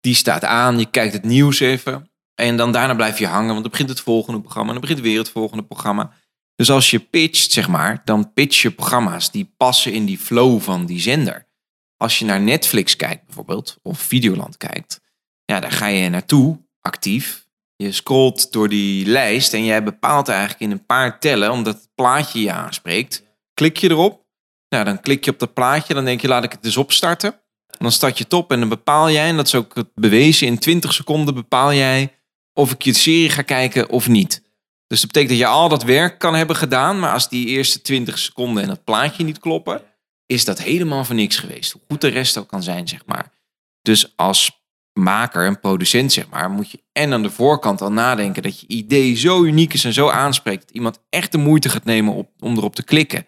Die 0.00 0.14
staat 0.14 0.44
aan, 0.44 0.78
je 0.78 0.90
kijkt 0.90 1.12
het 1.12 1.24
nieuws 1.24 1.60
even 1.60 2.10
en 2.34 2.56
dan 2.56 2.72
daarna 2.72 2.94
blijf 2.94 3.18
je 3.18 3.26
hangen, 3.26 3.48
want 3.48 3.60
dan 3.60 3.70
begint 3.70 3.88
het 3.88 4.00
volgende 4.00 4.40
programma 4.40 4.68
en 4.68 4.72
dan 4.72 4.88
begint 4.88 5.00
weer 5.00 5.18
het 5.18 5.30
volgende 5.30 5.64
programma. 5.64 6.12
Dus 6.54 6.70
als 6.70 6.90
je 6.90 6.98
pitcht, 6.98 7.52
zeg 7.52 7.68
maar, 7.68 8.02
dan 8.04 8.32
pitch 8.32 8.62
je 8.62 8.70
programma's 8.70 9.30
die 9.30 9.54
passen 9.56 9.92
in 9.92 10.04
die 10.04 10.18
flow 10.18 10.60
van 10.60 10.86
die 10.86 11.00
zender. 11.00 11.46
Als 11.96 12.18
je 12.18 12.24
naar 12.24 12.40
Netflix 12.40 12.96
kijkt 12.96 13.24
bijvoorbeeld, 13.24 13.78
of 13.82 14.00
Videoland 14.00 14.56
kijkt, 14.56 15.00
ja, 15.44 15.60
daar 15.60 15.72
ga 15.72 15.86
je 15.86 16.08
naartoe, 16.08 16.58
actief. 16.80 17.46
Je 17.76 17.92
scrolt 17.92 18.52
door 18.52 18.68
die 18.68 19.06
lijst 19.06 19.52
en 19.52 19.64
jij 19.64 19.82
bepaalt 19.82 20.28
eigenlijk 20.28 20.60
in 20.60 20.70
een 20.70 20.86
paar 20.86 21.20
tellen, 21.20 21.50
omdat 21.50 21.74
het 21.74 21.88
plaatje 21.94 22.40
je 22.40 22.52
aanspreekt. 22.52 23.26
Klik 23.54 23.76
je 23.76 23.90
erop, 23.90 24.26
nou, 24.68 24.84
dan 24.84 25.00
klik 25.00 25.24
je 25.24 25.30
op 25.30 25.38
dat 25.38 25.54
plaatje, 25.54 25.94
dan 25.94 26.04
denk 26.04 26.20
je 26.20 26.28
laat 26.28 26.44
ik 26.44 26.52
het 26.52 26.64
eens 26.64 26.76
opstarten. 26.76 27.40
Dan 27.78 27.92
start 27.92 28.18
je 28.18 28.24
het 28.24 28.32
op 28.32 28.52
en 28.52 28.58
dan 28.58 28.68
bepaal 28.68 29.10
jij, 29.10 29.28
en 29.28 29.36
dat 29.36 29.46
is 29.46 29.54
ook 29.54 29.74
het 29.74 29.94
bewezen, 29.94 30.46
in 30.46 30.58
20 30.58 30.92
seconden 30.92 31.34
bepaal 31.34 31.72
jij 31.72 32.12
of 32.52 32.72
ik 32.72 32.82
je 32.82 32.92
serie 32.92 33.30
ga 33.30 33.42
kijken 33.42 33.88
of 33.88 34.08
niet. 34.08 34.42
Dus 34.86 35.00
dat 35.00 35.12
betekent 35.12 35.38
dat 35.38 35.48
je 35.48 35.54
al 35.54 35.68
dat 35.68 35.82
werk 35.82 36.18
kan 36.18 36.34
hebben 36.34 36.56
gedaan, 36.56 36.98
maar 36.98 37.12
als 37.12 37.28
die 37.28 37.46
eerste 37.46 37.82
20 37.82 38.18
seconden 38.18 38.62
en 38.62 38.68
dat 38.68 38.84
plaatje 38.84 39.24
niet 39.24 39.38
kloppen, 39.38 39.82
is 40.26 40.44
dat 40.44 40.62
helemaal 40.62 41.04
voor 41.04 41.14
niks 41.14 41.36
geweest. 41.36 41.72
Hoe 41.72 41.82
goed 41.88 42.00
de 42.00 42.08
rest 42.08 42.38
ook 42.38 42.48
kan 42.48 42.62
zijn, 42.62 42.88
zeg 42.88 43.06
maar. 43.06 43.32
Dus 43.82 44.16
als 44.16 44.62
maker 44.92 45.46
en 45.46 45.60
producent, 45.60 46.12
zeg 46.12 46.28
maar, 46.28 46.50
moet 46.50 46.70
je 46.70 46.82
en 46.92 47.12
aan 47.12 47.22
de 47.22 47.30
voorkant 47.30 47.80
al 47.80 47.92
nadenken 47.92 48.42
dat 48.42 48.60
je 48.60 48.66
idee 48.66 49.14
zo 49.14 49.44
uniek 49.44 49.74
is 49.74 49.84
en 49.84 49.92
zo 49.92 50.08
aanspreekt 50.08 50.60
dat 50.60 50.76
iemand 50.76 51.00
echt 51.08 51.32
de 51.32 51.38
moeite 51.38 51.68
gaat 51.68 51.84
nemen 51.84 52.14
op, 52.14 52.30
om 52.38 52.56
erop 52.56 52.74
te 52.74 52.84
klikken. 52.84 53.26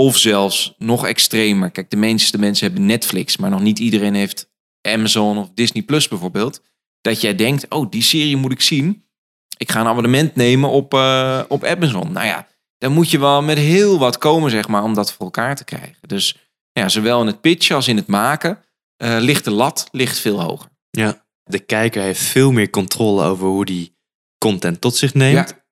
Of 0.00 0.18
zelfs 0.18 0.74
nog 0.78 1.06
extremer. 1.06 1.70
Kijk, 1.70 1.90
de 1.90 1.96
meeste 1.96 2.38
mensen 2.38 2.66
hebben 2.66 2.86
Netflix, 2.86 3.36
maar 3.36 3.50
nog 3.50 3.60
niet 3.60 3.78
iedereen 3.78 4.14
heeft 4.14 4.50
Amazon 4.82 5.38
of 5.38 5.50
Disney 5.54 5.82
Plus 5.82 6.08
bijvoorbeeld. 6.08 6.62
Dat 7.00 7.20
jij 7.20 7.34
denkt, 7.34 7.68
oh, 7.68 7.90
die 7.90 8.02
serie 8.02 8.36
moet 8.36 8.52
ik 8.52 8.60
zien. 8.60 9.04
Ik 9.56 9.70
ga 9.70 9.80
een 9.80 9.86
abonnement 9.86 10.34
nemen 10.34 10.70
op, 10.70 10.94
eh, 10.94 11.42
op 11.48 11.64
Amazon. 11.64 12.12
Nou 12.12 12.26
ja, 12.26 12.46
dan 12.78 12.92
moet 12.92 13.10
je 13.10 13.18
wel 13.18 13.42
met 13.42 13.58
heel 13.58 13.98
wat 13.98 14.18
komen, 14.18 14.50
zeg 14.50 14.68
maar, 14.68 14.82
om 14.82 14.94
dat 14.94 15.12
voor 15.12 15.24
elkaar 15.24 15.56
te 15.56 15.64
krijgen. 15.64 16.08
Dus 16.08 16.36
ja, 16.72 16.88
zowel 16.88 17.20
in 17.20 17.26
het 17.26 17.40
pitchen 17.40 17.76
als 17.76 17.88
in 17.88 17.96
het 17.96 18.06
maken 18.06 18.64
eh, 18.96 19.16
ligt 19.20 19.44
de 19.44 19.50
lat 19.50 19.88
ligt 19.92 20.18
veel 20.18 20.42
hoger. 20.42 20.70
Ja. 20.90 21.24
De 21.42 21.58
kijker 21.58 22.02
heeft 22.02 22.22
veel 22.22 22.52
meer 22.52 22.70
controle 22.70 23.24
over 23.24 23.46
hoe 23.46 23.64
die 23.64 23.96
content 24.38 24.80
tot 24.80 24.96
zich 24.96 25.14
neemt. 25.14 25.48
Ja. 25.48 25.64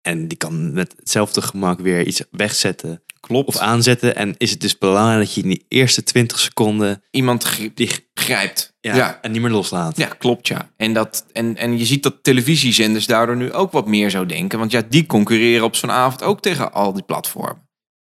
En 0.00 0.28
die 0.28 0.38
kan 0.38 0.72
met 0.72 0.94
hetzelfde 0.96 1.42
gemak 1.42 1.80
weer 1.80 2.06
iets 2.06 2.22
wegzetten 2.30 3.02
Klopt. 3.28 3.48
of 3.48 3.56
aanzetten. 3.56 4.16
En 4.16 4.34
is 4.38 4.50
het 4.50 4.60
dus 4.60 4.78
belangrijk 4.78 5.18
dat 5.20 5.34
je 5.34 5.42
in 5.42 5.48
die 5.48 5.64
eerste 5.68 6.02
20 6.02 6.38
seconden 6.38 7.02
Iemand 7.10 7.58
die 7.74 7.90
grijpt. 8.14 8.74
ja, 8.80 8.96
Ja. 8.96 9.18
en 9.22 9.30
niet 9.30 9.40
meer 9.40 9.50
loslaat. 9.50 9.96
Ja, 9.96 10.06
klopt 10.06 10.48
ja. 10.48 10.70
En, 10.76 10.92
dat, 10.92 11.26
en, 11.32 11.56
en 11.56 11.78
je 11.78 11.84
ziet 11.84 12.02
dat 12.02 12.22
televisiezenders 12.22 13.06
daardoor 13.06 13.36
nu 13.36 13.52
ook 13.52 13.72
wat 13.72 13.86
meer 13.86 14.10
zo 14.10 14.26
denken. 14.26 14.58
Want 14.58 14.70
ja, 14.70 14.82
die 14.88 15.06
concurreren 15.06 15.64
op 15.64 15.76
zo'n 15.76 15.90
avond 15.90 16.22
ook 16.22 16.40
tegen 16.40 16.72
al 16.72 16.92
die 16.92 17.02
platformen. 17.02 17.66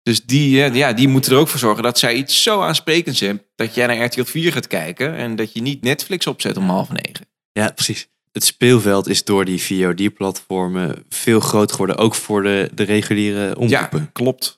Dus 0.03 0.25
die, 0.25 0.73
ja, 0.75 0.93
die 0.93 1.09
moeten 1.09 1.33
er 1.33 1.39
ook 1.39 1.49
voor 1.49 1.59
zorgen 1.59 1.83
dat 1.83 1.99
zij 1.99 2.15
iets 2.15 2.43
zo 2.43 2.61
aansprekends 2.63 3.21
hebben... 3.21 3.45
dat 3.55 3.75
jij 3.75 3.87
naar 3.87 4.05
RTL 4.05 4.23
4 4.23 4.53
gaat 4.53 4.67
kijken 4.67 5.15
en 5.15 5.37
dat 5.37 5.53
je 5.53 5.63
niet 5.63 5.83
Netflix 5.83 6.27
opzet 6.27 6.57
om 6.57 6.69
half 6.69 6.89
negen. 6.89 7.27
Ja, 7.53 7.71
precies. 7.71 8.09
Het 8.33 8.45
speelveld 8.45 9.09
is 9.09 9.25
door 9.25 9.45
die 9.45 9.63
VOD-platformen 9.63 11.05
veel 11.09 11.41
groter 11.41 11.71
geworden. 11.71 11.97
Ook 11.97 12.15
voor 12.15 12.43
de, 12.43 12.71
de 12.75 12.83
reguliere 12.83 13.57
omroepen. 13.59 14.01
Ja, 14.01 14.11
klopt. 14.13 14.58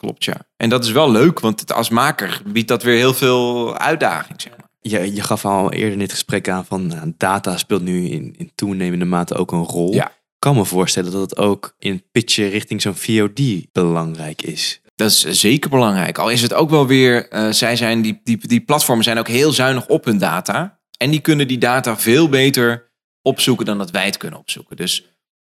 Klopt 0.00 0.24
ja. 0.24 0.36
En 0.56 0.68
dat 0.68 0.84
is 0.84 0.90
wel 0.90 1.10
leuk, 1.10 1.40
want 1.40 1.60
het, 1.60 1.72
als 1.72 1.88
maker 1.88 2.42
biedt 2.46 2.68
dat 2.68 2.82
weer 2.82 2.96
heel 2.96 3.14
veel 3.14 3.76
uitdaging, 3.78 4.40
zeg 4.40 4.52
maar. 4.56 4.68
Je, 4.80 5.14
je 5.14 5.22
gaf 5.22 5.44
al 5.44 5.72
eerder 5.72 5.92
in 5.92 5.98
dit 5.98 6.10
gesprek 6.10 6.48
aan 6.48 6.64
van 6.64 6.86
nou, 6.86 7.12
data 7.16 7.56
speelt 7.56 7.82
nu 7.82 8.08
in, 8.08 8.34
in 8.38 8.52
toenemende 8.54 9.04
mate 9.04 9.34
ook 9.34 9.52
een 9.52 9.64
rol. 9.64 9.94
Ja. 9.94 10.08
Ik 10.08 10.46
kan 10.46 10.54
me 10.54 10.64
voorstellen 10.64 11.12
dat 11.12 11.20
het 11.20 11.36
ook 11.36 11.74
in 11.78 12.04
pitchen 12.12 12.48
richting 12.48 12.82
zo'n 12.82 12.94
VOD 12.94 13.40
belangrijk 13.72 14.42
is. 14.42 14.80
Dat 14.94 15.10
is 15.10 15.20
zeker 15.20 15.70
belangrijk. 15.70 16.18
Al 16.18 16.30
is 16.30 16.42
het 16.42 16.54
ook 16.54 16.70
wel 16.70 16.86
weer, 16.86 17.28
eh, 17.28 17.50
zij 17.50 17.76
zijn 17.76 18.02
die, 18.02 18.20
die, 18.24 18.46
die 18.46 18.60
platformen 18.60 19.04
zijn 19.04 19.18
ook 19.18 19.28
heel 19.28 19.52
zuinig 19.52 19.86
op 19.86 20.04
hun 20.04 20.18
data. 20.18 20.80
En 20.96 21.10
die 21.10 21.20
kunnen 21.20 21.48
die 21.48 21.58
data 21.58 21.96
veel 21.96 22.28
beter 22.28 22.92
opzoeken 23.22 23.66
dan 23.66 23.78
dat 23.78 23.90
wij 23.90 24.04
het 24.04 24.16
kunnen 24.16 24.38
opzoeken. 24.38 24.76
Dus 24.76 25.04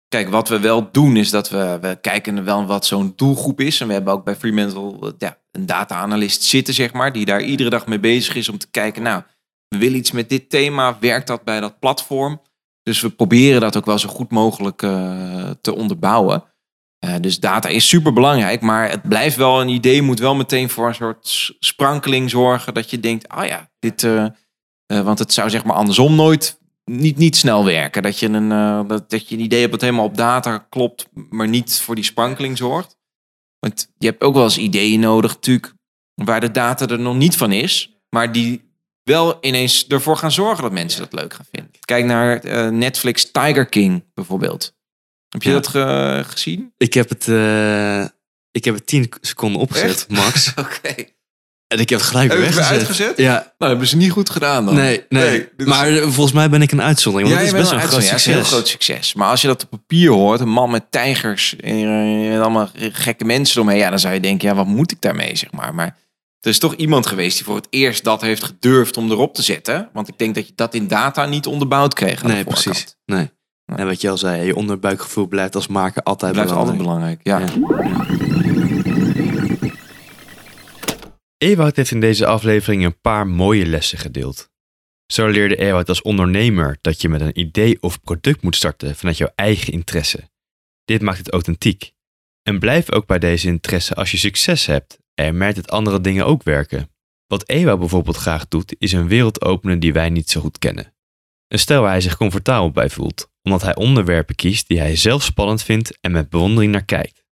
kijk, 0.08 0.28
wat 0.28 0.48
we 0.48 0.60
wel 0.60 0.90
doen 0.92 1.16
is 1.16 1.30
dat 1.30 1.48
we, 1.48 1.78
we 1.80 1.98
kijken 2.00 2.44
wel 2.44 2.66
wat 2.66 2.86
zo'n 2.86 3.12
doelgroep 3.16 3.60
is. 3.60 3.80
En 3.80 3.86
we 3.86 3.92
hebben 3.92 4.12
ook 4.12 4.24
bij 4.24 4.36
Fremantle 4.36 4.98
eh, 5.00 5.12
ja, 5.18 5.38
een 5.50 5.66
data-analyst 5.66 6.42
zitten, 6.42 6.74
zeg 6.74 6.92
maar, 6.92 7.12
die 7.12 7.24
daar 7.24 7.42
iedere 7.42 7.70
dag 7.70 7.86
mee 7.86 8.00
bezig 8.00 8.34
is 8.34 8.48
om 8.48 8.58
te 8.58 8.70
kijken, 8.70 9.02
nou, 9.02 9.22
we 9.68 9.78
willen 9.78 9.98
iets 9.98 10.10
met 10.10 10.28
dit 10.28 10.50
thema, 10.50 10.96
werkt 11.00 11.26
dat 11.26 11.44
bij 11.44 11.60
dat 11.60 11.78
platform? 11.78 12.40
Dus 12.82 13.00
we 13.00 13.10
proberen 13.10 13.60
dat 13.60 13.76
ook 13.76 13.84
wel 13.84 13.98
zo 13.98 14.08
goed 14.08 14.30
mogelijk 14.30 14.82
eh, 14.82 15.50
te 15.60 15.74
onderbouwen. 15.74 16.44
Eh, 16.98 17.14
dus 17.20 17.40
data 17.40 17.68
is 17.68 17.88
super 17.88 18.12
belangrijk, 18.12 18.60
maar 18.60 18.90
het 18.90 19.08
blijft 19.08 19.36
wel 19.36 19.60
een 19.60 19.68
idee, 19.68 20.02
moet 20.02 20.18
wel 20.18 20.34
meteen 20.34 20.70
voor 20.70 20.88
een 20.88 20.94
soort 20.94 21.54
sprankeling 21.58 22.30
zorgen. 22.30 22.74
Dat 22.74 22.90
je 22.90 23.00
denkt, 23.00 23.28
ah 23.28 23.46
ja, 23.46 23.70
dit. 23.78 24.08
want 24.86 25.18
het 25.18 25.32
zou 25.32 25.50
zeg 25.50 25.64
maar 25.64 25.76
andersom 25.76 26.14
nooit 26.14 26.58
niet, 26.90 27.16
niet 27.16 27.36
snel 27.36 27.64
werken. 27.64 28.02
Dat 28.02 28.18
je, 28.18 28.28
een, 28.28 28.52
eh, 28.52 28.88
dat, 28.88 29.10
dat 29.10 29.28
je 29.28 29.34
een 29.34 29.42
idee 29.42 29.60
hebt 29.60 29.72
dat 29.72 29.80
helemaal 29.80 30.04
op 30.04 30.16
data 30.16 30.58
klopt, 30.58 31.08
maar 31.30 31.48
niet 31.48 31.80
voor 31.80 31.94
die 31.94 32.04
sprankeling 32.04 32.56
zorgt. 32.58 32.96
Want 33.58 33.92
je 33.98 34.06
hebt 34.06 34.22
ook 34.22 34.34
wel 34.34 34.44
eens 34.44 34.58
ideeën 34.58 35.00
nodig, 35.00 35.34
natuurlijk, 35.34 35.74
waar 36.14 36.40
de 36.40 36.50
data 36.50 36.86
er 36.86 36.98
nog 37.00 37.16
niet 37.16 37.36
van 37.36 37.52
is, 37.52 37.96
maar 38.10 38.32
die 38.32 38.64
wel 39.02 39.38
ineens 39.40 39.86
ervoor 39.86 40.16
gaan 40.16 40.32
zorgen 40.32 40.62
dat 40.62 40.72
mensen 40.72 41.00
dat 41.00 41.12
leuk 41.12 41.34
gaan 41.34 41.46
vinden. 41.52 41.70
Kijk 41.80 42.04
naar 42.04 42.38
eh, 42.40 42.68
Netflix 42.68 43.30
Tiger 43.30 43.66
King 43.66 44.04
bijvoorbeeld. 44.14 44.74
Heb 45.28 45.42
je 45.42 45.48
Ja. 45.48 45.54
dat 45.54 45.66
ge- 45.68 46.22
gezien? 46.26 46.72
Ik 46.76 46.94
heb 46.94 47.08
het, 47.08 47.28
eh, 47.28 48.02
ik 48.50 48.64
heb 48.64 48.74
het 48.74 48.86
10 48.86 49.12
seconden 49.20 49.60
opgezet, 49.60 49.88
Echt? 49.90 50.08
Max. 50.10 50.52
Oké. 50.64 50.94
En 51.68 51.78
ik 51.78 51.88
heb 51.88 51.98
het 51.98 52.08
gelijk 52.08 52.30
Heb 52.30 52.38
weggezet. 52.40 52.66
uitgezet? 52.78 53.16
Ja, 53.16 53.52
Nou, 53.58 53.70
hebben 53.70 53.88
ze 53.88 53.96
niet 53.96 54.10
goed 54.10 54.30
gedaan 54.30 54.64
dan. 54.64 54.74
nee, 54.74 55.04
nee. 55.08 55.48
is- 55.56 55.66
maar 55.66 55.88
eh, 55.88 56.02
volgens 56.02 56.32
mij 56.32 56.50
ben 56.50 56.62
ik 56.62 56.72
een 56.72 56.82
uitzondering. 56.82 57.30
Want 57.32 57.40
Ja, 57.42 57.46
het 57.46 57.56
is 57.56 57.60
best 57.62 57.70
bent 57.70 57.82
wel 57.90 57.92
een 57.98 58.02
groot 58.02 58.10
succes. 58.10 58.24
Ja, 58.34 58.38
heel 58.40 58.48
groot 58.50 58.68
succes. 58.68 59.14
Maar 59.14 59.28
als 59.28 59.40
je 59.40 59.46
dat 59.46 59.62
op 59.62 59.70
papier 59.70 60.10
hoort, 60.10 60.40
een 60.40 60.48
man 60.48 60.70
met 60.70 60.84
tijgers 60.90 61.56
en, 61.60 61.76
eh, 61.76 62.34
en 62.34 62.40
allemaal 62.40 62.70
gekke 62.92 63.24
mensen 63.24 63.56
eromheen, 63.56 63.78
ja, 63.78 63.90
dan 63.90 63.98
zou 63.98 64.14
je 64.14 64.20
denken, 64.20 64.48
ja, 64.48 64.54
wat 64.54 64.66
moet 64.66 64.92
ik 64.92 65.00
daarmee, 65.00 65.36
zeg 65.36 65.52
maar. 65.52 65.74
Maar 65.74 65.96
er 66.40 66.50
is 66.50 66.58
toch 66.58 66.74
iemand 66.74 67.06
geweest 67.06 67.36
die 67.36 67.44
voor 67.46 67.56
het 67.56 67.66
eerst 67.70 68.04
dat 68.04 68.20
heeft 68.20 68.44
gedurfd 68.44 68.96
om 68.96 69.10
erop 69.10 69.34
te 69.34 69.42
zetten. 69.42 69.88
Want 69.92 70.08
ik 70.08 70.18
denk 70.18 70.34
dat 70.34 70.46
je 70.46 70.52
dat 70.56 70.74
in 70.74 70.88
data 70.88 71.26
niet 71.26 71.46
onderbouwd 71.46 71.94
kreeg. 71.94 72.22
Nee, 72.22 72.44
precies. 72.44 72.96
Nee. 73.06 73.30
Ja. 73.64 73.76
En 73.76 73.86
wat 73.86 74.00
je 74.00 74.10
al 74.10 74.18
zei, 74.18 74.46
je 74.46 74.56
onderbuikgevoel 74.56 75.26
blijft 75.26 75.54
als 75.54 75.66
maker 75.66 76.02
altijd 76.02 76.32
blijft 76.32 76.50
belangrijk. 76.50 76.80
altijd 76.86 77.20
belangrijk. 77.22 78.20
Ja. 78.20 78.25
Ewout 81.38 81.76
heeft 81.76 81.90
in 81.90 82.00
deze 82.00 82.26
aflevering 82.26 82.84
een 82.84 83.00
paar 83.00 83.26
mooie 83.26 83.66
lessen 83.66 83.98
gedeeld. 83.98 84.50
Zo 85.06 85.28
leerde 85.28 85.56
Ewout 85.56 85.88
als 85.88 86.02
ondernemer 86.02 86.78
dat 86.80 87.00
je 87.00 87.08
met 87.08 87.20
een 87.20 87.38
idee 87.38 87.82
of 87.82 88.00
product 88.00 88.42
moet 88.42 88.56
starten 88.56 88.96
vanuit 88.96 89.16
jouw 89.16 89.32
eigen 89.34 89.72
interesse. 89.72 90.30
Dit 90.84 91.02
maakt 91.02 91.18
het 91.18 91.30
authentiek. 91.30 91.92
En 92.42 92.58
blijf 92.58 92.92
ook 92.92 93.06
bij 93.06 93.18
deze 93.18 93.48
interesse 93.48 93.94
als 93.94 94.10
je 94.10 94.16
succes 94.16 94.66
hebt 94.66 94.98
en 95.14 95.36
merkt 95.36 95.56
dat 95.56 95.70
andere 95.70 96.00
dingen 96.00 96.26
ook 96.26 96.42
werken. 96.42 96.90
Wat 97.26 97.48
Ewout 97.48 97.78
bijvoorbeeld 97.78 98.16
graag 98.16 98.48
doet, 98.48 98.76
is 98.78 98.92
een 98.92 99.08
wereld 99.08 99.42
openen 99.42 99.80
die 99.80 99.92
wij 99.92 100.10
niet 100.10 100.30
zo 100.30 100.40
goed 100.40 100.58
kennen. 100.58 100.94
Een 101.48 101.58
stijl 101.58 101.80
waar 101.80 101.90
hij 101.90 102.00
zich 102.00 102.16
comfortabel 102.16 102.70
bij 102.70 102.90
voelt, 102.90 103.30
omdat 103.42 103.62
hij 103.62 103.74
onderwerpen 103.74 104.34
kiest 104.34 104.68
die 104.68 104.78
hij 104.78 104.96
zelf 104.96 105.22
spannend 105.22 105.62
vindt 105.62 106.00
en 106.00 106.12
met 106.12 106.28
bewondering 106.28 106.72
naar 106.72 106.84
kijkt. 106.84 107.24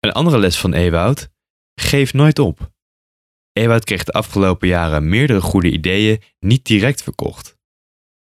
Een 0.00 0.12
andere 0.12 0.38
les 0.38 0.58
van 0.58 0.72
Ewout: 0.72 1.28
geef 1.74 2.12
nooit 2.12 2.38
op. 2.38 2.72
Ewout 3.54 3.84
kreeg 3.84 4.04
de 4.04 4.12
afgelopen 4.12 4.68
jaren 4.68 5.08
meerdere 5.08 5.40
goede 5.40 5.70
ideeën 5.70 6.22
niet 6.40 6.64
direct 6.64 7.02
verkocht. 7.02 7.56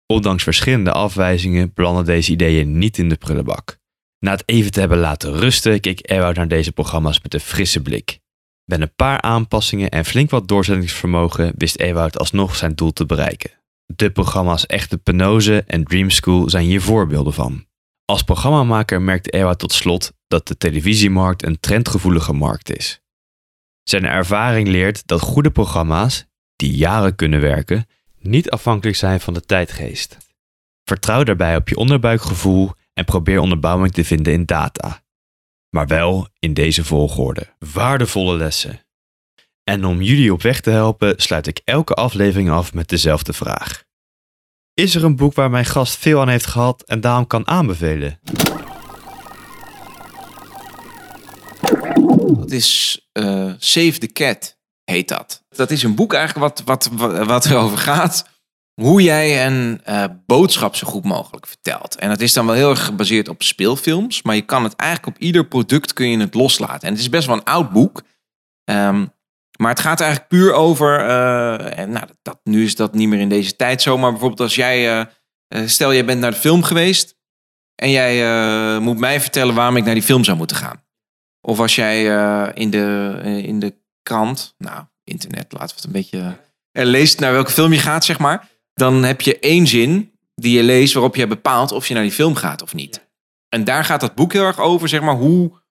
Ondanks 0.05 0.43
verschillende 0.43 0.91
afwijzingen 0.91 1.71
belanden 1.73 2.05
deze 2.05 2.31
ideeën 2.31 2.77
niet 2.77 2.97
in 2.97 3.09
de 3.09 3.15
prullenbak. 3.15 3.77
Na 4.19 4.31
het 4.31 4.43
even 4.45 4.71
te 4.71 4.79
hebben 4.79 4.97
laten 4.97 5.33
rusten, 5.33 5.79
keek 5.79 6.11
Ewout 6.11 6.35
naar 6.35 6.47
deze 6.47 6.71
programma's 6.71 7.21
met 7.21 7.33
een 7.33 7.39
frisse 7.39 7.81
blik. 7.81 8.19
Met 8.65 8.81
een 8.81 8.95
paar 8.95 9.21
aanpassingen 9.21 9.89
en 9.89 10.05
flink 10.05 10.29
wat 10.29 10.47
doorzettingsvermogen 10.47 11.53
wist 11.57 11.79
Ewout 11.79 12.17
alsnog 12.19 12.55
zijn 12.55 12.75
doel 12.75 12.93
te 12.93 13.05
bereiken. 13.05 13.51
De 13.85 14.11
programma's 14.11 14.65
Echte 14.65 14.97
Penose 14.97 15.63
en 15.67 15.83
Dream 15.83 16.09
School 16.09 16.49
zijn 16.49 16.65
hier 16.65 16.81
voorbeelden 16.81 17.33
van. 17.33 17.65
Als 18.05 18.23
programmamaker 18.23 19.01
merkte 19.01 19.29
Ewout 19.29 19.59
tot 19.59 19.73
slot 19.73 20.13
dat 20.27 20.47
de 20.47 20.57
televisiemarkt 20.57 21.43
een 21.43 21.59
trendgevoelige 21.59 22.33
markt 22.33 22.77
is. 22.77 23.02
Zijn 23.83 24.05
ervaring 24.05 24.67
leert 24.67 25.07
dat 25.07 25.21
goede 25.21 25.51
programma's, 25.51 26.25
die 26.55 26.75
jaren 26.75 27.15
kunnen 27.15 27.41
werken, 27.41 27.87
niet 28.19 28.49
afhankelijk 28.49 28.97
zijn 28.97 29.19
van 29.19 29.33
de 29.33 29.41
tijdgeest. 29.41 30.17
Vertrouw 30.83 31.23
daarbij 31.23 31.55
op 31.55 31.69
je 31.69 31.75
onderbuikgevoel 31.75 32.71
en 32.93 33.05
probeer 33.05 33.39
onderbouwing 33.39 33.91
te 33.93 34.05
vinden 34.05 34.33
in 34.33 34.45
data. 34.45 35.03
Maar 35.69 35.87
wel 35.87 36.27
in 36.39 36.53
deze 36.53 36.83
volgorde. 36.83 37.53
Waardevolle 37.73 38.37
lessen. 38.37 38.81
En 39.63 39.85
om 39.85 40.01
jullie 40.01 40.33
op 40.33 40.41
weg 40.41 40.61
te 40.61 40.69
helpen, 40.69 41.13
sluit 41.17 41.47
ik 41.47 41.61
elke 41.63 41.93
aflevering 41.93 42.49
af 42.49 42.73
met 42.73 42.89
dezelfde 42.89 43.33
vraag. 43.33 43.83
Is 44.73 44.95
er 44.95 45.03
een 45.03 45.15
boek 45.15 45.33
waar 45.33 45.49
mijn 45.49 45.65
gast 45.65 45.97
veel 45.97 46.21
aan 46.21 46.29
heeft 46.29 46.45
gehad 46.45 46.83
en 46.83 47.01
daarom 47.01 47.27
kan 47.27 47.47
aanbevelen? 47.47 48.19
Dat 52.27 52.51
is 52.51 52.99
eh, 53.11 53.51
Save 53.57 53.97
the 53.97 54.07
Cat, 54.07 54.57
heet 54.83 55.07
dat. 55.07 55.43
Dat 55.49 55.71
is 55.71 55.83
een 55.83 55.95
boek 55.95 56.13
eigenlijk 56.13 56.45
wat, 56.45 56.89
wat, 56.91 57.09
wat, 57.25 57.45
erover 57.45 57.77
gaat. 57.77 58.31
Hoe 58.81 59.01
jij 59.01 59.45
een 59.45 59.81
uh, 59.89 60.03
boodschap 60.25 60.75
zo 60.75 60.87
goed 60.87 61.03
mogelijk 61.03 61.47
vertelt. 61.47 61.95
En 61.95 62.09
dat 62.09 62.21
is 62.21 62.33
dan 62.33 62.45
wel 62.45 62.55
heel 62.55 62.69
erg 62.69 62.85
gebaseerd 62.85 63.29
op 63.29 63.43
speelfilms. 63.43 64.21
Maar 64.21 64.35
je 64.35 64.41
kan 64.41 64.63
het 64.63 64.75
eigenlijk 64.75 65.15
op 65.15 65.21
ieder 65.21 65.45
product 65.45 65.93
kun 65.93 66.09
je 66.09 66.17
het 66.17 66.33
loslaten. 66.33 66.87
En 66.87 66.93
het 66.93 67.01
is 67.01 67.09
best 67.09 67.27
wel 67.27 67.35
een 67.35 67.43
oud 67.43 67.71
boek. 67.71 68.01
Um, 68.71 69.11
maar 69.57 69.69
het 69.69 69.79
gaat 69.79 69.99
eigenlijk 69.99 70.29
puur 70.29 70.53
over. 70.53 70.99
Uh, 70.99 71.77
en 71.79 71.91
nou, 71.91 72.07
dat, 72.21 72.39
nu 72.43 72.63
is 72.63 72.75
dat 72.75 72.93
niet 72.93 73.07
meer 73.07 73.19
in 73.19 73.29
deze 73.29 73.55
tijd 73.55 73.81
zo. 73.81 73.97
Maar 73.97 74.11
bijvoorbeeld 74.11 74.41
als 74.41 74.55
jij. 74.55 75.09
Stel, 75.65 75.93
jij 75.93 76.05
bent 76.05 76.19
naar 76.19 76.31
de 76.31 76.37
film 76.37 76.63
geweest. 76.63 77.15
En 77.75 77.89
jij 77.89 78.79
moet 78.79 78.97
mij 78.97 79.21
vertellen 79.21 79.55
waarom 79.55 79.77
ik 79.77 79.83
naar 79.83 79.93
die 79.93 80.03
film 80.03 80.23
zou 80.23 80.37
moeten 80.37 80.57
gaan. 80.57 80.83
Of 81.45 81.59
als 81.59 81.75
jij 81.75 82.03
in, 82.53 82.69
de, 82.69 83.19
in 83.43 83.59
de 83.59 83.75
krant. 84.03 84.55
Nou, 84.57 84.83
internet, 85.03 85.45
laten 85.49 85.67
we 85.67 85.73
het 85.75 85.83
een 85.83 85.91
beetje. 85.91 86.37
leest 86.71 87.19
naar 87.19 87.31
welke 87.31 87.51
film 87.51 87.73
je 87.73 87.79
gaat, 87.79 88.05
zeg 88.05 88.19
maar. 88.19 88.49
Dan 88.73 89.03
heb 89.03 89.21
je 89.21 89.39
één 89.39 89.67
zin 89.67 90.11
die 90.35 90.57
je 90.57 90.63
leest 90.63 90.93
waarop 90.93 91.15
je 91.15 91.27
bepaalt 91.27 91.71
of 91.71 91.87
je 91.87 91.93
naar 91.93 92.03
die 92.03 92.11
film 92.11 92.35
gaat 92.35 92.61
of 92.61 92.73
niet. 92.73 93.07
En 93.49 93.63
daar 93.63 93.85
gaat 93.85 93.99
dat 93.99 94.15
boek 94.15 94.33
heel 94.33 94.43
erg 94.43 94.59
over, 94.59 94.89
zeg 94.89 95.01
maar, 95.01 95.15
hoe 95.15 95.61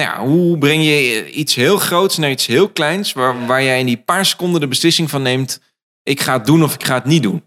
nou 0.00 0.10
ja, 0.10 0.26
hoe 0.26 0.58
breng 0.58 0.84
je 0.84 1.30
iets 1.30 1.54
heel 1.54 1.78
groots 1.78 2.16
naar 2.16 2.30
iets 2.30 2.46
heel 2.46 2.68
kleins, 2.68 3.12
waar, 3.12 3.46
waar 3.46 3.62
jij 3.62 3.80
in 3.80 3.86
die 3.86 3.96
paar 3.96 4.26
seconden 4.26 4.60
de 4.60 4.68
beslissing 4.68 5.10
van 5.10 5.22
neemt, 5.22 5.60
ik 6.02 6.20
ga 6.20 6.32
het 6.32 6.46
doen 6.46 6.62
of 6.62 6.74
ik 6.74 6.84
ga 6.84 6.94
het 6.94 7.04
niet 7.04 7.22
doen. 7.22 7.42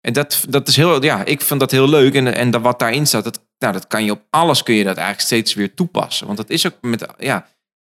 En 0.00 0.12
dat, 0.12 0.44
dat 0.48 0.68
is 0.68 0.76
heel, 0.76 1.02
ja, 1.02 1.24
ik 1.24 1.40
vind 1.40 1.60
dat 1.60 1.70
heel 1.70 1.88
leuk. 1.88 2.14
En, 2.14 2.34
en 2.34 2.50
dat 2.50 2.62
wat 2.62 2.78
daarin 2.78 3.06
staat, 3.06 3.24
dat, 3.24 3.40
nou, 3.60 3.72
dat 3.72 3.86
kan 3.86 4.04
je 4.04 4.10
op 4.10 4.22
alles 4.30 4.62
kun 4.62 4.74
je 4.74 4.84
dat 4.84 4.96
eigenlijk 4.96 5.26
steeds 5.26 5.54
weer 5.54 5.74
toepassen. 5.74 6.26
Want 6.26 6.38
dat 6.38 6.50
is 6.50 6.66
ook 6.66 6.76
met, 6.80 7.06
ja, 7.18 7.46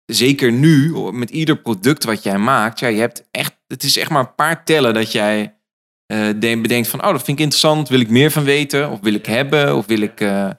zeker 0.05 0.51
nu, 0.51 0.93
met 1.11 1.29
ieder 1.29 1.57
product 1.57 2.03
wat 2.03 2.23
jij 2.23 2.37
maakt, 2.37 2.79
ja, 2.79 2.87
je 2.87 2.99
hebt 2.99 3.27
echt, 3.31 3.55
het 3.67 3.83
is 3.83 3.97
echt 3.97 4.09
maar 4.09 4.19
een 4.19 4.35
paar 4.35 4.65
tellen 4.65 4.93
dat 4.93 5.11
jij 5.11 5.55
uh, 6.13 6.61
bedenkt 6.61 6.87
van, 6.87 7.05
oh, 7.05 7.11
dat 7.11 7.23
vind 7.23 7.37
ik 7.37 7.43
interessant, 7.43 7.89
wil 7.89 7.99
ik 7.99 8.09
meer 8.09 8.31
van 8.31 8.43
weten, 8.43 8.89
of 8.89 8.99
wil 9.01 9.13
ik 9.13 9.25
hebben, 9.25 9.75
of 9.75 9.85
wil 9.85 10.01
ik. 10.01 10.21
Uh, 10.21 10.49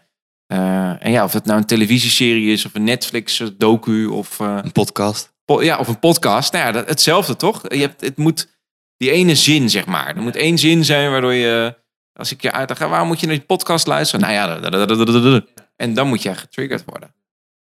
uh, 0.52 1.04
en 1.04 1.10
ja, 1.10 1.24
of 1.24 1.32
het 1.32 1.44
nou 1.44 1.58
een 1.58 1.66
televisieserie 1.66 2.52
is 2.52 2.64
of 2.64 2.74
een 2.74 2.84
Netflix 2.84 3.42
docu 3.58 4.06
of 4.06 4.38
een 4.38 4.72
podcast. 4.72 5.34
Po 5.44 5.62
ja, 5.62 5.78
of 5.78 5.88
een 5.88 5.98
podcast. 5.98 6.52
Nou 6.52 6.64
ja, 6.64 6.72
dat, 6.72 6.88
hetzelfde 6.88 7.36
toch? 7.36 7.62
Je 7.68 7.80
hebt, 7.80 8.00
het 8.00 8.16
moet 8.16 8.48
die 8.96 9.10
ene 9.10 9.34
zin, 9.34 9.70
zeg 9.70 9.86
maar. 9.86 10.16
Er 10.16 10.22
moet 10.22 10.36
één 10.36 10.58
zin 10.58 10.84
zijn 10.84 11.10
waardoor 11.10 11.32
je, 11.32 11.76
als 12.16 12.32
ik 12.32 12.42
je 12.42 12.52
uitleg, 12.52 12.78
waarom 12.78 13.08
moet 13.08 13.20
je 13.20 13.26
naar 13.26 13.36
die 13.36 13.44
podcast 13.44 13.86
luisteren? 13.86 14.20
Nou 14.20 14.32
ja, 14.32 15.42
en 15.76 15.94
dan 15.94 16.08
moet 16.08 16.22
jij 16.22 16.34
getriggerd 16.34 16.82
worden. 16.86 17.14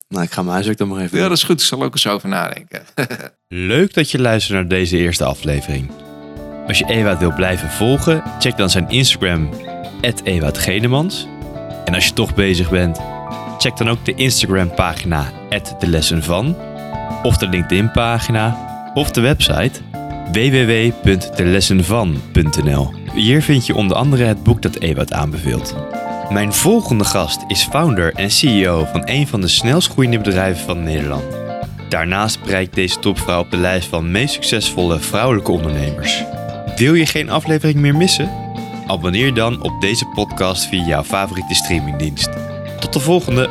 Nou, 0.07 0.23
ik 0.25 0.31
ga 0.31 0.41
mijn 0.41 0.53
huiswerk 0.53 0.77
dan 0.77 0.87
maar 0.87 1.01
even 1.01 1.17
Ja, 1.17 1.27
dat 1.27 1.37
is 1.37 1.43
goed. 1.43 1.61
Ik 1.61 1.67
zal 1.67 1.83
ook 1.83 1.93
eens 1.93 2.07
over 2.07 2.29
nadenken. 2.29 2.83
Leuk 3.47 3.93
dat 3.93 4.11
je 4.11 4.19
luistert 4.19 4.57
naar 4.57 4.67
deze 4.67 4.97
eerste 4.97 5.23
aflevering. 5.23 5.91
Als 6.67 6.77
je 6.77 6.85
Ewout 6.85 7.19
wil 7.19 7.33
blijven 7.33 7.69
volgen, 7.69 8.23
check 8.39 8.57
dan 8.57 8.69
zijn 8.69 8.89
Instagram, 8.89 9.49
Ewout 10.23 10.57
Genemans. 10.57 11.27
En 11.85 11.93
als 11.93 12.05
je 12.05 12.13
toch 12.13 12.35
bezig 12.35 12.69
bent, 12.69 12.99
check 13.57 13.77
dan 13.77 13.89
ook 13.89 14.05
de 14.05 14.13
Instagram-pagina 14.15 15.31
de 15.79 15.87
lessen 15.87 16.23
van, 16.23 16.57
of 17.23 17.37
de 17.37 17.47
LinkedIn-pagina, 17.47 18.57
of 18.93 19.11
de 19.11 19.21
website 19.21 19.81
www.delessenvan.nl. 20.33 22.93
Hier 23.13 23.41
vind 23.41 23.65
je 23.65 23.75
onder 23.75 23.97
andere 23.97 24.23
het 24.23 24.43
boek 24.43 24.61
dat 24.61 24.79
Ewout 24.79 25.13
aanbeveelt. 25.13 25.75
Mijn 26.29 26.53
volgende 26.53 27.03
gast 27.03 27.41
is 27.47 27.63
founder 27.63 28.13
en 28.13 28.31
CEO 28.31 28.87
van 28.91 29.01
een 29.05 29.27
van 29.27 29.41
de 29.41 29.47
snelst 29.47 29.89
groeiende 29.89 30.17
bedrijven 30.17 30.65
van 30.65 30.83
Nederland. 30.83 31.23
Daarnaast 31.89 32.43
bereikt 32.43 32.75
deze 32.75 32.99
topvrouw 32.99 33.39
op 33.39 33.51
de 33.51 33.57
lijst 33.57 33.87
van 33.87 34.11
meest 34.11 34.33
succesvolle 34.33 34.99
vrouwelijke 34.99 35.51
ondernemers. 35.51 36.23
Wil 36.75 36.93
je 36.93 37.05
geen 37.05 37.29
aflevering 37.29 37.79
meer 37.79 37.95
missen? 37.95 38.31
Abonneer 38.87 39.33
dan 39.33 39.61
op 39.61 39.81
deze 39.81 40.05
podcast 40.05 40.65
via 40.65 40.85
jouw 40.85 41.03
favoriete 41.03 41.55
streamingdienst. 41.55 42.29
Tot 42.79 42.93
de 42.93 42.99
volgende! 42.99 43.49